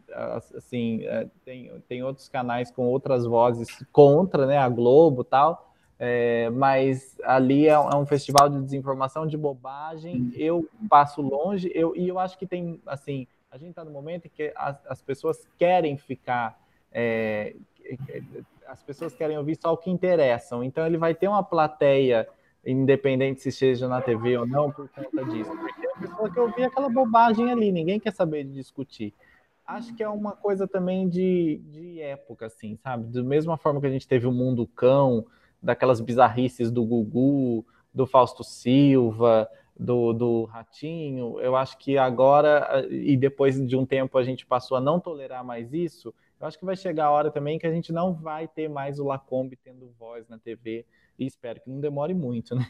assim, 0.55 1.05
é, 1.05 1.25
tem, 1.45 1.71
tem 1.87 2.03
outros 2.03 2.27
canais 2.27 2.69
com 2.69 2.85
outras 2.85 3.25
vozes 3.25 3.67
contra, 3.93 4.45
né, 4.45 4.57
a 4.57 4.67
Globo 4.67 5.21
e 5.21 5.25
tal, 5.25 5.73
é, 5.97 6.49
mas 6.49 7.17
ali 7.23 7.67
é, 7.67 7.71
é, 7.71 7.95
um 7.95 8.05
festival 8.05 8.49
de 8.49 8.61
desinformação, 8.61 9.25
de 9.25 9.37
bobagem, 9.37 10.31
eu 10.35 10.67
passo 10.89 11.21
longe, 11.21 11.71
eu, 11.73 11.95
e 11.95 12.07
eu 12.09 12.19
acho 12.19 12.37
que 12.37 12.45
tem, 12.45 12.81
assim, 12.85 13.25
a 13.49 13.57
gente 13.57 13.69
está 13.69 13.85
no 13.85 13.91
momento 13.91 14.25
em 14.25 14.29
que 14.29 14.51
as, 14.55 14.85
as 14.85 15.01
pessoas 15.01 15.47
querem 15.57 15.97
ficar, 15.97 16.59
é, 16.91 17.55
as 18.67 18.83
pessoas 18.83 19.15
querem 19.15 19.37
ouvir 19.37 19.57
só 19.59 19.71
o 19.71 19.77
que 19.77 19.89
interessam, 19.89 20.61
então 20.61 20.85
ele 20.85 20.97
vai 20.97 21.15
ter 21.15 21.29
uma 21.29 21.41
plateia 21.41 22.27
independente 22.65 23.39
se 23.39 23.51
seja 23.51 23.87
na 23.87 24.01
TV 24.01 24.37
ou 24.37 24.45
não, 24.45 24.69
por 24.69 24.89
conta 24.89 25.23
disso. 25.23 25.51
Porque 25.51 25.87
a 25.87 25.99
pessoa 25.99 26.29
que 26.29 26.39
ouvir 26.39 26.63
aquela 26.65 26.89
bobagem 26.89 27.49
ali, 27.49 27.71
ninguém 27.71 27.97
quer 27.97 28.13
saber 28.13 28.43
de 28.43 28.51
discutir. 28.51 29.13
Acho 29.67 29.93
que 29.93 30.01
é 30.01 30.07
uma 30.07 30.31
coisa 30.31 30.65
também 30.65 31.09
de, 31.09 31.61
de 31.65 31.99
época, 31.99 32.45
assim, 32.45 32.77
sabe? 32.77 33.11
Da 33.11 33.21
mesma 33.21 33.57
forma 33.57 33.81
que 33.81 33.87
a 33.87 33.91
gente 33.91 34.07
teve 34.07 34.25
o 34.25 34.31
Mundo 34.31 34.65
Cão, 34.65 35.25
daquelas 35.61 35.99
bizarrices 35.99 36.71
do 36.71 36.85
Gugu, 36.85 37.65
do 37.93 38.07
Fausto 38.07 38.45
Silva, 38.45 39.49
do, 39.77 40.13
do 40.13 40.43
Ratinho. 40.45 41.37
Eu 41.41 41.55
acho 41.55 41.77
que 41.77 41.97
agora, 41.97 42.87
e 42.89 43.17
depois 43.17 43.59
de 43.67 43.75
um 43.75 43.85
tempo 43.85 44.17
a 44.17 44.23
gente 44.23 44.45
passou 44.45 44.77
a 44.77 44.81
não 44.81 45.01
tolerar 45.01 45.43
mais 45.43 45.73
isso, 45.73 46.13
eu 46.39 46.47
acho 46.47 46.57
que 46.57 46.65
vai 46.65 46.77
chegar 46.77 47.07
a 47.07 47.11
hora 47.11 47.29
também 47.29 47.59
que 47.59 47.67
a 47.67 47.71
gente 47.71 47.91
não 47.91 48.13
vai 48.13 48.47
ter 48.47 48.69
mais 48.69 48.99
o 48.99 49.05
Lacombe 49.05 49.57
tendo 49.57 49.91
voz 49.99 50.29
na 50.29 50.37
TV, 50.37 50.85
e 51.19 51.25
espero 51.25 51.59
que 51.59 51.69
não 51.69 51.81
demore 51.81 52.13
muito, 52.13 52.55
né? 52.55 52.65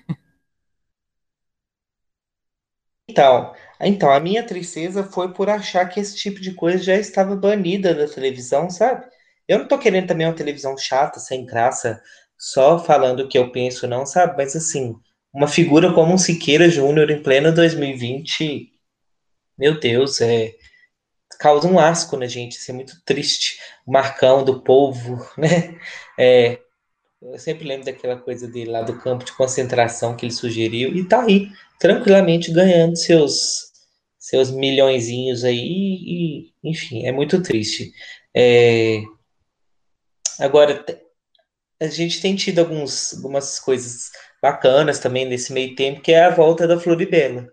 Então, 3.17 3.51
então, 3.81 4.11
a 4.11 4.19
minha 4.19 4.43
tristeza 4.43 5.03
foi 5.03 5.33
por 5.33 5.49
achar 5.49 5.87
que 5.89 5.99
esse 5.99 6.15
tipo 6.15 6.39
de 6.39 6.53
coisa 6.53 6.77
já 6.77 6.95
estava 6.95 7.35
banida 7.35 7.95
da 7.95 8.07
televisão, 8.07 8.69
sabe? 8.69 9.07
Eu 9.47 9.57
não 9.57 9.67
tô 9.67 9.79
querendo 9.79 10.07
também 10.07 10.27
uma 10.27 10.35
televisão 10.35 10.77
chata, 10.77 11.19
sem 11.19 11.43
graça, 11.43 11.99
só 12.37 12.77
falando 12.77 13.21
o 13.21 13.27
que 13.27 13.35
eu 13.35 13.51
penso, 13.51 13.87
não, 13.87 14.05
sabe? 14.05 14.37
Mas 14.37 14.55
assim, 14.55 14.95
uma 15.33 15.47
figura 15.47 15.91
como 15.93 16.13
um 16.13 16.17
Siqueira 16.17 16.69
Júnior 16.69 17.09
em 17.09 17.23
pleno 17.23 17.51
2020, 17.51 18.71
meu 19.57 19.79
Deus, 19.79 20.21
é 20.21 20.53
causa 21.39 21.67
um 21.67 21.79
asco 21.79 22.17
na 22.17 22.27
gente, 22.27 22.57
isso 22.57 22.69
é 22.69 22.73
muito 22.73 23.01
triste. 23.03 23.59
O 23.85 23.91
Marcão 23.91 24.45
do 24.45 24.61
povo, 24.61 25.27
né? 25.37 25.75
É, 26.19 26.59
eu 27.31 27.39
sempre 27.39 27.67
lembro 27.67 27.85
daquela 27.85 28.17
coisa 28.17 28.47
dele 28.47 28.71
lá 28.71 28.81
do 28.81 28.99
campo 28.99 29.25
de 29.25 29.33
concentração 29.33 30.15
que 30.15 30.25
ele 30.25 30.33
sugeriu, 30.33 30.95
e 30.95 31.07
tá 31.07 31.23
aí, 31.23 31.49
tranquilamente 31.79 32.51
ganhando 32.51 32.95
seus 32.97 33.67
seus 34.19 34.51
milhõezinhos 34.51 35.45
aí, 35.45 35.55
e, 35.55 36.53
enfim, 36.63 37.05
é 37.05 37.11
muito 37.13 37.41
triste. 37.41 37.93
É, 38.35 39.01
agora, 40.39 40.83
a 41.79 41.87
gente 41.87 42.21
tem 42.21 42.35
tido 42.35 42.59
alguns, 42.59 43.13
algumas 43.15 43.59
coisas 43.59 44.11
bacanas 44.41 44.99
também 44.99 45.25
nesse 45.25 45.53
meio 45.53 45.75
tempo, 45.75 46.01
que 46.01 46.11
é 46.11 46.25
a 46.25 46.29
volta 46.29 46.67
da 46.67 46.79
Floribela. 46.79 47.47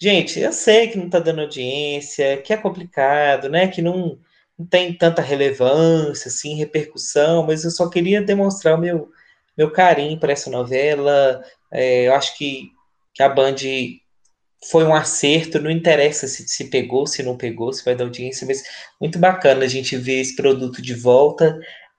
Gente, 0.00 0.38
eu 0.38 0.52
sei 0.52 0.88
que 0.88 0.96
não 0.96 1.06
está 1.06 1.18
dando 1.18 1.40
audiência, 1.40 2.40
que 2.42 2.52
é 2.52 2.56
complicado, 2.56 3.48
né? 3.48 3.66
Que 3.68 3.82
não, 3.82 4.20
não 4.58 4.66
tem 4.66 4.92
tanta 4.92 5.22
relevância, 5.22 6.28
assim, 6.28 6.56
repercussão, 6.56 7.46
mas 7.46 7.64
eu 7.64 7.70
só 7.70 7.88
queria 7.88 8.20
demonstrar 8.20 8.74
o 8.74 8.80
meu, 8.80 9.08
meu 9.56 9.70
carinho 9.70 10.18
para 10.18 10.32
essa 10.32 10.50
novela. 10.50 11.42
É, 11.70 12.08
eu 12.08 12.14
acho 12.14 12.36
que, 12.36 12.70
que 13.14 13.22
a 13.22 13.28
Band 13.28 13.56
foi 14.70 14.84
um 14.84 14.94
acerto, 14.94 15.60
não 15.60 15.70
interessa 15.70 16.26
se, 16.26 16.46
se 16.48 16.64
pegou, 16.64 17.06
se 17.06 17.22
não 17.22 17.36
pegou, 17.36 17.72
se 17.72 17.84
vai 17.84 17.94
dar 17.94 18.04
audiência, 18.04 18.46
mas 18.46 18.62
muito 19.00 19.18
bacana 19.18 19.64
a 19.64 19.68
gente 19.68 19.96
ver 19.96 20.20
esse 20.20 20.34
produto 20.34 20.82
de 20.82 20.94
volta 20.94 21.56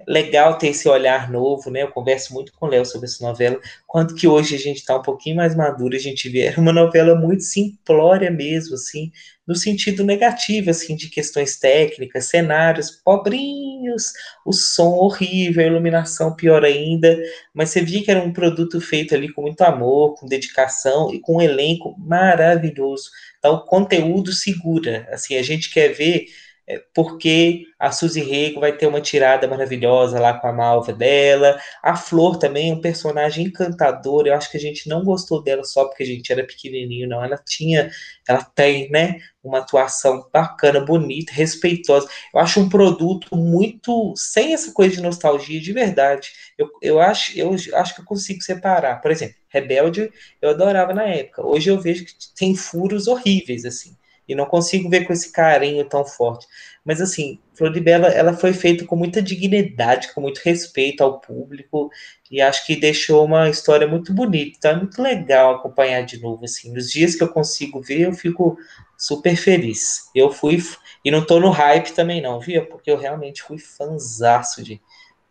legal 0.10 0.58
ter 0.58 0.70
esse 0.70 0.90
olhar 0.90 1.32
novo, 1.32 1.70
né? 1.70 1.84
Eu 1.84 1.92
converso 1.92 2.34
muito 2.34 2.52
com 2.54 2.66
o 2.66 2.70
Léo 2.70 2.84
sobre 2.84 3.06
essa 3.06 3.24
novela, 3.24 3.60
quanto 3.86 4.16
que 4.16 4.28
hoje 4.28 4.56
a 4.56 4.58
gente 4.58 4.78
está 4.78 4.98
um 4.98 5.04
pouquinho 5.04 5.36
mais 5.36 5.56
maduro, 5.56 5.96
a 5.96 6.00
gente 6.00 6.28
vê, 6.28 6.48
era 6.48 6.58
uma 6.60 6.74
novela 6.74 7.14
muito 7.14 7.44
simplória 7.44 8.32
mesmo, 8.32 8.74
assim, 8.74 9.12
no 9.46 9.56
sentido 9.56 10.04
negativo, 10.04 10.72
assim, 10.72 10.96
de 10.96 11.10
questões 11.10 11.60
técnicas, 11.60 12.26
cenários 12.26 12.90
pobrinhos, 12.90 14.12
o 14.44 14.52
som 14.52 14.94
horrível, 14.94 15.64
a 15.64 15.68
iluminação 15.68 16.36
pior 16.36 16.66
ainda, 16.66 17.16
mas 17.54 17.70
você 17.70 17.82
via 17.82 18.04
que 18.04 18.10
era 18.10 18.20
um 18.22 18.34
produto 18.34 18.82
feito 18.82 19.14
ali 19.14 19.32
com 19.32 19.44
muito 19.44 19.62
amor, 19.62 20.16
com 20.16 20.26
dedicação 20.26 21.14
e 21.14 21.20
com 21.20 21.38
um 21.38 21.42
elenco 21.42 21.96
maravilhoso. 22.00 23.12
Então, 23.38 23.54
o 23.54 23.66
conteúdo 23.66 24.34
segura, 24.34 25.08
assim, 25.12 25.36
a 25.38 25.44
gente 25.44 25.72
quer 25.72 25.90
ver 25.90 26.26
é, 26.26 26.49
porque 26.94 27.64
a 27.80 27.92
Suzy 27.92 28.22
Rego 28.22 28.60
vai 28.60 28.72
ter 28.76 28.86
uma 28.86 29.02
tirada 29.02 29.48
maravilhosa 29.48 30.20
lá 30.20 30.34
com 30.38 30.48
a 30.48 30.54
malva 30.54 30.94
dela. 30.94 31.60
A 31.82 31.96
Flor 31.96 32.38
também 32.38 32.70
é 32.70 32.74
um 32.74 32.82
personagem 32.82 33.46
encantador. 33.48 34.28
Eu 34.28 34.36
acho 34.36 34.52
que 34.52 34.58
a 34.58 34.60
gente 34.60 34.88
não 34.88 35.04
gostou 35.04 35.42
dela 35.42 35.64
só 35.64 35.86
porque 35.86 36.04
a 36.04 36.06
gente 36.06 36.32
era 36.32 36.44
pequenininho, 36.44 37.08
não. 37.10 37.24
Ela 37.24 37.38
tinha, 37.38 37.90
ela 38.28 38.44
tem, 38.44 38.90
né, 38.92 39.20
uma 39.44 39.60
atuação 39.60 40.30
bacana, 40.32 40.80
bonita, 40.80 41.32
respeitosa. 41.34 42.08
Eu 42.34 42.40
acho 42.40 42.60
um 42.60 42.70
produto 42.70 43.36
muito 43.36 44.14
sem 44.16 44.54
essa 44.54 44.72
coisa 44.72 44.96
de 44.96 45.02
nostalgia, 45.02 45.60
de 45.60 45.74
verdade. 45.74 46.32
Eu, 46.58 46.70
eu 46.82 47.00
acho, 47.00 47.38
eu 47.38 47.56
acho 47.74 47.96
que 47.96 48.02
eu 48.02 48.06
consigo 48.06 48.42
separar. 48.44 49.02
Por 49.02 49.10
exemplo, 49.10 49.36
Rebelde 49.48 50.12
eu 50.42 50.50
adorava 50.52 50.94
na 50.94 51.04
época. 51.06 51.46
Hoje 51.46 51.70
eu 51.70 51.80
vejo 51.80 52.06
que 52.06 52.14
tem 52.38 52.56
furos 52.56 53.08
horríveis 53.08 53.66
assim 53.66 53.99
e 54.30 54.36
não 54.36 54.46
consigo 54.46 54.90
ver 54.90 55.06
com 55.06 55.12
esse 55.12 55.32
carinho 55.32 55.84
tão 55.84 56.06
forte. 56.06 56.48
Mas 56.86 57.02
assim, 57.02 57.40
Floribela, 57.54 58.08
ela 58.08 58.32
foi 58.34 58.54
feita 58.54 58.86
com 58.86 58.96
muita 58.96 59.22
dignidade, 59.22 60.14
com 60.14 60.22
muito 60.22 60.40
respeito 60.46 61.04
ao 61.04 61.20
público 61.20 61.90
e 62.32 62.40
acho 62.40 62.66
que 62.66 62.76
deixou 62.76 63.26
uma 63.26 63.50
história 63.50 63.88
muito 63.88 64.14
bonita. 64.14 64.56
Então 64.58 64.72
é 64.72 64.76
muito 64.78 65.02
legal 65.02 65.56
acompanhar 65.56 66.04
de 66.04 66.22
novo 66.22 66.46
assim. 66.46 66.72
Nos 66.72 66.92
dias 66.92 67.16
que 67.16 67.24
eu 67.24 67.28
consigo 67.30 67.82
ver, 67.82 68.02
eu 68.02 68.14
fico 68.14 68.58
super 68.98 69.36
feliz. 69.36 70.10
Eu 70.16 70.32
fui 70.32 70.64
e 71.04 71.12
não 71.12 71.26
tô 71.26 71.40
no 71.40 71.50
hype 71.50 71.92
também 71.92 72.22
não, 72.22 72.40
viu? 72.40 72.66
Porque 72.68 72.90
eu 72.90 72.98
realmente 72.98 73.44
fui 73.44 73.58
fanzaço 73.58 74.64
de 74.64 74.80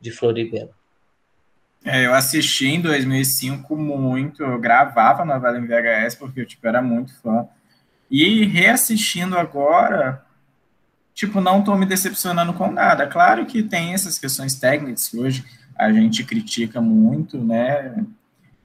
de 0.01 0.11
Floribela. 0.11 0.71
É, 1.85 2.07
eu 2.07 2.15
assisti 2.15 2.67
em 2.67 2.81
2005 2.81 3.77
muito, 3.77 4.43
eu 4.43 4.59
gravava 4.59 5.25
novela 5.25 5.59
em 5.59 5.67
VHS 5.67 6.17
porque 6.17 6.41
eu 6.41 6.47
tipo, 6.47 6.67
era 6.67 6.83
muito 6.83 7.15
fã. 7.21 7.49
E 8.11 8.45
reassistindo 8.47 9.37
agora, 9.37 10.25
tipo, 11.15 11.41
não 11.41 11.61
estou 11.61 11.77
me 11.77 11.85
decepcionando 11.85 12.53
com 12.55 12.71
nada. 12.71 13.07
Claro 13.07 13.45
que 13.45 13.63
tem 13.63 13.93
essas 13.93 14.19
questões 14.19 14.55
técnicas 14.55 15.09
que 15.09 15.19
hoje 15.19 15.45
a 15.77 15.93
gente 15.93 16.25
critica 16.25 16.81
muito, 16.81 17.39
né, 17.39 18.05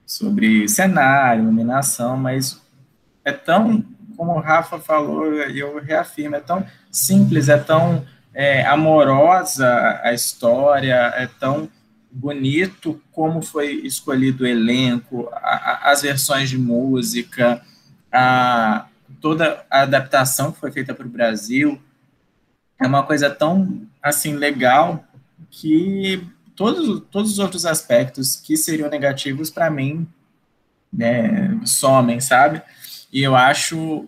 sobre 0.06 0.68
cenário, 0.68 1.44
iluminação, 1.44 2.18
mas 2.18 2.62
é 3.24 3.32
tão, 3.32 3.84
como 4.18 4.34
o 4.34 4.40
Rafa 4.40 4.80
falou, 4.80 5.26
eu 5.26 5.80
reafirmo, 5.80 6.36
é 6.36 6.40
tão 6.40 6.66
simples, 6.92 7.50
é 7.50 7.58
tão 7.58 8.06
é, 8.34 8.66
amorosa 8.66 10.00
a 10.04 10.14
história, 10.14 10.96
é 11.16 11.28
tão 11.28 11.70
bonito 12.12 13.02
como 13.12 13.42
foi 13.42 13.74
escolhido 13.84 14.44
o 14.44 14.48
elenco, 14.48 15.30
a, 15.32 15.38
a, 15.38 15.92
as 15.92 16.02
versões 16.02 16.50
de 16.50 16.58
música, 16.58 17.62
a, 18.12 18.86
toda 19.22 19.66
a 19.70 19.82
adaptação 19.82 20.52
que 20.52 20.60
foi 20.60 20.72
feita 20.72 20.94
para 20.94 21.06
o 21.06 21.10
Brasil 21.10 21.82
é 22.80 22.88
uma 22.88 23.04
coisa 23.04 23.30
tão 23.30 23.88
assim 24.02 24.34
legal 24.34 25.06
que 25.50 26.26
todos, 26.56 27.04
todos 27.12 27.32
os 27.34 27.40
outros 27.40 27.66
aspectos 27.66 28.36
que 28.36 28.58
seriam 28.58 28.90
negativos 28.90 29.50
para 29.50 29.70
mim 29.70 30.08
né, 30.92 31.60
somem, 31.66 32.20
sabe? 32.20 32.62
E 33.12 33.22
eu 33.22 33.36
acho 33.36 34.08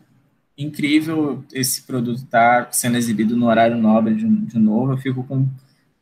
incrível 0.58 1.44
esse 1.52 1.82
produto 1.84 2.24
estar 2.24 2.66
tá 2.66 2.72
sendo 2.72 2.98
exibido 2.98 3.36
no 3.36 3.48
horário 3.48 3.78
nobre 3.78 4.16
de, 4.16 4.28
de 4.28 4.60
novo. 4.60 4.94
Eu 4.94 4.98
fico 4.98 5.24
com 5.24 5.48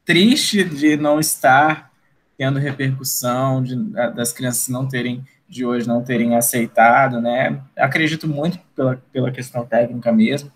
triste 0.06 0.64
de 0.64 0.97
não 0.97 1.20
estar 1.20 1.91
tendo 2.38 2.60
repercussão, 2.60 3.64
de, 3.64 3.76
das 4.16 4.32
crianças 4.34 4.68
não 4.68 4.88
terem 4.88 5.26
de 5.47 5.65
hoje 5.65 5.87
não 5.87 6.03
terem 6.03 6.35
aceitado, 6.35 7.21
né? 7.21 7.61
Acredito 7.77 8.27
muito 8.27 8.59
pela, 8.75 9.01
pela 9.11 9.31
questão 9.31 9.65
técnica 9.65 10.11
mesmo, 10.11 10.51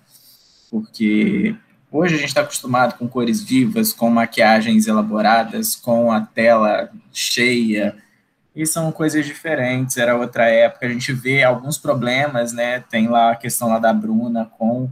porque 0.71 1.55
hoje 1.91 2.15
a 2.15 2.17
gente 2.17 2.29
está 2.29 2.41
acostumado 2.41 2.97
com 2.97 3.07
cores 3.07 3.41
vivas, 3.41 3.93
com 3.93 4.09
maquiagens 4.09 4.87
elaboradas, 4.87 5.75
com 5.75 6.11
a 6.11 6.21
tela 6.21 6.89
cheia, 7.11 7.95
e 8.57 8.65
são 8.65 8.91
coisas 8.91 9.23
diferentes. 9.23 9.97
Era 9.97 10.17
outra 10.17 10.49
época, 10.49 10.87
a 10.87 10.89
gente 10.89 11.13
vê 11.13 11.43
alguns 11.43 11.77
problemas, 11.77 12.51
né? 12.53 12.79
Tem 12.79 13.07
lá 13.07 13.31
a 13.31 13.35
questão 13.35 13.69
lá 13.69 13.77
da 13.77 13.93
Bruna 13.93 14.45
com 14.57 14.89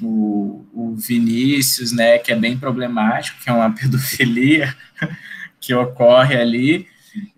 o, 0.00 0.64
o 0.72 0.94
Vinícius, 0.94 1.90
né? 1.90 2.18
Que 2.18 2.30
é 2.30 2.36
bem 2.36 2.56
problemático, 2.56 3.42
que 3.42 3.50
é 3.50 3.52
uma 3.52 3.70
pedofilia 3.74 4.72
que 5.60 5.74
ocorre 5.74 6.36
ali. 6.36 6.86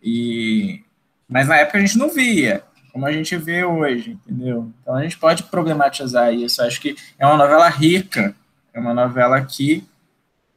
E 0.03 0.85
mas 1.31 1.47
na 1.47 1.59
época 1.59 1.79
a 1.79 1.81
gente 1.81 1.97
não 1.97 2.11
via, 2.11 2.65
como 2.93 3.07
a 3.07 3.13
gente 3.13 3.37
vê 3.37 3.65
hoje, 3.65 4.19
entendeu? 4.27 4.69
Então 4.83 4.97
a 4.97 5.03
gente 5.03 5.17
pode 5.17 5.45
problematizar 5.45 6.35
isso. 6.35 6.61
Acho 6.61 6.81
que 6.81 6.97
é 7.17 7.25
uma 7.25 7.37
novela 7.37 7.69
rica, 7.69 8.35
é 8.75 8.81
uma 8.81 8.93
novela 8.93 9.41
que 9.45 9.87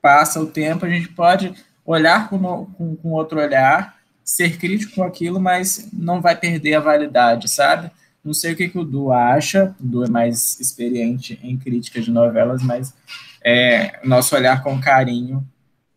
passa 0.02 0.40
o 0.40 0.48
tempo, 0.48 0.84
a 0.84 0.90
gente 0.90 1.10
pode 1.10 1.54
olhar 1.86 2.28
com, 2.28 2.66
com, 2.66 2.96
com 2.96 3.12
outro 3.12 3.40
olhar, 3.40 3.96
ser 4.24 4.58
crítico 4.58 4.96
com 4.96 5.04
aquilo, 5.04 5.40
mas 5.40 5.90
não 5.94 6.20
vai 6.20 6.36
perder 6.36 6.74
a 6.74 6.80
validade, 6.80 7.48
sabe? 7.48 7.92
Não 8.24 8.34
sei 8.34 8.54
o 8.54 8.56
que, 8.56 8.70
que 8.70 8.80
o 8.80 8.86
Du 8.86 9.12
acha, 9.12 9.76
o 9.80 9.86
Du 9.86 10.04
é 10.04 10.10
mais 10.10 10.60
experiente 10.60 11.40
em 11.44 11.56
crítica 11.56 12.02
de 12.02 12.10
novelas, 12.10 12.64
mas 12.64 12.94
é, 13.44 14.00
nosso 14.04 14.36
olhar 14.36 14.64
com 14.64 14.82
carinho 14.82 15.46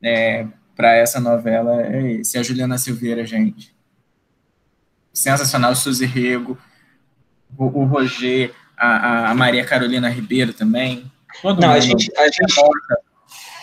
é, 0.02 0.46
para 0.74 0.94
essa 0.94 1.18
novela 1.18 1.82
é 1.82 2.12
esse. 2.12 2.36
A 2.36 2.42
Juliana 2.42 2.76
Silveira, 2.76 3.24
gente 3.24 3.75
sensacional, 5.16 5.72
o 5.72 5.76
Suzy 5.76 6.04
Rego, 6.04 6.58
o, 7.56 7.64
o 7.64 7.84
Roger, 7.86 8.52
a, 8.76 9.30
a, 9.30 9.34
Maria 9.34 9.64
Carolina 9.64 10.10
Ribeiro 10.10 10.52
também. 10.52 11.10
Todo 11.40 11.60
Não, 11.60 11.68
mundo. 11.68 11.76
a 11.76 11.80
gente, 11.80 12.12
a 12.16 12.24
gente, 12.24 12.60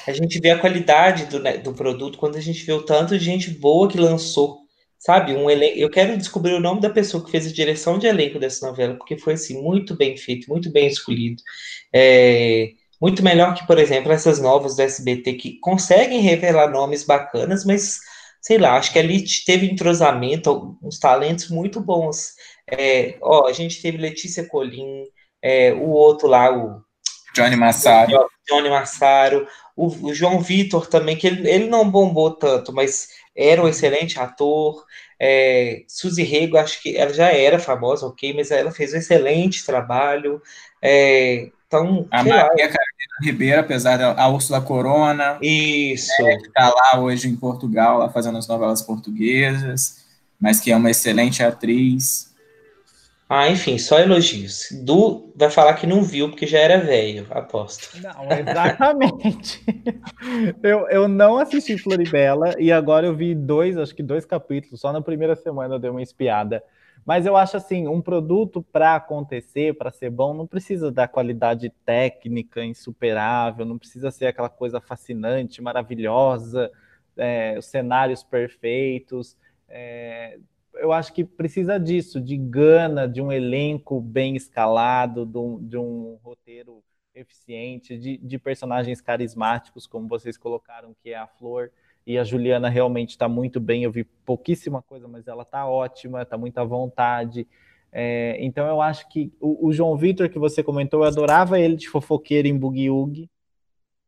a 0.08 0.12
gente 0.12 0.39
vê 0.39 0.49
a 0.49 0.60
qualidade 0.60 1.26
do, 1.28 1.39
né, 1.39 1.58
do 1.58 1.74
produto 1.74 2.18
quando 2.18 2.38
a 2.38 2.41
gente 2.41 2.66
vê 2.66 2.74
o 2.74 2.82
tanto 2.82 3.18
de 3.18 3.24
gente 3.24 3.51
boa 3.51 3.88
que 3.88 3.99
lançou, 3.99 4.62
sabe, 4.97 5.36
um 5.36 5.47
elenco. 5.47 5.78
Eu 5.78 5.91
quero 5.91 6.18
descobrir 6.18 6.54
o 6.54 6.60
nome 6.60 6.82
da 6.82 6.89
pessoa 6.89 7.24
que 7.24 7.30
fez 7.30 7.45
a 7.45 7.54
direção 7.54 7.99
de 7.99 8.08
elenco 8.08 8.39
dessa 8.39 8.66
novela, 8.68 8.95
porque 8.95 9.18
foi 9.18 9.34
assim, 9.34 9.62
muito 9.62 9.95
bem 9.95 10.18
feito, 10.18 10.49
muito 10.49 10.72
bem 10.72 10.88
escolhido. 10.88 11.41
É, 11.93 12.72
muito 12.99 13.24
melhor 13.24 13.54
que, 13.54 13.68
por 13.68 13.78
exemplo, 13.78 14.12
essas 14.12 14.39
novas 14.39 14.76
do 14.76 14.82
SBT 14.82 15.34
que 15.34 15.60
conseguem 15.60 16.22
revelar 16.22 16.72
nomes 16.72 17.04
bacanas, 17.04 17.64
mas 17.64 17.99
sei 18.43 18.57
lá, 18.57 18.75
acho 18.75 18.91
que 18.91 18.99
ali 18.99 19.23
teve 19.45 19.65
entrosamento, 19.65 20.77
uns 20.83 20.99
talentos 20.99 21.49
muito 21.49 21.79
bons. 21.79 22.33
É, 22.69 23.17
ó, 23.21 23.47
a 23.47 23.53
gente 23.53 23.81
teve 23.81 23.97
Letícia 23.97 24.45
Colim, 24.47 25.05
é, 25.41 25.71
o 25.71 25.89
outro 25.89 26.27
lá, 26.27 26.51
o 26.51 26.81
Johnny 27.33 27.55
Massaro. 27.55 28.29
Johnny 28.47 28.69
Massaro, 28.69 29.47
o, 29.77 29.87
o 30.07 30.13
João 30.13 30.41
Vitor 30.41 30.87
também, 30.87 31.15
que 31.15 31.25
ele, 31.25 31.49
ele 31.49 31.67
não 31.67 31.89
bombou 31.89 32.31
tanto, 32.31 32.73
mas 32.73 33.07
era 33.35 33.63
um 33.63 33.67
excelente 33.67 34.19
ator. 34.19 34.83
É, 35.17 35.83
Suzy 35.87 36.23
Rego, 36.23 36.57
acho 36.57 36.81
que 36.81 36.97
ela 36.97 37.13
já 37.13 37.31
era 37.31 37.57
famosa, 37.57 38.05
ok, 38.05 38.33
mas 38.33 38.51
ela 38.51 38.71
fez 38.71 38.93
um 38.93 38.97
excelente 38.97 39.65
trabalho. 39.65 40.41
É, 40.81 41.49
então, 41.74 42.07
a 42.11 42.17
Maria 42.17 42.43
lá. 42.43 42.49
Carolina 42.49 42.78
Ribeiro, 43.21 43.59
apesar 43.61 43.97
da 43.97 44.13
a 44.21 44.28
Úrsula 44.28 44.61
Corona. 44.61 45.38
Isso. 45.41 46.21
Né, 46.21 46.38
que 46.38 46.47
está 46.47 46.69
lá 46.69 46.99
hoje 46.99 47.28
em 47.28 47.36
Portugal, 47.36 47.97
lá 47.97 48.09
fazendo 48.09 48.38
as 48.38 48.47
novelas 48.47 48.82
portuguesas, 48.82 50.03
mas 50.39 50.59
que 50.59 50.71
é 50.71 50.76
uma 50.76 50.91
excelente 50.91 51.41
atriz. 51.41 52.34
Ah, 53.28 53.49
enfim, 53.49 53.80
só 53.80 53.99
elogios. 53.99 54.67
Du 54.84 55.34
vai 55.36 55.49
falar 55.49 55.74
que 55.74 55.88
não 55.88 56.03
viu 56.03 56.30
porque 56.30 56.45
já 56.45 56.59
era 56.59 56.78
velho, 56.78 57.26
aposto. 57.32 57.89
Não, 57.99 58.32
exatamente. 58.32 59.63
eu, 60.61 60.88
eu 60.89 61.07
não 61.07 61.39
assisti 61.39 61.78
Floribela 61.78 62.53
e 62.59 62.71
agora 62.71 63.07
eu 63.07 63.15
vi 63.15 63.34
dois, 63.34 63.76
acho 63.76 63.95
que 63.95 64.03
dois 64.03 64.24
capítulos, 64.24 64.82
só 64.82 64.93
na 64.93 65.01
primeira 65.01 65.36
semana 65.36 65.74
eu 65.74 65.80
dei 65.80 65.89
uma 65.89 66.03
espiada. 66.03 66.61
Mas 67.06 67.26
eu 67.26 67.36
acho 67.36 67.58
assim, 67.58 67.88
um 67.88 68.01
produto 68.01 68.64
para 68.64 68.95
acontecer, 68.95 69.78
para 69.78 69.91
ser 69.91 70.10
bom, 70.10 70.34
não 70.34 70.47
precisa 70.47 70.91
da 70.91 71.08
qualidade 71.08 71.70
técnica 71.86 72.64
insuperável, 72.64 73.66
não 73.66 73.78
precisa 73.78 74.10
ser 74.10 74.28
aquela 74.28 74.49
coisa 74.49 74.80
fascinante, 74.80 75.62
maravilhosa, 75.62 76.72
é, 77.18 77.58
os 77.58 77.66
cenários 77.66 78.24
perfeitos. 78.24 79.36
É, 79.68 80.39
eu 80.76 80.91
acho 80.91 81.14
que 81.14 81.24
precisa 81.24 81.80
disso, 81.80 82.22
de 82.22 82.38
gana, 82.38 83.08
de 83.08 83.22
um 83.22 83.32
elenco 83.32 83.99
bem 83.99 84.36
escalado, 84.36 85.26
de 85.26 85.38
um, 85.38 85.68
de 85.68 85.78
um 85.78 86.20
roteiro 86.24 86.84
eficiente, 87.14 87.97
de, 87.97 88.18
de, 88.18 88.39
personagens 88.39 88.99
carismáticos, 88.99 89.86
como 89.86 90.08
vocês 90.08 90.38
colocaram, 90.38 90.95
que 91.04 91.12
é 91.12 91.16
a 91.16 91.28
Flor. 91.28 91.70
E 92.06 92.18
a 92.18 92.24
Juliana 92.24 92.70
realmente 92.70 93.12
está 93.12 93.28
muito 93.28 93.60
bem. 93.60 93.84
Eu 93.84 93.91
vi 93.91 94.04
pouquíssima 94.04 94.82
coisa, 94.82 95.08
mas 95.08 95.28
ela 95.28 95.43
está 95.43 95.66
ótima, 95.66 96.22
está 96.22 96.38
muito 96.38 96.58
à 96.58 96.64
vontade. 96.64 97.47
É, 97.91 98.38
então 98.39 98.66
eu 98.68 98.82
acho 98.82 99.08
que 99.08 99.32
o, 99.39 99.68
o 99.68 99.72
João 99.72 99.95
Vitor 99.95 100.30
que 100.30 100.39
você 100.39 100.64
comentou, 100.64 101.01
eu 101.01 101.08
adorava 101.08 101.60
ele 101.60 101.76
de 101.76 101.88
fofoqueiro 101.88 102.47
em 102.47 102.60
Woogie. 102.60 103.30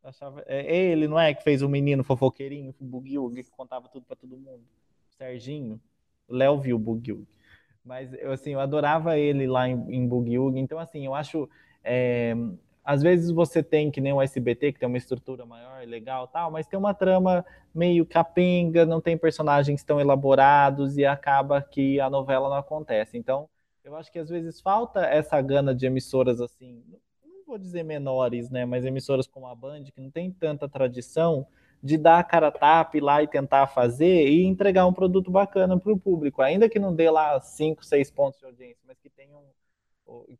Achava, 0.04 0.44
é 0.46 0.92
ele, 0.92 1.08
não 1.08 1.20
é, 1.20 1.34
que 1.34 1.44
fez 1.44 1.62
o 1.62 1.70
menino 1.70 2.04
fofoqueirinho, 2.04 2.74
Woogie, 2.80 3.44
que 3.44 3.52
contava 3.52 3.88
tudo 3.88 4.06
para 4.06 4.16
todo 4.16 4.38
mundo. 4.38 4.64
Serginho. 5.10 5.80
Léo 6.28 6.60
viu 6.60 6.78
Boogie 6.78 7.26
Mas 7.84 8.14
eu, 8.14 8.32
assim, 8.32 8.52
eu 8.52 8.60
adorava 8.60 9.18
ele 9.18 9.48
lá 9.48 9.68
em, 9.68 9.74
em 9.96 10.08
Boogie 10.08 10.38
Então, 10.60 10.78
assim, 10.80 11.06
eu 11.06 11.16
acho. 11.16 11.50
É, 11.84 12.36
às 12.86 13.02
vezes 13.02 13.32
você 13.32 13.64
tem 13.64 13.90
que 13.90 14.00
nem 14.00 14.14
o 14.14 14.22
SBT, 14.22 14.74
que 14.74 14.80
tem 14.80 14.88
uma 14.88 14.98
estrutura 14.98 15.44
maior, 15.44 15.86
legal 15.88 16.28
tal, 16.28 16.52
mas 16.52 16.68
tem 16.68 16.78
uma 16.78 16.94
trama 16.94 17.44
meio 17.74 18.06
capenga, 18.06 18.86
não 18.86 19.02
tem 19.02 19.18
personagens 19.18 19.84
tão 19.84 20.00
elaborados 20.00 20.96
e 20.96 21.04
acaba 21.04 21.62
que 21.64 22.00
a 22.00 22.10
novela 22.10 22.48
não 22.48 22.58
acontece. 22.58 23.18
Então, 23.18 23.50
eu 23.84 23.96
acho 23.96 24.12
que 24.12 24.20
às 24.20 24.30
vezes 24.30 24.62
falta 24.62 25.02
essa 25.02 25.42
gana 25.42 25.74
de 25.74 25.88
emissoras 25.88 26.40
assim, 26.40 26.84
não 27.24 27.44
vou 27.48 27.58
dizer 27.58 27.84
menores, 27.84 28.52
né, 28.52 28.66
mas 28.66 28.86
emissoras 28.86 29.26
como 29.26 29.48
a 29.48 29.56
Band, 29.56 29.86
que 29.86 30.00
não 30.00 30.12
tem 30.12 30.32
tanta 30.32 30.70
tradição, 30.70 31.48
de 31.82 31.98
dar 31.98 32.20
a 32.20 32.24
cara 32.24 32.52
tapa, 32.52 32.98
ir 32.98 33.02
lá 33.02 33.22
e 33.22 33.28
tentar 33.28 33.68
fazer 33.68 34.28
e 34.28 34.44
entregar 34.44 34.88
um 34.88 34.94
produto 34.94 35.30
bacana 35.30 35.80
para 35.80 35.92
o 35.92 36.00
público, 36.00 36.42
ainda 36.42 36.70
que 36.70 36.80
não 36.80 36.96
dê 36.96 37.10
lá 37.10 37.40
5, 37.40 37.86
6 37.86 38.10
pontos 38.12 38.40
de 38.40 38.46
audiência, 38.46 38.84
mas 38.88 38.98
que 39.00 39.10
tenha 39.10 39.36
um, 39.38 39.44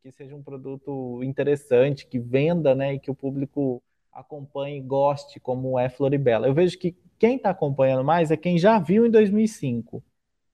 que 0.02 0.12
seja 0.12 0.34
um 0.34 0.42
produto 0.42 1.22
interessante, 1.22 2.06
que 2.06 2.18
venda, 2.18 2.74
né, 2.74 2.94
e 2.94 2.98
que 2.98 3.10
o 3.10 3.14
público 3.14 3.82
acompanhe 4.12 4.80
goste, 4.80 5.40
como 5.40 5.78
é 5.78 5.88
Floribela. 5.88 6.46
Eu 6.46 6.54
vejo 6.54 6.78
que 6.78 6.96
quem 7.18 7.36
está 7.36 7.50
acompanhando 7.50 8.04
mais 8.04 8.30
é 8.30 8.36
quem 8.36 8.58
já 8.58 8.78
viu 8.78 9.06
em 9.06 9.10
2005. 9.10 10.02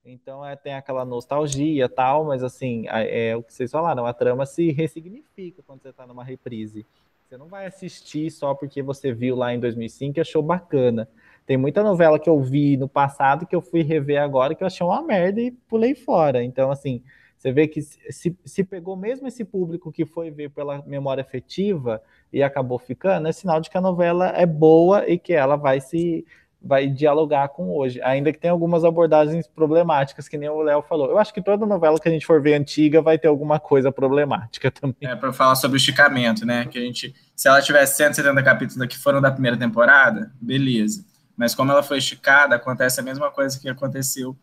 Então 0.04 0.44
é, 0.44 0.56
tem 0.56 0.74
aquela 0.74 1.04
nostalgia 1.04 1.88
tal, 1.88 2.24
mas 2.24 2.42
assim, 2.42 2.86
é 2.88 3.36
o 3.36 3.42
que 3.42 3.54
vocês 3.54 3.70
falaram, 3.70 4.04
a 4.04 4.12
trama 4.12 4.44
se 4.44 4.72
ressignifica 4.72 5.62
quando 5.62 5.82
você 5.82 5.90
está 5.90 6.06
numa 6.06 6.24
reprise. 6.24 6.84
Você 7.28 7.36
não 7.36 7.46
vai 7.46 7.66
assistir 7.66 8.30
só 8.30 8.52
porque 8.52 8.82
você 8.82 9.12
viu 9.12 9.36
lá 9.36 9.54
em 9.54 9.60
2005 9.60 10.18
e 10.18 10.20
achou 10.20 10.42
bacana. 10.42 11.08
Tem 11.46 11.56
muita 11.56 11.82
novela 11.82 12.18
que 12.18 12.28
eu 12.28 12.40
vi 12.40 12.76
no 12.76 12.88
passado 12.88 13.46
que 13.46 13.54
eu 13.54 13.62
fui 13.62 13.82
rever 13.82 14.20
agora 14.20 14.54
que 14.54 14.62
eu 14.62 14.66
achei 14.66 14.84
uma 14.84 15.02
merda 15.02 15.40
e 15.40 15.50
pulei 15.50 15.94
fora. 15.94 16.42
Então, 16.42 16.70
assim, 16.70 17.02
você 17.42 17.50
vê 17.50 17.66
que 17.66 17.82
se, 17.82 18.38
se 18.44 18.62
pegou 18.62 18.96
mesmo 18.96 19.26
esse 19.26 19.44
público 19.44 19.90
que 19.90 20.06
foi 20.06 20.30
ver 20.30 20.50
pela 20.50 20.80
memória 20.86 21.22
afetiva 21.22 22.00
e 22.32 22.40
acabou 22.40 22.78
ficando, 22.78 23.26
é 23.26 23.32
sinal 23.32 23.60
de 23.60 23.68
que 23.68 23.76
a 23.76 23.80
novela 23.80 24.28
é 24.28 24.46
boa 24.46 25.08
e 25.08 25.18
que 25.18 25.32
ela 25.32 25.56
vai 25.56 25.80
se 25.80 26.24
vai 26.64 26.86
dialogar 26.86 27.48
com 27.48 27.76
hoje, 27.76 28.00
ainda 28.02 28.32
que 28.32 28.38
tenha 28.38 28.52
algumas 28.52 28.84
abordagens 28.84 29.48
problemáticas, 29.48 30.28
que 30.28 30.38
nem 30.38 30.48
o 30.48 30.62
Léo 30.62 30.82
falou. 30.82 31.10
Eu 31.10 31.18
acho 31.18 31.34
que 31.34 31.42
toda 31.42 31.66
novela 31.66 31.98
que 31.98 32.08
a 32.08 32.12
gente 32.12 32.24
for 32.24 32.40
ver 32.40 32.54
antiga 32.54 33.02
vai 33.02 33.18
ter 33.18 33.26
alguma 33.26 33.58
coisa 33.58 33.90
problemática 33.90 34.70
também. 34.70 35.10
É, 35.10 35.16
para 35.16 35.32
falar 35.32 35.56
sobre 35.56 35.76
o 35.76 35.78
esticamento, 35.78 36.46
né? 36.46 36.66
Que 36.66 36.78
a 36.78 36.82
gente, 36.82 37.12
se 37.34 37.48
ela 37.48 37.60
tivesse 37.60 37.96
170 37.96 38.40
capítulos 38.44 38.86
que 38.86 38.96
foram 38.96 39.20
da 39.20 39.32
primeira 39.32 39.56
temporada, 39.56 40.30
beleza. 40.40 41.04
Mas 41.36 41.56
como 41.56 41.72
ela 41.72 41.82
foi 41.82 41.98
esticada, 41.98 42.54
acontece 42.54 43.00
a 43.00 43.02
mesma 43.02 43.32
coisa 43.32 43.58
que 43.58 43.68
aconteceu. 43.68 44.36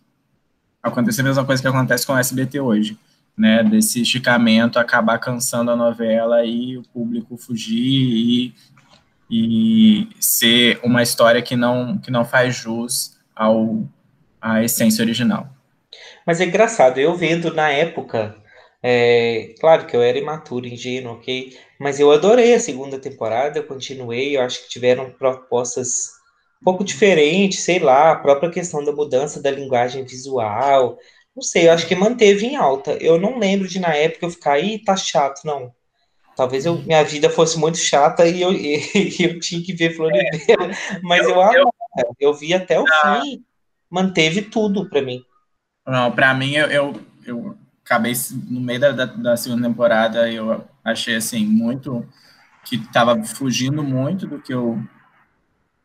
Acontece 0.81 1.21
a 1.21 1.23
mesma 1.23 1.45
coisa 1.45 1.61
que 1.61 1.67
acontece 1.67 2.05
com 2.05 2.13
o 2.13 2.17
SBT 2.17 2.59
hoje. 2.59 2.97
Né, 3.37 3.63
desse 3.63 4.01
esticamento 4.01 4.77
acabar 4.77 5.17
cansando 5.17 5.71
a 5.71 5.75
novela 5.75 6.43
e 6.43 6.77
o 6.77 6.83
público 6.83 7.37
fugir 7.37 7.79
e 7.79 8.53
e 9.29 10.07
ser 10.19 10.79
uma 10.83 11.03
história 11.03 11.41
que 11.41 11.55
não, 11.55 11.97
que 11.99 12.09
não 12.09 12.25
faz 12.25 12.55
jus 12.55 13.17
ao, 13.35 13.83
à 14.41 14.63
essência 14.63 15.03
original. 15.03 15.47
Mas 16.25 16.41
é 16.41 16.45
engraçado, 16.45 16.97
eu 16.97 17.15
vendo 17.15 17.53
na 17.53 17.69
época, 17.69 18.35
é, 18.81 19.53
claro 19.59 19.85
que 19.85 19.95
eu 19.95 20.01
era 20.01 20.17
imaturo, 20.17 20.67
ingênuo, 20.67 21.13
ok? 21.13 21.55
Mas 21.79 21.99
eu 21.99 22.11
adorei 22.11 22.53
a 22.55 22.59
segunda 22.59 22.97
temporada, 22.97 23.59
eu 23.59 23.63
continuei, 23.63 24.35
eu 24.35 24.41
acho 24.41 24.63
que 24.63 24.69
tiveram 24.69 25.11
propostas 25.11 26.18
um 26.61 26.65
pouco 26.65 26.83
diferentes, 26.83 27.61
sei 27.61 27.79
lá, 27.79 28.11
a 28.11 28.15
própria 28.15 28.51
questão 28.51 28.83
da 28.83 28.91
mudança 28.91 29.41
da 29.41 29.51
linguagem 29.51 30.03
visual, 30.03 30.97
não 31.35 31.43
sei, 31.43 31.67
eu 31.67 31.73
acho 31.73 31.87
que 31.87 31.95
manteve 31.95 32.45
em 32.45 32.55
alta. 32.57 32.91
Eu 32.93 33.19
não 33.19 33.39
lembro 33.39 33.67
de 33.67 33.79
na 33.79 33.93
época 33.95 34.25
eu 34.25 34.29
ficar, 34.29 34.59
ih, 34.59 34.83
tá 34.83 34.97
chato, 34.97 35.45
não. 35.45 35.73
Talvez 36.35 36.65
eu, 36.65 36.77
minha 36.79 37.03
vida 37.03 37.29
fosse 37.29 37.57
muito 37.57 37.77
chata 37.77 38.27
e 38.27 38.41
eu, 38.41 38.51
e, 38.53 39.15
eu 39.19 39.39
tinha 39.39 39.63
que 39.63 39.73
ver 39.73 39.95
Floribela, 39.95 40.71
é. 40.71 40.99
mas 41.01 41.25
eu, 41.25 41.35
eu, 41.35 41.69
eu, 41.97 42.15
eu 42.19 42.33
vi 42.33 42.53
até 42.53 42.79
o 42.79 42.83
não. 42.83 43.21
fim, 43.21 43.43
manteve 43.89 44.41
tudo 44.41 44.89
para 44.89 45.01
mim. 45.01 45.23
Não, 45.87 46.11
para 46.11 46.33
mim, 46.33 46.55
eu, 46.55 46.67
eu, 46.67 47.01
eu, 47.25 47.57
acabei 47.83 48.13
no 48.49 48.59
meio 48.59 48.79
da, 48.79 48.91
da, 48.91 49.05
da, 49.05 49.37
segunda 49.37 49.67
temporada, 49.67 50.31
eu 50.31 50.63
achei 50.83 51.15
assim, 51.15 51.45
muito 51.45 52.07
que 52.63 52.75
estava 52.75 53.23
fugindo 53.23 53.81
muito 53.81 54.27
do 54.27 54.39
que 54.39 54.53
eu 54.53 54.77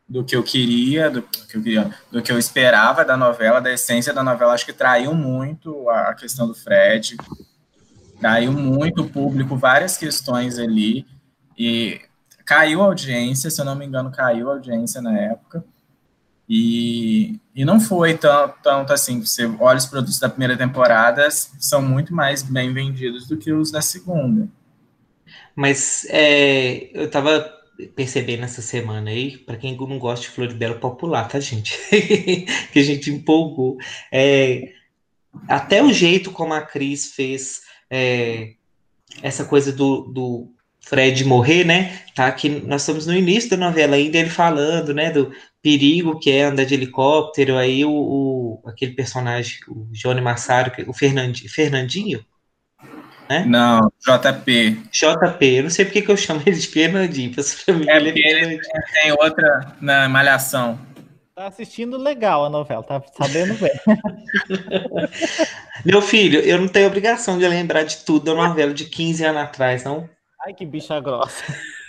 do 0.09 0.23
que 0.23 0.37
eu 0.37 0.43
queria, 0.43 1.11
do 1.11 1.23
que 1.23 1.57
eu 1.57 1.63
queria, 1.63 1.95
do 2.11 2.23
que 2.23 2.31
eu 2.31 2.39
esperava 2.39 3.05
da 3.05 3.17
novela, 3.17 3.61
da 3.61 3.73
essência 3.73 4.13
da 4.13 4.23
novela, 4.23 4.53
acho 4.53 4.67
que 4.67 4.73
traiu 4.73 5.15
muito 5.15 5.89
a, 5.89 6.15
questão 6.15 6.47
do 6.47 6.55
Fred, 6.55 7.17
caiu 8.21 8.53
muito 8.53 9.03
o 9.03 9.11
público, 9.11 9.57
várias 9.57 9.97
questões 9.97 10.59
ali, 10.59 11.07
e 11.59 12.01
caiu 12.45 12.83
a 12.83 12.87
audiência, 12.87 13.51
se 13.51 13.61
eu 13.61 13.65
não 13.65 13.75
me 13.75 13.87
engano, 13.87 14.11
caiu 14.11 14.51
a 14.51 14.55
audiência 14.55 15.01
na 15.01 15.19
época, 15.19 15.65
e, 16.47 17.41
e 17.55 17.65
não 17.65 17.81
foi 17.81 18.19
tanto, 18.19 18.57
tanto 18.63 18.93
assim, 18.93 19.21
você 19.21 19.47
olha 19.59 19.79
os 19.79 19.87
produtos 19.87 20.19
da 20.19 20.29
primeira 20.29 20.57
temporada, 20.57 21.27
são 21.31 21.81
muito 21.81 22.15
mais 22.15 22.43
bem 22.43 22.73
vendidos 22.73 23.27
do 23.27 23.39
que 23.39 23.51
os 23.51 23.71
da 23.71 23.81
segunda. 23.81 24.47
Mas 25.57 26.07
é, 26.11 26.91
eu 26.93 27.11
tava 27.11 27.51
percebendo 27.95 28.45
essa 28.45 28.63
semana 28.63 29.11
aí, 29.11 29.39
para 29.39 29.57
quem 29.57 29.77
não 29.77 29.99
gosta 29.99 30.27
de 30.27 30.33
Floribela 30.33 30.77
popular, 30.77 31.29
tá, 31.29 31.41
gente? 31.41 31.77
que 32.73 32.79
a 32.79 32.83
gente 32.83 33.11
empolgou. 33.11 33.77
É, 34.13 34.73
até 35.49 35.83
o 35.83 35.93
jeito 35.93 36.31
como 36.31 36.55
a 36.55 36.63
Cris 36.63 37.13
fez 37.13 37.63
é, 37.91 38.53
essa 39.23 39.45
coisa 39.45 39.73
do, 39.73 40.03
do 40.03 40.49
Fred 40.81 41.25
morrer, 41.25 41.65
né? 41.65 42.01
Tá 42.15 42.27
aqui, 42.27 42.49
nós 42.49 42.83
estamos 42.83 43.07
no 43.07 43.15
início 43.15 43.51
da 43.51 43.57
novela 43.57 43.97
ainda, 43.97 44.19
ele 44.19 44.31
falando, 44.31 44.95
né, 44.95 45.11
do 45.11 45.33
perigo 45.63 46.19
que 46.19 46.31
é 46.31 46.45
andar 46.45 46.65
de 46.65 46.75
helicóptero, 46.75 47.57
aí 47.57 47.85
o, 47.85 47.91
o 47.91 48.63
aquele 48.67 48.93
personagem, 48.93 49.59
o 49.67 49.87
Johnny 49.93 50.21
Massaro, 50.21 50.71
o 50.87 50.93
Fernandinho, 50.93 52.25
né? 53.41 53.45
Não, 53.47 53.93
JP. 54.01 54.83
JP, 54.91 55.47
eu 55.47 55.63
não 55.65 55.71
sei 55.71 55.85
porque 55.85 56.03
que 56.03 56.11
eu 56.11 56.17
chamo 56.17 56.43
ele 56.47 56.57
de 56.57 56.67
Fernandinho, 56.67 57.33
pra 57.33 57.75
mim, 57.75 57.89
é 57.89 57.97
ele, 57.97 58.11
ele 58.11 58.61
tem 58.93 59.13
outra 59.13 59.73
na 59.81 60.09
Malhação. 60.09 60.79
Tá 61.35 61.49
assistindo 61.49 61.97
legal 61.97 62.45
a 62.45 62.51
novela, 62.51 62.83
tá 62.83 63.03
sabendo 63.17 63.55
bem. 63.55 63.73
Meu 65.85 66.01
filho, 66.01 66.39
eu 66.41 66.59
não 66.59 66.69
tenho 66.69 66.87
obrigação 66.87 67.39
de 67.39 67.49
lembrar 67.49 67.83
de 67.83 67.97
tudo 67.99 68.27
da 68.27 68.35
novela 68.35 68.73
de 68.73 68.85
15 68.85 69.25
anos 69.25 69.43
atrás, 69.43 69.83
não. 69.83 70.09
Ai, 70.47 70.55
que 70.55 70.65
bicha 70.65 71.01
grossa. 71.01 71.43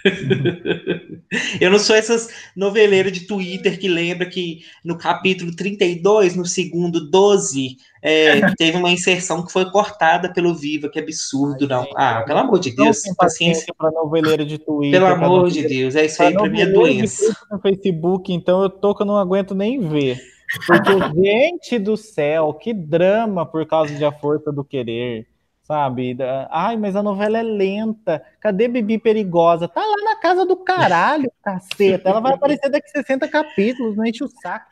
Eu 1.59 1.71
não 1.71 1.79
sou 1.79 1.95
essas 1.95 2.29
noveleiras 2.55 3.11
de 3.11 3.21
Twitter 3.21 3.79
que 3.79 3.87
lembra 3.87 4.27
que 4.27 4.59
no 4.83 4.97
capítulo 4.97 5.55
32, 5.55 6.35
no 6.35 6.45
segundo 6.45 7.09
12, 7.09 7.77
é, 8.01 8.41
teve 8.55 8.77
uma 8.77 8.91
inserção 8.91 9.43
que 9.43 9.51
foi 9.51 9.69
cortada 9.71 10.31
pelo 10.31 10.53
Viva, 10.53 10.89
que 10.89 10.99
absurdo, 10.99 11.63
Ai, 11.63 11.67
não. 11.67 11.83
Gente, 11.83 11.93
ah, 11.95 12.23
pelo 12.23 12.39
amor 12.39 12.59
de 12.59 12.75
Deus, 12.75 13.01
paciência 13.17 13.73
para 13.75 13.91
noveleira 13.91 14.45
de 14.45 14.57
Twitter. 14.57 14.99
Pelo 14.99 15.11
amor 15.11 15.49
de 15.49 15.67
Deus, 15.67 15.95
é 15.95 16.05
isso 16.05 16.21
aí 16.21 16.33
para 16.33 16.49
minha 16.49 16.71
doença. 16.71 17.35
No 17.49 17.59
Facebook, 17.59 18.31
então 18.31 18.61
eu 18.61 18.69
tô 18.69 18.93
que 18.93 19.01
eu 19.01 19.07
não 19.07 19.17
aguento 19.17 19.55
nem 19.55 19.79
ver. 19.79 20.19
Porque, 20.67 20.91
gente 21.19 21.79
do 21.79 21.97
céu, 21.97 22.53
que 22.53 22.73
drama 22.73 23.45
por 23.45 23.65
causa 23.65 23.93
de 23.95 24.05
A 24.05 24.11
Força 24.11 24.51
do 24.51 24.63
Querer 24.63 25.27
sabe? 25.65 26.15
Ai, 26.49 26.77
mas 26.77 26.95
a 26.95 27.03
novela 27.03 27.39
é 27.39 27.43
lenta. 27.43 28.23
Cadê 28.39 28.67
Bibi 28.67 28.97
Perigosa? 28.97 29.67
Tá 29.67 29.81
lá 29.81 29.97
na 30.03 30.15
casa 30.17 30.45
do 30.45 30.55
caralho, 30.55 31.31
caceta. 31.43 32.09
Ela 32.09 32.19
vai 32.19 32.33
aparecer 32.33 32.69
daqui 32.69 32.89
60 32.89 33.27
capítulos, 33.27 33.95
não 33.95 34.05
enche 34.05 34.23
o 34.23 34.27
saco. 34.27 34.65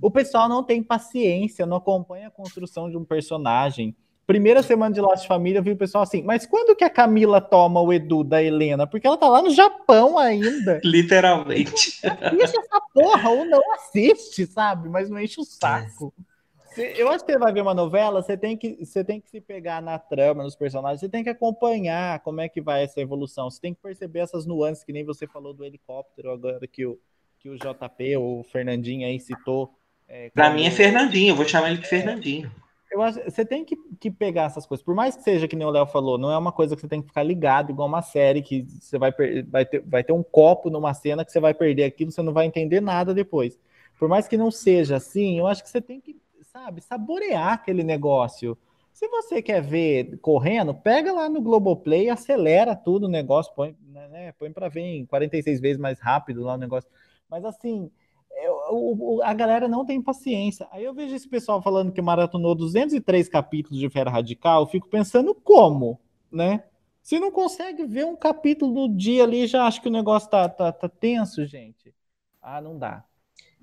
O 0.00 0.10
pessoal 0.10 0.48
não 0.48 0.62
tem 0.62 0.82
paciência, 0.82 1.66
não 1.66 1.76
acompanha 1.76 2.28
a 2.28 2.30
construção 2.30 2.90
de 2.90 2.96
um 2.96 3.04
personagem. 3.04 3.94
Primeira 4.26 4.60
semana 4.60 4.92
de 4.92 5.00
Lost 5.00 5.26
Família, 5.26 5.60
eu 5.60 5.62
vi 5.62 5.70
o 5.70 5.76
pessoal 5.76 6.02
assim, 6.02 6.20
mas 6.22 6.44
quando 6.44 6.74
que 6.74 6.82
a 6.82 6.90
Camila 6.90 7.40
toma 7.40 7.80
o 7.80 7.92
Edu 7.92 8.24
da 8.24 8.42
Helena? 8.42 8.84
Porque 8.84 9.06
ela 9.06 9.16
tá 9.16 9.28
lá 9.28 9.40
no 9.40 9.50
Japão 9.50 10.18
ainda. 10.18 10.80
Literalmente. 10.84 12.00
Assiste 12.04 12.58
essa 12.58 12.80
porra, 12.92 13.30
ou 13.30 13.44
não 13.44 13.62
assiste, 13.74 14.44
sabe? 14.46 14.88
Mas 14.88 15.08
não 15.08 15.20
enche 15.20 15.40
o 15.40 15.44
saco. 15.44 16.12
Eu 16.76 17.08
acho 17.08 17.24
que 17.24 17.32
você 17.32 17.38
vai 17.38 17.52
ver 17.52 17.62
uma 17.62 17.74
novela, 17.74 18.22
você 18.22 18.36
tem 18.36 18.56
que, 18.56 18.84
você 18.84 19.02
tem 19.02 19.20
que 19.20 19.30
se 19.30 19.40
pegar 19.40 19.80
na 19.80 19.98
trama, 19.98 20.42
nos 20.42 20.54
personagens, 20.54 21.00
você 21.00 21.08
tem 21.08 21.24
que 21.24 21.30
acompanhar 21.30 22.20
como 22.20 22.40
é 22.40 22.48
que 22.48 22.60
vai 22.60 22.84
essa 22.84 23.00
evolução. 23.00 23.50
Você 23.50 23.60
tem 23.60 23.74
que 23.74 23.80
perceber 23.80 24.20
essas 24.20 24.46
nuances, 24.46 24.84
que 24.84 24.92
nem 24.92 25.04
você 25.04 25.26
falou 25.26 25.54
do 25.54 25.64
helicóptero 25.64 26.30
agora 26.30 26.66
que 26.66 26.84
o, 26.84 26.98
que 27.38 27.48
o 27.48 27.56
JP, 27.56 28.16
o 28.16 28.44
Fernandinho 28.44 29.06
aí 29.06 29.18
citou. 29.18 29.74
É, 30.08 30.30
Para 30.30 30.50
mim 30.50 30.66
é 30.66 30.70
Fernandinho, 30.70 31.32
eu 31.32 31.36
vou 31.36 31.46
chamar 31.46 31.70
ele 31.70 31.80
de 31.80 31.88
Fernandinho. 31.88 32.50
Eu 32.90 33.02
acho, 33.02 33.20
você 33.24 33.44
tem 33.44 33.64
que, 33.64 33.76
que 33.98 34.10
pegar 34.10 34.44
essas 34.44 34.64
coisas. 34.64 34.84
Por 34.84 34.94
mais 34.94 35.16
que 35.16 35.22
seja 35.22 35.48
que 35.48 35.56
nem 35.56 35.66
o 35.66 35.70
Léo 35.70 35.86
falou, 35.86 36.16
não 36.16 36.30
é 36.30 36.38
uma 36.38 36.52
coisa 36.52 36.76
que 36.76 36.80
você 36.80 36.88
tem 36.88 37.00
que 37.00 37.08
ficar 37.08 37.22
ligado, 37.22 37.70
igual 37.70 37.88
uma 37.88 38.02
série 38.02 38.42
que 38.42 38.62
você 38.62 38.96
vai, 38.96 39.12
vai, 39.48 39.66
ter, 39.66 39.80
vai 39.80 40.04
ter 40.04 40.12
um 40.12 40.22
copo 40.22 40.70
numa 40.70 40.94
cena 40.94 41.24
que 41.24 41.32
você 41.32 41.40
vai 41.40 41.52
perder 41.52 41.84
aquilo, 41.84 42.12
você 42.12 42.22
não 42.22 42.32
vai 42.32 42.46
entender 42.46 42.80
nada 42.80 43.12
depois. 43.12 43.58
Por 43.98 44.08
mais 44.08 44.28
que 44.28 44.36
não 44.36 44.50
seja 44.50 44.96
assim, 44.96 45.38
eu 45.38 45.46
acho 45.46 45.62
que 45.64 45.70
você 45.70 45.80
tem 45.80 46.00
que 46.00 46.16
sabe, 46.56 46.80
saborear 46.80 47.52
aquele 47.52 47.84
negócio. 47.84 48.56
Se 48.90 49.06
você 49.08 49.42
quer 49.42 49.60
ver 49.60 50.18
correndo, 50.20 50.74
pega 50.74 51.12
lá 51.12 51.28
no 51.28 51.42
Globoplay, 51.42 52.08
acelera 52.08 52.74
tudo 52.74 53.04
o 53.04 53.10
negócio, 53.10 53.52
põe, 53.54 53.76
né, 53.82 54.32
põe 54.32 54.50
para 54.50 54.66
ver 54.70 54.80
em 54.80 55.04
46 55.04 55.60
vezes 55.60 55.78
mais 55.78 56.00
rápido 56.00 56.42
lá 56.42 56.54
o 56.54 56.58
negócio. 56.58 56.88
Mas 57.28 57.44
assim, 57.44 57.90
eu, 58.30 59.20
a 59.22 59.34
galera 59.34 59.68
não 59.68 59.84
tem 59.84 60.00
paciência. 60.00 60.66
Aí 60.72 60.82
eu 60.82 60.94
vejo 60.94 61.14
esse 61.14 61.28
pessoal 61.28 61.60
falando 61.60 61.92
que 61.92 62.00
maratonou 62.00 62.54
203 62.54 63.28
capítulos 63.28 63.78
de 63.78 63.90
Fera 63.90 64.10
Radical, 64.10 64.62
eu 64.62 64.66
fico 64.66 64.88
pensando 64.88 65.34
como, 65.34 66.00
né? 66.32 66.64
Se 67.02 67.20
não 67.20 67.30
consegue 67.30 67.84
ver 67.84 68.06
um 68.06 68.16
capítulo 68.16 68.88
no 68.88 68.96
dia 68.96 69.24
ali, 69.24 69.46
já 69.46 69.66
acho 69.66 69.82
que 69.82 69.88
o 69.88 69.92
negócio 69.92 70.30
tá, 70.30 70.48
tá, 70.48 70.72
tá 70.72 70.88
tenso, 70.88 71.44
gente. 71.44 71.94
Ah, 72.40 72.62
não 72.62 72.78
dá. 72.78 73.04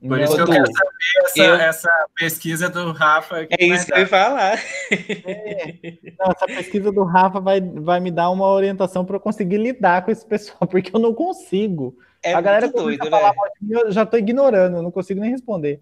Por 0.07 0.19
isso 0.19 0.35
que 0.35 0.41
eu 0.41 0.47
quero 0.47 0.65
saber 0.67 0.89
essa, 1.25 1.43
eu... 1.43 1.55
essa 1.55 2.05
pesquisa 2.15 2.69
do 2.69 2.91
Rafa. 2.91 3.47
É 3.57 3.65
isso 3.65 3.85
que 3.85 3.93
eu 3.93 3.99
ia 3.99 4.07
falar. 4.07 4.59
É. 4.91 5.73
Não, 6.19 6.31
essa 6.31 6.45
pesquisa 6.45 6.91
do 6.91 7.03
Rafa 7.03 7.39
vai, 7.39 7.61
vai 7.61 7.99
me 7.99 8.11
dar 8.11 8.29
uma 8.29 8.47
orientação 8.47 9.05
para 9.05 9.15
eu 9.15 9.19
conseguir 9.19 9.57
lidar 9.57 10.03
com 10.03 10.11
esse 10.11 10.25
pessoal, 10.25 10.67
porque 10.67 10.93
eu 10.93 10.99
não 10.99 11.13
consigo. 11.13 11.97
É 12.21 12.33
a 12.33 12.41
galera 12.41 12.67
doido, 12.67 13.09
né? 13.09 13.31
eu 13.69 13.91
já 13.91 14.03
estou 14.03 14.19
ignorando, 14.19 14.77
eu 14.77 14.83
não 14.83 14.91
consigo 14.91 15.19
nem 15.19 15.31
responder. 15.31 15.81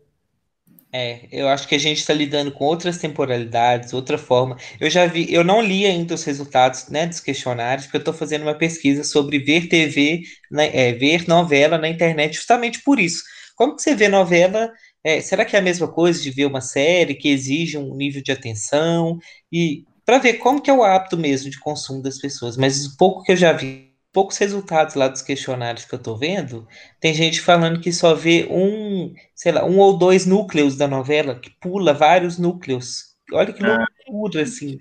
É, 0.94 1.28
eu 1.32 1.48
acho 1.48 1.68
que 1.68 1.76
a 1.76 1.80
gente 1.80 2.00
está 2.00 2.14
lidando 2.14 2.52
com 2.52 2.66
outras 2.66 2.98
temporalidades, 2.98 3.94
outra 3.94 4.18
forma. 4.18 4.58
Eu 4.80 4.90
já 4.90 5.06
vi, 5.06 5.34
eu 5.34 5.44
não 5.44 5.62
li 5.62 5.86
ainda 5.86 6.14
os 6.14 6.24
resultados 6.24 6.90
né, 6.90 7.08
dos 7.08 7.20
questionários, 7.22 7.86
porque 7.86 7.98
eu 7.98 8.02
estou 8.02 8.14
fazendo 8.14 8.42
uma 8.42 8.56
pesquisa 8.56 9.04
sobre 9.04 9.40
ver 9.40 9.68
TV, 9.68 10.24
né, 10.52 10.70
é, 10.74 10.92
ver 10.92 11.28
novela 11.28 11.78
na 11.78 11.88
internet, 11.88 12.36
justamente 12.36 12.84
por 12.84 13.00
isso 13.00 13.24
como 13.56 13.76
que 13.76 13.82
você 13.82 13.96
vê 13.96 14.08
novela? 14.08 14.72
É, 15.04 15.22
será 15.22 15.46
que 15.46 15.56
é 15.56 15.60
a 15.60 15.64
mesma 15.64 15.88
coisa 15.88 16.22
de 16.22 16.32
ver 16.32 16.46
uma 16.46 16.62
série 16.62 17.16
que 17.16 17.30
exige 17.30 17.78
um 17.78 17.96
nível 17.96 18.22
de 18.22 18.32
atenção? 18.32 19.18
E 19.52 19.86
para 20.06 20.20
ver 20.20 20.36
como 20.36 20.62
que 20.62 20.70
é 20.70 20.74
o 20.74 20.84
hábito 20.84 21.18
mesmo 21.18 21.50
de 21.50 21.60
consumo 21.60 22.02
das 22.02 22.18
pessoas. 22.18 22.58
Mas 22.58 22.86
o 22.86 22.98
pouco 22.98 23.24
que 23.24 23.32
eu 23.32 23.36
já 23.36 23.54
vi, 23.54 23.92
poucos 24.12 24.38
resultados 24.38 24.96
lá 24.96 25.08
dos 25.08 25.22
questionários 25.22 25.86
que 25.86 25.94
eu 25.94 25.98
estou 25.98 26.18
vendo, 26.18 26.68
tem 27.00 27.14
gente 27.14 27.40
falando 27.42 27.80
que 27.80 27.94
só 27.94 28.14
vê 28.14 28.48
um, 28.52 29.14
sei 29.34 29.52
lá, 29.52 29.64
um 29.64 29.78
ou 29.80 29.98
dois 29.98 30.26
núcleos 30.26 30.76
da 30.76 30.88
novela, 30.88 31.36
que 31.36 31.50
pula 31.62 31.94
vários 31.94 32.38
núcleos. 32.38 33.16
Olha 33.32 33.54
que 33.54 33.64
ah. 33.66 33.86
loucura, 34.08 34.44
assim. 34.44 34.78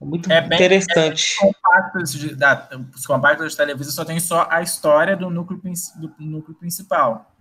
Muito 0.00 0.30
é 0.32 0.40
bem, 0.40 0.58
interessante. 0.58 1.36
É 1.40 1.46
compactos 1.46 2.12
de, 2.12 2.34
da, 2.34 2.68
os 2.94 3.06
compactos 3.06 3.52
de 3.52 3.56
televisão 3.56 3.92
só 3.92 4.04
tem 4.04 4.18
só 4.18 4.48
a 4.50 4.60
história 4.60 5.16
do 5.16 5.30
núcleo, 5.30 5.60
do 5.96 6.12
núcleo 6.18 6.56
principal. 6.56 7.31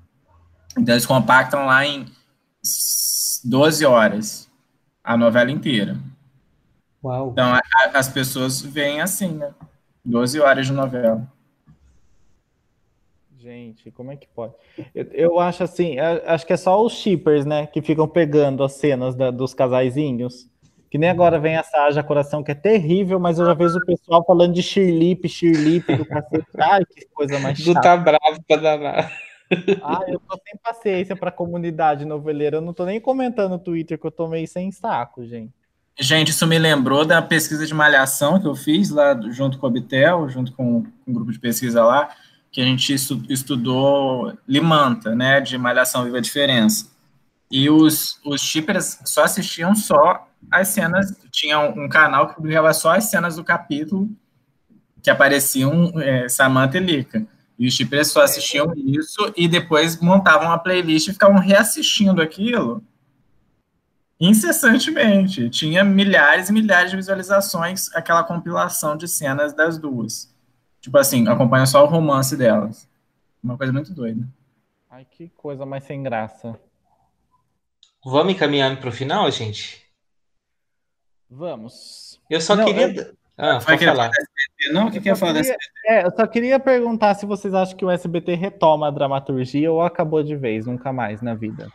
Então 0.78 0.93
eles 0.93 1.05
compactam 1.05 1.65
lá 1.65 1.86
em 1.86 2.05
12 3.43 3.86
horas 3.86 4.49
a 5.03 5.17
novela 5.17 5.51
inteira. 5.51 5.97
Uau. 7.03 7.32
Então 7.32 7.53
a, 7.53 7.57
a, 7.57 7.97
as 7.97 8.07
pessoas 8.07 8.61
veem 8.61 9.01
assim, 9.01 9.30
né? 9.30 9.53
12 10.05 10.39
horas 10.39 10.67
de 10.67 10.74
novela. 10.74 11.28
Gente, 13.38 13.89
como 13.89 14.11
é 14.11 14.15
que 14.15 14.28
pode? 14.28 14.53
Eu, 14.93 15.05
eu 15.11 15.39
acho 15.39 15.63
assim, 15.63 15.97
acho 15.99 16.45
que 16.45 16.53
é 16.53 16.57
só 16.57 16.84
os 16.84 16.93
shippers, 16.93 17.43
né, 17.43 17.65
que 17.65 17.82
ficam 17.82 18.07
pegando 18.07 18.63
as 18.63 18.74
cenas 18.74 19.15
da, 19.15 19.32
dos 19.32 19.53
casaizinhos. 19.53 20.47
Que 20.91 20.97
nem 20.97 21.09
agora 21.09 21.39
vem 21.39 21.55
essa 21.55 21.86
Haja 21.86 22.03
Coração, 22.03 22.43
que 22.43 22.51
é 22.51 22.55
terrível, 22.55 23.19
mas 23.19 23.39
eu 23.39 23.45
já 23.45 23.53
vejo 23.53 23.78
o 23.78 23.86
pessoal 23.86 24.24
falando 24.26 24.53
de 24.53 24.61
Shirlip, 24.61 25.28
Shirlip, 25.28 25.95
do 25.95 26.05
cacete. 26.05 26.45
Ai, 26.59 26.86
que 26.86 27.07
coisa 27.13 27.39
mais 27.39 27.57
chata. 27.57 27.74
Do 27.74 27.82
tá 27.82 27.97
bravo 27.97 28.43
pra 28.45 28.57
danar. 28.57 29.11
Ah, 29.84 30.02
eu 30.08 30.20
tô 30.20 30.36
sem 30.36 30.58
paciência 30.64 31.16
pra 31.16 31.32
comunidade 31.32 32.06
noveleira. 32.06 32.58
Eu 32.58 32.62
não 32.62 32.74
tô 32.74 32.86
nem 32.86 32.99
comentando 32.99 33.52
no 33.52 33.60
Twitter 33.60 33.99
que 33.99 34.08
eu 34.08 34.12
tô 34.12 34.28
meio 34.28 34.47
sem 34.47 34.72
saco, 34.72 35.26
gente. 35.26 35.54
Gente, 35.99 36.30
isso 36.30 36.47
me 36.47 36.58
lembrou 36.58 37.06
da 37.06 37.22
pesquisa 37.22 37.66
de 37.66 37.74
malhação 37.74 38.39
que 38.39 38.47
eu 38.47 38.56
fiz 38.56 38.89
lá 38.89 39.20
junto 39.30 39.60
com 39.60 39.68
o 39.68 39.70
Bitel, 39.70 40.30
junto 40.30 40.54
com 40.54 40.84
um 41.06 41.14
grupo 41.14 41.32
de 41.32 41.39
pesquisa 41.39 41.84
lá, 41.84 42.10
que 42.52 42.62
a 42.62 42.64
gente 42.64 42.93
estudou 42.93 44.34
Limanta, 44.47 45.14
né, 45.14 45.39
de 45.41 45.58
Malhação 45.58 46.04
Viva 46.04 46.18
a 46.18 46.22
Diferença. 46.22 46.89
E 47.52 47.70
os, 47.70 48.20
os 48.26 48.41
shippers 48.41 48.99
só 49.06 49.26
assistiam 49.26 49.76
só 49.76 50.28
as 50.49 50.70
cenas, 50.70 51.14
tinha 51.30 51.60
um 51.60 51.88
canal 51.88 52.30
que 52.30 52.36
publicava 52.36 52.74
só 52.74 52.95
as 52.95 53.06
cenas 53.06 53.36
do 53.36 53.43
capítulo 53.43 54.10
que 55.04 55.10
apareciam 55.10 55.91
é, 55.99 56.30
Samantha 56.30 56.78
e 56.78 56.82
Lika. 56.82 57.26
E 57.62 57.68
os 57.68 58.07
só 58.07 58.24
assistiam 58.24 58.74
isso 58.76 59.32
e 59.38 59.47
depois 59.47 60.01
montavam 60.01 60.47
uma 60.47 60.57
playlist 60.57 61.07
e 61.07 61.14
ficavam 61.14 61.38
reassistindo 61.38 62.20
aquilo 62.20 62.84
incessantemente. 64.20 65.47
Tinha 65.47 65.84
milhares 65.84 66.49
e 66.49 66.53
milhares 66.53 66.89
de 66.89 66.97
visualizações 66.97 67.93
aquela 67.93 68.24
compilação 68.24 68.97
de 68.97 69.07
cenas 69.07 69.53
das 69.53 69.78
duas. 69.78 70.34
Tipo 70.80 70.97
assim, 70.97 71.28
acompanha 71.28 71.68
só 71.68 71.84
o 71.84 71.88
romance 71.88 72.36
delas. 72.36 72.89
Uma 73.43 73.55
coisa 73.55 73.72
muito 73.72 73.93
doida. 73.93 74.28
Ai, 74.89 75.05
que 75.05 75.30
coisa 75.30 75.64
mais 75.64 75.84
sem 75.84 76.01
graça. 76.01 76.59
Vamos 78.03 78.34
encaminhando 78.34 78.78
para 78.78 78.89
o 78.89 78.91
final, 78.91 79.30
gente? 79.30 79.88
Vamos. 81.30 82.20
Eu 82.28 82.41
só 82.41 82.55
Não, 82.55 82.66
queria. 82.66 82.91
Eu... 82.91 83.20
Ah, 83.42 83.60
Vai 83.60 83.78
falar. 83.78 84.10
SBT, 84.20 84.74
não? 84.74 84.88
O 84.88 84.92
que, 84.92 85.02
que 85.02 85.10
ia 85.10 85.16
falar 85.16 85.44
queria, 85.44 85.56
É, 85.86 86.06
eu 86.06 86.12
só 86.12 86.28
queria 86.28 86.60
perguntar 86.60 87.16
se 87.16 87.26
vocês 87.26 87.54
acham 87.54 87.78
que 87.78 87.86
o 87.86 87.89
SBT 87.92 88.36
retoma 88.36 88.88
a 88.88 88.92
dramaturgia 88.92 89.72
ou 89.72 89.82
acabou 89.82 90.24
de 90.24 90.36
vez, 90.36 90.66
nunca 90.68 90.94
mais 90.94 91.22
na 91.22 91.36
vida. 91.36 91.74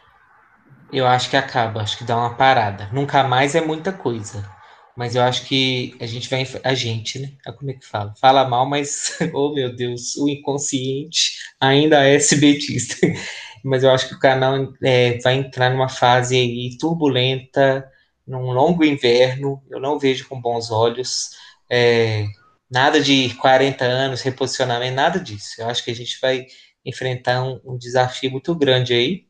Eu 0.92 1.06
acho 1.06 1.28
que 1.30 1.36
acaba, 1.36 1.82
acho 1.82 1.98
que 1.98 2.04
dá 2.04 2.16
uma 2.16 2.36
parada. 2.36 2.88
Nunca 2.92 3.24
mais 3.24 3.54
é 3.54 3.60
muita 3.60 3.92
coisa. 3.92 4.48
mas 4.96 5.14
eu 5.16 5.22
acho 5.22 5.46
que 5.46 5.96
a 6.00 6.06
gente 6.06 6.30
vai. 6.30 6.46
A 6.64 6.74
gente, 6.74 7.18
né? 7.20 7.32
Ah, 7.46 7.52
como 7.54 7.70
é 7.72 7.74
que 7.74 7.86
fala? 7.86 8.14
Fala 8.20 8.48
mal, 8.48 8.66
mas, 8.68 9.18
oh 9.34 9.54
meu 9.54 9.74
Deus, 9.76 10.16
o 10.18 10.28
inconsciente 10.28 11.32
ainda 11.60 12.06
é 12.06 12.16
SBTista. 12.16 12.96
mas 13.64 13.84
eu 13.84 13.90
acho 13.92 14.08
que 14.08 14.14
o 14.16 14.20
canal 14.20 14.56
é, 14.84 15.18
vai 15.20 15.36
entrar 15.36 15.70
numa 15.70 15.88
fase 15.88 16.36
aí 16.36 16.76
turbulenta, 16.78 17.90
num 18.26 18.52
longo 18.52 18.84
inverno. 18.84 19.62
Eu 19.70 19.80
não 19.80 19.98
vejo 19.98 20.28
com 20.28 20.40
bons 20.40 20.70
olhos. 20.72 21.30
É, 21.70 22.26
nada 22.70 23.00
de 23.00 23.34
40 23.36 23.84
anos, 23.84 24.22
reposicionamento, 24.22 24.94
nada 24.94 25.18
disso. 25.20 25.60
Eu 25.60 25.68
acho 25.68 25.84
que 25.84 25.90
a 25.90 25.94
gente 25.94 26.18
vai 26.20 26.46
enfrentar 26.84 27.42
um, 27.42 27.60
um 27.64 27.78
desafio 27.78 28.30
muito 28.30 28.54
grande 28.54 28.94
aí. 28.94 29.26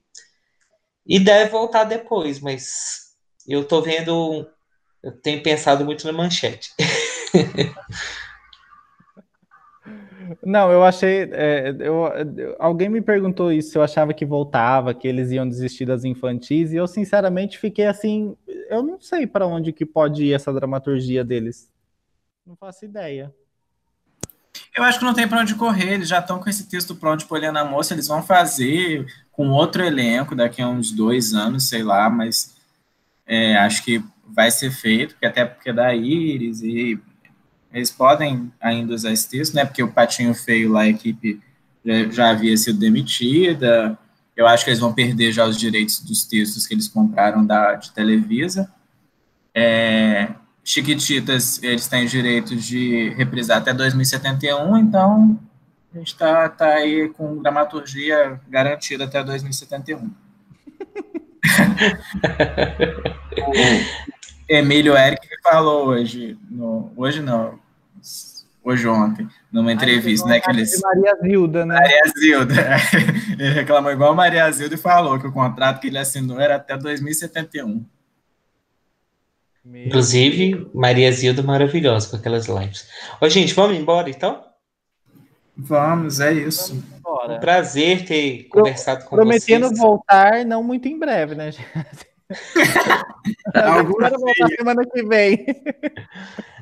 E 1.07 1.20
deve 1.20 1.51
voltar 1.51 1.84
depois, 1.84 2.41
mas 2.41 3.14
eu 3.47 3.64
tô 3.64 3.80
vendo 3.80 4.47
eu 5.07 5.12
tenho 5.12 5.41
pensado 5.41 5.84
muito 5.84 6.05
na 6.05 6.12
manchete. 6.12 6.70
Não, 10.45 10.72
eu 10.72 10.82
achei. 10.82 11.30
É, 11.30 11.72
eu, 11.78 12.03
alguém 12.59 12.89
me 12.89 13.01
perguntou 13.01 13.53
isso, 13.53 13.78
eu 13.78 13.82
achava 13.82 14.12
que 14.12 14.26
voltava, 14.26 14.93
que 14.93 15.07
eles 15.07 15.30
iam 15.30 15.49
desistir 15.49 15.87
das 15.87 16.03
infantis, 16.03 16.72
e 16.72 16.76
eu 16.76 16.89
sinceramente 16.89 17.57
fiquei 17.57 17.87
assim. 17.87 18.37
Eu 18.68 18.82
não 18.82 18.99
sei 19.01 19.28
para 19.28 19.47
onde 19.47 19.72
que 19.72 19.87
pode 19.87 20.24
ir 20.24 20.32
essa 20.32 20.53
dramaturgia 20.53 21.24
deles. 21.24 21.70
Não 22.47 22.55
faço 22.55 22.84
ideia. 22.84 23.34
Eu 24.76 24.84
acho 24.84 24.99
que 24.99 25.05
não 25.05 25.14
tem 25.14 25.26
para 25.26 25.40
onde 25.40 25.55
correr, 25.55 25.94
eles 25.94 26.09
já 26.09 26.18
estão 26.18 26.38
com 26.38 26.49
esse 26.49 26.68
texto 26.68 26.94
pronto 26.94 27.26
por 27.26 27.40
na 27.40 27.64
Moça, 27.64 27.94
eles 27.94 28.07
vão 28.07 28.22
fazer 28.22 29.07
com 29.32 29.49
outro 29.49 29.82
elenco 29.82 30.34
daqui 30.34 30.62
a 30.62 30.68
uns 30.68 30.92
dois 30.92 31.34
anos, 31.34 31.68
sei 31.68 31.82
lá, 31.82 32.09
mas 32.09 32.55
é, 33.26 33.57
acho 33.57 33.82
que 33.84 34.03
vai 34.26 34.51
ser 34.51 34.70
feito, 34.70 35.16
que 35.18 35.26
até 35.26 35.44
porque 35.44 35.70
é 35.70 35.72
da 35.72 35.94
Iris, 35.94 36.62
e 36.62 36.99
eles 37.72 37.90
podem 37.90 38.53
ainda 38.61 38.94
usar 38.94 39.12
esse 39.12 39.28
texto, 39.28 39.55
né? 39.55 39.64
Porque 39.64 39.82
o 39.82 39.92
Patinho 39.92 40.34
Feio 40.34 40.72
lá, 40.72 40.82
a 40.82 40.88
equipe 40.88 41.40
já, 41.84 42.09
já 42.11 42.30
havia 42.30 42.57
sido 42.57 42.78
demitida. 42.78 43.99
Eu 44.34 44.47
acho 44.47 44.64
que 44.64 44.70
eles 44.70 44.80
vão 44.80 44.92
perder 44.92 45.32
já 45.32 45.44
os 45.44 45.59
direitos 45.59 46.01
dos 46.01 46.24
textos 46.24 46.66
que 46.66 46.74
eles 46.74 46.88
compraram 46.88 47.44
da, 47.44 47.74
de 47.74 47.92
Televisa. 47.92 48.72
É, 49.55 50.30
Chiquititas, 50.68 51.62
eles 51.62 51.86
têm 51.86 52.06
direito 52.06 52.56
de 52.56 53.10
reprisar 53.10 53.58
até 53.58 53.72
2071, 53.72 54.76
então 54.78 55.38
a 55.94 55.98
gente 55.98 56.08
está 56.08 56.48
tá 56.48 56.70
aí 56.70 57.08
com 57.10 57.40
dramaturgia 57.40 58.40
garantida 58.48 59.04
até 59.04 59.22
2071. 59.22 60.10
Emílio 64.48 64.96
Eric 64.96 65.24
falou 65.40 65.86
hoje, 65.86 66.36
no, 66.50 66.92
hoje 66.96 67.22
não, 67.22 67.60
hoje 68.64 68.88
ontem, 68.88 69.28
numa 69.52 69.72
entrevista, 69.72 70.26
né? 70.26 70.40
Que 70.40 70.50
eles... 70.50 70.80
Maria 70.80 71.16
Zilda, 71.22 71.64
né? 71.64 71.76
Maria 71.76 72.02
Zilda. 72.18 72.54
Ele 73.38 73.50
reclamou 73.50 73.92
igual 73.92 74.10
a 74.10 74.16
Maria 74.16 74.50
Zilda 74.50 74.74
e 74.74 74.78
falou 74.78 75.20
que 75.20 75.28
o 75.28 75.32
contrato 75.32 75.80
que 75.80 75.86
ele 75.86 75.98
assinou 75.98 76.40
era 76.40 76.56
até 76.56 76.76
2071. 76.76 77.86
Inclusive, 79.74 80.68
Maria 80.74 81.10
Zilda 81.12 81.42
maravilhosa 81.42 82.08
com 82.08 82.16
aquelas 82.16 82.46
lives. 82.46 82.88
Ô, 83.20 83.28
gente, 83.28 83.54
vamos 83.54 83.76
embora 83.76 84.08
então? 84.08 84.44
Vamos, 85.56 86.20
é 86.20 86.32
isso. 86.32 86.82
Um 87.28 87.40
prazer 87.40 88.04
ter 88.04 88.44
conversado 88.44 89.04
com 89.04 89.16
Prometendo 89.16 89.68
vocês. 89.68 89.78
voltar, 89.78 90.44
não 90.44 90.62
muito 90.62 90.86
em 90.86 90.98
breve, 90.98 91.34
né, 91.34 91.52
gente? 91.52 91.66
Semana 94.56 94.82
que 94.84 95.02
vem. 95.04 95.46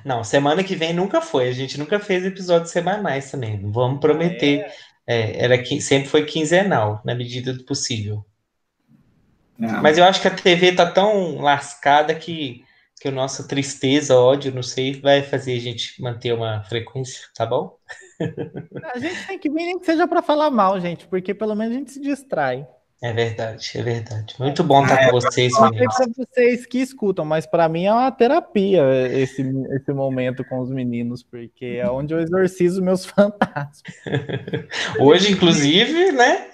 Não, 0.04 0.22
semana 0.22 0.62
que 0.62 0.76
vem 0.76 0.92
nunca 0.92 1.22
foi. 1.22 1.48
A 1.48 1.52
gente 1.52 1.78
nunca 1.78 1.98
fez 1.98 2.26
episódios 2.26 2.70
semanais 2.70 3.30
também. 3.30 3.58
Vamos 3.70 4.00
prometer. 4.00 4.60
É. 4.60 4.72
É, 5.06 5.44
era 5.44 5.62
que 5.62 5.80
sempre 5.80 6.08
foi 6.08 6.24
quinzenal, 6.24 7.00
na 7.04 7.14
medida 7.14 7.52
do 7.52 7.64
possível. 7.64 8.24
Não. 9.58 9.82
Mas 9.82 9.98
eu 9.98 10.04
acho 10.04 10.20
que 10.20 10.28
a 10.28 10.34
TV 10.34 10.72
tá 10.72 10.90
tão 10.90 11.40
lascada 11.40 12.14
que, 12.14 12.63
que 13.04 13.08
a 13.08 13.12
nossa 13.12 13.46
tristeza, 13.46 14.16
ódio, 14.16 14.54
não 14.54 14.62
sei, 14.62 14.98
vai 14.98 15.22
fazer 15.22 15.54
a 15.58 15.60
gente 15.60 16.00
manter 16.00 16.32
uma 16.32 16.64
frequência, 16.64 17.20
tá 17.36 17.44
bom? 17.44 17.76
A 18.94 18.98
gente 18.98 19.26
tem 19.26 19.38
que 19.38 19.50
vir 19.50 19.66
nem 19.66 19.78
que 19.78 19.84
seja 19.84 20.08
para 20.08 20.22
falar 20.22 20.50
mal, 20.50 20.80
gente, 20.80 21.06
porque 21.06 21.34
pelo 21.34 21.54
menos 21.54 21.74
a 21.74 21.78
gente 21.80 21.92
se 21.92 22.00
distrai. 22.00 22.66
É 23.02 23.12
verdade, 23.12 23.72
é 23.74 23.82
verdade. 23.82 24.34
Muito 24.38 24.64
bom 24.64 24.82
estar 24.82 25.04
com 25.04 25.20
vocês, 25.20 25.52
meninos. 25.60 25.94
Para 25.94 26.06
vocês 26.16 26.64
que 26.64 26.78
escutam, 26.78 27.26
mas 27.26 27.44
para 27.44 27.68
mim 27.68 27.84
é 27.84 27.92
uma 27.92 28.10
terapia 28.10 28.82
esse, 29.12 29.42
esse 29.72 29.92
momento 29.92 30.42
com 30.42 30.60
os 30.60 30.70
meninos, 30.70 31.22
porque 31.22 31.78
é 31.82 31.90
onde 31.90 32.14
eu 32.14 32.20
exorcizo 32.20 32.82
meus 32.82 33.04
fantasmas. 33.04 33.82
Hoje, 34.98 35.30
inclusive, 35.30 36.10
né? 36.12 36.48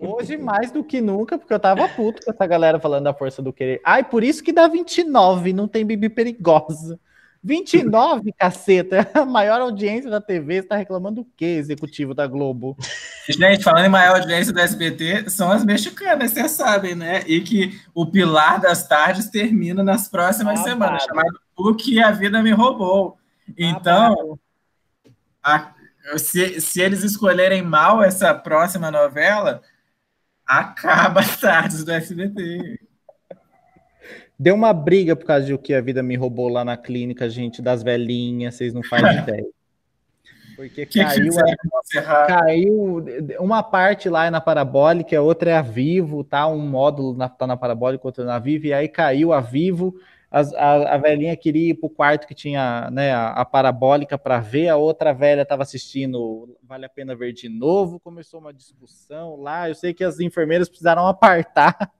Hoje, 0.00 0.36
mais 0.36 0.70
do 0.70 0.82
que 0.82 1.00
nunca, 1.00 1.38
porque 1.38 1.52
eu 1.52 1.60
tava 1.60 1.88
puto 1.88 2.22
com 2.24 2.30
essa 2.30 2.46
galera 2.46 2.80
falando 2.80 3.04
da 3.04 3.14
força 3.14 3.42
do 3.42 3.52
querer. 3.52 3.80
Ai, 3.84 4.02
por 4.02 4.24
isso 4.24 4.42
que 4.42 4.52
dá 4.52 4.66
29, 4.66 5.52
não 5.52 5.68
tem 5.68 5.84
bibi 5.84 6.08
perigosa. 6.08 6.98
29, 7.42 8.32
caceta, 8.36 9.08
a 9.14 9.24
maior 9.24 9.60
audiência 9.60 10.10
da 10.10 10.20
TV, 10.20 10.62
você 10.62 10.68
tá 10.68 10.76
reclamando 10.76 11.22
o 11.22 11.26
quê, 11.36 11.56
executivo 11.58 12.14
da 12.14 12.26
Globo? 12.26 12.76
Gente, 13.28 13.62
falando 13.62 13.86
em 13.86 13.90
maior 13.90 14.20
audiência 14.20 14.52
do 14.52 14.60
SBT, 14.60 15.30
são 15.30 15.50
as 15.50 15.64
mexicanas, 15.64 16.32
vocês 16.32 16.50
sabem, 16.52 16.94
né? 16.94 17.22
E 17.26 17.40
que 17.40 17.78
o 17.94 18.06
Pilar 18.06 18.60
das 18.60 18.86
Tardes 18.86 19.28
termina 19.28 19.82
nas 19.82 20.08
próximas 20.08 20.60
ah, 20.60 20.64
semanas, 20.64 21.02
chamado 21.04 21.40
O 21.56 21.74
Que 21.74 22.02
a 22.02 22.10
Vida 22.10 22.42
Me 22.42 22.50
Roubou. 22.50 23.16
Então, 23.56 24.38
a, 25.42 25.72
se, 26.18 26.60
se 26.60 26.80
eles 26.80 27.02
escolherem 27.02 27.62
mal 27.62 28.02
essa 28.02 28.34
próxima 28.34 28.90
novela, 28.90 29.62
acaba 30.46 31.20
as 31.20 31.40
tardes 31.40 31.84
do 31.84 31.92
SBT. 31.92 32.78
Deu 34.38 34.54
uma 34.54 34.72
briga 34.72 35.14
por 35.14 35.26
causa 35.26 35.44
de 35.44 35.52
o 35.52 35.58
que 35.58 35.74
a 35.74 35.80
vida 35.80 36.02
me 36.02 36.16
roubou 36.16 36.48
lá 36.48 36.64
na 36.64 36.76
clínica, 36.76 37.28
gente, 37.28 37.60
das 37.60 37.82
velhinhas, 37.82 38.54
vocês 38.54 38.72
não 38.72 38.82
fazem 38.82 39.18
ideia. 39.20 39.46
Porque 40.56 40.84
que 40.84 41.02
caiu, 41.02 41.32
que 41.90 41.98
a, 41.98 42.26
caiu 42.26 43.04
uma 43.38 43.62
parte 43.62 44.10
lá 44.10 44.26
é 44.26 44.30
na 44.30 44.40
parabólica, 44.40 45.16
a 45.16 45.22
outra 45.22 45.50
é 45.50 45.56
a 45.56 45.62
Vivo, 45.62 46.22
tá? 46.22 46.46
Um 46.46 46.58
módulo 46.58 47.16
na, 47.16 47.28
tá 47.28 47.46
na 47.46 47.56
parabólica, 47.56 48.06
outro 48.06 48.24
na 48.24 48.38
Vivo, 48.38 48.66
e 48.66 48.72
aí 48.72 48.86
caiu 48.86 49.32
a 49.32 49.40
Vivo. 49.40 49.94
A, 50.30 50.40
a, 50.40 50.94
a 50.94 50.98
velhinha 50.98 51.36
queria 51.36 51.70
ir 51.70 51.74
pro 51.74 51.90
quarto 51.90 52.26
que 52.26 52.34
tinha 52.34 52.88
né, 52.92 53.12
a, 53.12 53.30
a 53.30 53.44
parabólica 53.44 54.16
para 54.16 54.38
ver, 54.38 54.68
a 54.68 54.76
outra 54.76 55.12
velha 55.12 55.42
estava 55.42 55.62
assistindo 55.62 56.56
Vale 56.62 56.86
a 56.86 56.88
Pena 56.88 57.16
Ver 57.16 57.32
de 57.32 57.48
novo. 57.48 57.98
Começou 57.98 58.38
uma 58.38 58.54
discussão 58.54 59.36
lá. 59.36 59.68
Eu 59.68 59.74
sei 59.74 59.92
que 59.92 60.04
as 60.04 60.20
enfermeiras 60.20 60.68
precisaram 60.68 61.06
apartar. 61.06 61.90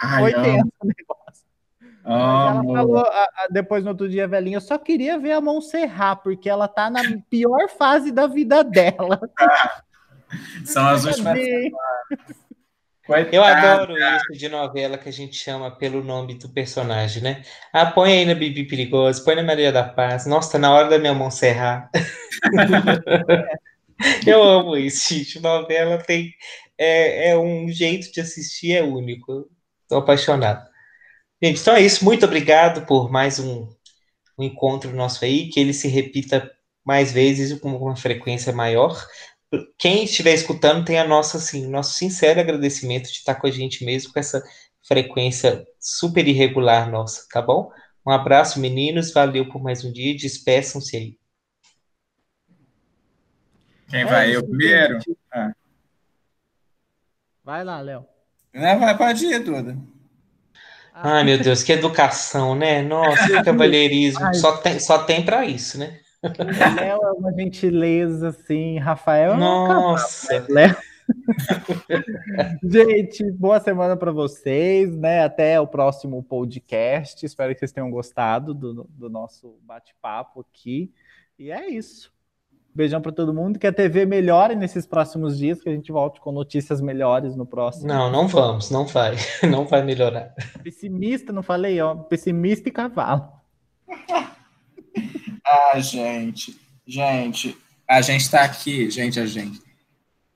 Ai, 0.00 0.22
Foi 0.22 0.32
tenso 0.34 0.72
o 0.80 0.86
negócio. 0.86 1.46
ela 2.04 2.62
falou 2.62 3.04
depois 3.50 3.82
no 3.82 3.90
outro 3.90 4.08
dia, 4.08 4.28
velhinha, 4.28 4.58
eu 4.58 4.60
só 4.60 4.78
queria 4.78 5.18
ver 5.18 5.32
a 5.32 5.40
Montserrat, 5.40 6.22
porque 6.22 6.48
ela 6.48 6.68
tá 6.68 6.88
na 6.88 7.02
pior 7.28 7.68
fase 7.68 8.12
da 8.12 8.28
vida 8.28 8.62
dela. 8.62 9.20
São 10.64 10.86
as 10.86 11.04
últimas. 11.04 11.38
Eu 13.32 13.42
adoro 13.42 13.96
isso 13.98 14.32
de 14.38 14.48
novela 14.48 14.96
que 14.96 15.08
a 15.08 15.12
gente 15.12 15.36
chama 15.36 15.70
pelo 15.70 16.02
nome 16.02 16.34
do 16.34 16.48
personagem, 16.48 17.22
né? 17.22 17.42
Ah, 17.72 17.86
põe 17.86 18.12
aí 18.12 18.24
na 18.24 18.34
Bibi 18.34 18.64
Perigosa, 18.66 19.24
põe 19.24 19.34
na 19.34 19.42
Maria 19.42 19.72
da 19.72 19.82
Paz. 19.82 20.26
Nossa, 20.26 20.52
tá 20.52 20.58
na 20.58 20.72
hora 20.72 20.88
da 20.88 20.98
minha 20.98 21.12
Montserrat. 21.12 21.88
Eu 24.26 24.42
amo 24.42 24.76
isso, 24.76 25.14
gente. 25.14 25.40
Novela 25.40 25.98
tem. 25.98 26.32
É, 26.78 27.30
é 27.30 27.38
um 27.38 27.68
jeito 27.68 28.12
de 28.12 28.20
assistir, 28.20 28.74
é 28.74 28.82
único. 28.82 29.50
Tô 29.88 29.96
apaixonado. 29.96 30.64
Gente, 31.42 31.60
então 31.60 31.74
é 31.74 31.80
isso. 31.82 32.04
Muito 32.04 32.24
obrigado 32.24 32.86
por 32.86 33.10
mais 33.10 33.38
um, 33.38 33.68
um 34.38 34.44
encontro 34.44 34.94
nosso 34.94 35.24
aí. 35.24 35.48
Que 35.48 35.60
ele 35.60 35.72
se 35.72 35.88
repita 35.88 36.50
mais 36.84 37.12
vezes 37.12 37.58
com 37.60 37.76
uma 37.76 37.96
frequência 37.96 38.52
maior. 38.52 38.96
Quem 39.76 40.04
estiver 40.04 40.32
escutando 40.32 40.84
tem 40.84 40.98
a 40.98 41.06
nossa, 41.06 41.38
assim, 41.38 41.66
nosso 41.66 41.94
sincero 41.94 42.40
agradecimento 42.40 43.06
de 43.06 43.18
estar 43.18 43.34
com 43.34 43.46
a 43.46 43.50
gente 43.50 43.84
mesmo 43.84 44.12
com 44.12 44.20
essa 44.20 44.42
frequência 44.86 45.66
super 45.78 46.26
irregular 46.26 46.90
nossa, 46.90 47.26
tá 47.30 47.42
bom? 47.42 47.70
Um 48.06 48.12
abraço, 48.12 48.60
meninos. 48.60 49.12
Valeu 49.12 49.48
por 49.48 49.62
mais 49.62 49.84
um 49.84 49.92
dia. 49.92 50.16
Despeçam-se 50.16 50.96
aí. 50.96 51.18
Quem 53.88 54.04
vai? 54.04 54.34
Eu 54.34 54.46
primeiro? 54.46 54.98
Ah. 55.32 55.52
Vai 57.44 57.64
lá, 57.64 57.80
Léo. 57.80 58.06
Não, 58.54 58.78
vai, 58.78 58.96
pode 58.96 59.26
ir, 59.26 59.40
Duda. 59.40 59.76
Ai, 60.94 61.24
meu 61.24 61.38
Deus, 61.38 61.62
que 61.62 61.72
educação, 61.72 62.54
né? 62.54 62.82
Nossa, 62.82 63.26
que 63.26 63.42
cavalheirismo. 63.44 64.34
Só 64.34 64.56
tem, 64.58 64.78
só 64.78 65.04
tem 65.04 65.24
para 65.24 65.44
isso, 65.44 65.78
né? 65.78 66.00
Léo 66.22 67.02
é 67.02 67.12
uma 67.12 67.32
gentileza, 67.32 68.28
assim. 68.28 68.78
Rafael 68.78 69.36
Nossa. 69.36 70.44
Léo. 70.48 70.76
gente, 72.62 73.30
boa 73.32 73.58
semana 73.58 73.96
para 73.96 74.12
vocês, 74.12 74.94
né? 74.96 75.24
Até 75.24 75.58
o 75.60 75.66
próximo 75.66 76.22
podcast. 76.22 77.24
Espero 77.24 77.52
que 77.54 77.58
vocês 77.58 77.72
tenham 77.72 77.90
gostado 77.90 78.52
do, 78.52 78.86
do 78.90 79.08
nosso 79.08 79.58
bate-papo 79.62 80.40
aqui. 80.40 80.92
E 81.38 81.50
é 81.50 81.70
isso. 81.70 82.12
Beijão 82.74 83.00
para 83.00 83.12
todo 83.12 83.34
mundo. 83.34 83.58
Que 83.58 83.66
a 83.66 83.72
TV 83.72 84.04
melhore 84.04 84.54
nesses 84.54 84.86
próximos 84.86 85.38
dias, 85.38 85.62
que 85.62 85.70
a 85.70 85.72
gente 85.72 85.90
volte 85.90 86.20
com 86.20 86.30
notícias 86.30 86.82
melhores 86.82 87.34
no 87.34 87.46
próximo. 87.46 87.88
Não, 87.88 88.10
não 88.10 88.28
vamos, 88.28 88.70
não 88.70 88.86
vai. 88.86 89.16
Não 89.50 89.64
vai 89.64 89.82
melhorar. 89.82 90.34
Pessimista, 90.62 91.32
não 91.32 91.42
falei, 91.42 91.80
ó. 91.80 91.94
Pessimista 91.94 92.68
e 92.68 92.72
cavalo. 92.72 93.26
ah, 95.44 95.78
gente. 95.78 96.58
Gente, 96.86 97.56
a 97.88 98.00
gente 98.00 98.22
está 98.22 98.42
aqui, 98.42 98.90
gente, 98.90 99.20
a 99.20 99.26
gente. 99.26 99.60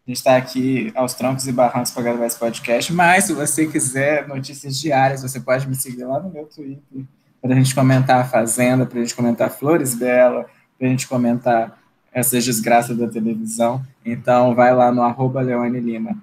A 0.06 0.10
gente 0.10 0.18
está 0.18 0.36
aqui 0.36 0.92
aos 0.94 1.14
troncos 1.14 1.48
e 1.48 1.52
barrancos 1.52 1.90
para 1.90 2.02
gravar 2.02 2.26
esse 2.26 2.38
podcast, 2.38 2.92
mas 2.92 3.24
se 3.24 3.32
você 3.32 3.66
quiser 3.66 4.28
notícias 4.28 4.78
diárias, 4.78 5.22
você 5.22 5.40
pode 5.40 5.66
me 5.66 5.74
seguir 5.74 6.04
lá 6.04 6.20
no 6.20 6.30
meu 6.30 6.44
Twitter, 6.44 7.04
para 7.40 7.52
a 7.52 7.56
gente 7.56 7.74
comentar 7.74 8.20
a 8.20 8.24
Fazenda, 8.24 8.84
para 8.84 8.98
a 8.98 9.02
gente 9.02 9.14
comentar 9.14 9.50
Flores 9.50 9.94
Bela, 9.94 10.44
para 10.78 10.86
a 10.86 10.90
gente 10.90 11.08
comentar 11.08 11.78
essas 12.12 12.44
desgraças 12.44 12.96
da 12.96 13.08
televisão. 13.08 13.82
Então, 14.04 14.54
vai 14.54 14.74
lá 14.74 14.92
no 14.92 15.02
arroba 15.02 15.40
Leone 15.40 15.80
Lima. 15.80 16.16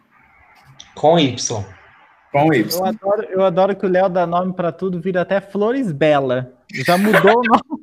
Com 0.95 1.19
Y. 1.19 1.35
Com 2.31 2.53
Y. 2.53 2.71
Eu 2.71 2.85
adoro, 2.85 3.23
eu 3.23 3.43
adoro 3.43 3.75
que 3.75 3.85
o 3.85 3.89
Léo 3.89 4.07
dá 4.09 4.27
nome 4.27 4.53
para 4.53 4.71
tudo, 4.71 5.01
vira 5.01 5.21
até 5.21 5.41
Flores 5.41 5.91
Bela. 5.91 6.53
Já 6.71 6.97
mudou 6.97 7.39
o 7.39 7.43
nome. 7.43 7.80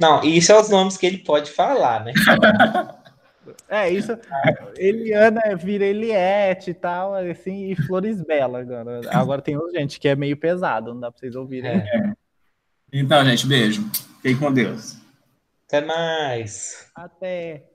Não, 0.00 0.22
isso 0.22 0.52
é 0.52 0.60
os 0.60 0.68
nomes 0.68 0.96
que 0.96 1.06
ele 1.06 1.18
pode 1.18 1.50
falar, 1.50 2.04
né? 2.04 2.12
É, 3.68 3.88
isso. 3.88 4.18
Eliana 4.76 5.56
vira 5.56 5.84
Eliette 5.84 6.70
e 6.70 6.74
tal, 6.74 7.14
assim, 7.14 7.70
e 7.70 7.76
Flores 7.76 8.20
Bela 8.20 8.60
agora. 8.60 9.00
Agora 9.10 9.40
tem 9.40 9.56
gente 9.72 10.00
que 10.00 10.08
é 10.08 10.16
meio 10.16 10.36
pesado, 10.36 10.92
não 10.92 11.00
dá 11.00 11.10
pra 11.10 11.20
vocês 11.20 11.36
ouvirem. 11.36 11.70
É. 11.70 12.12
Então, 12.92 13.24
gente, 13.24 13.46
beijo. 13.46 13.88
Fiquem 14.16 14.36
com 14.36 14.52
Deus. 14.52 14.96
Até 15.68 15.80
mais. 15.82 16.90
Até. 16.96 17.69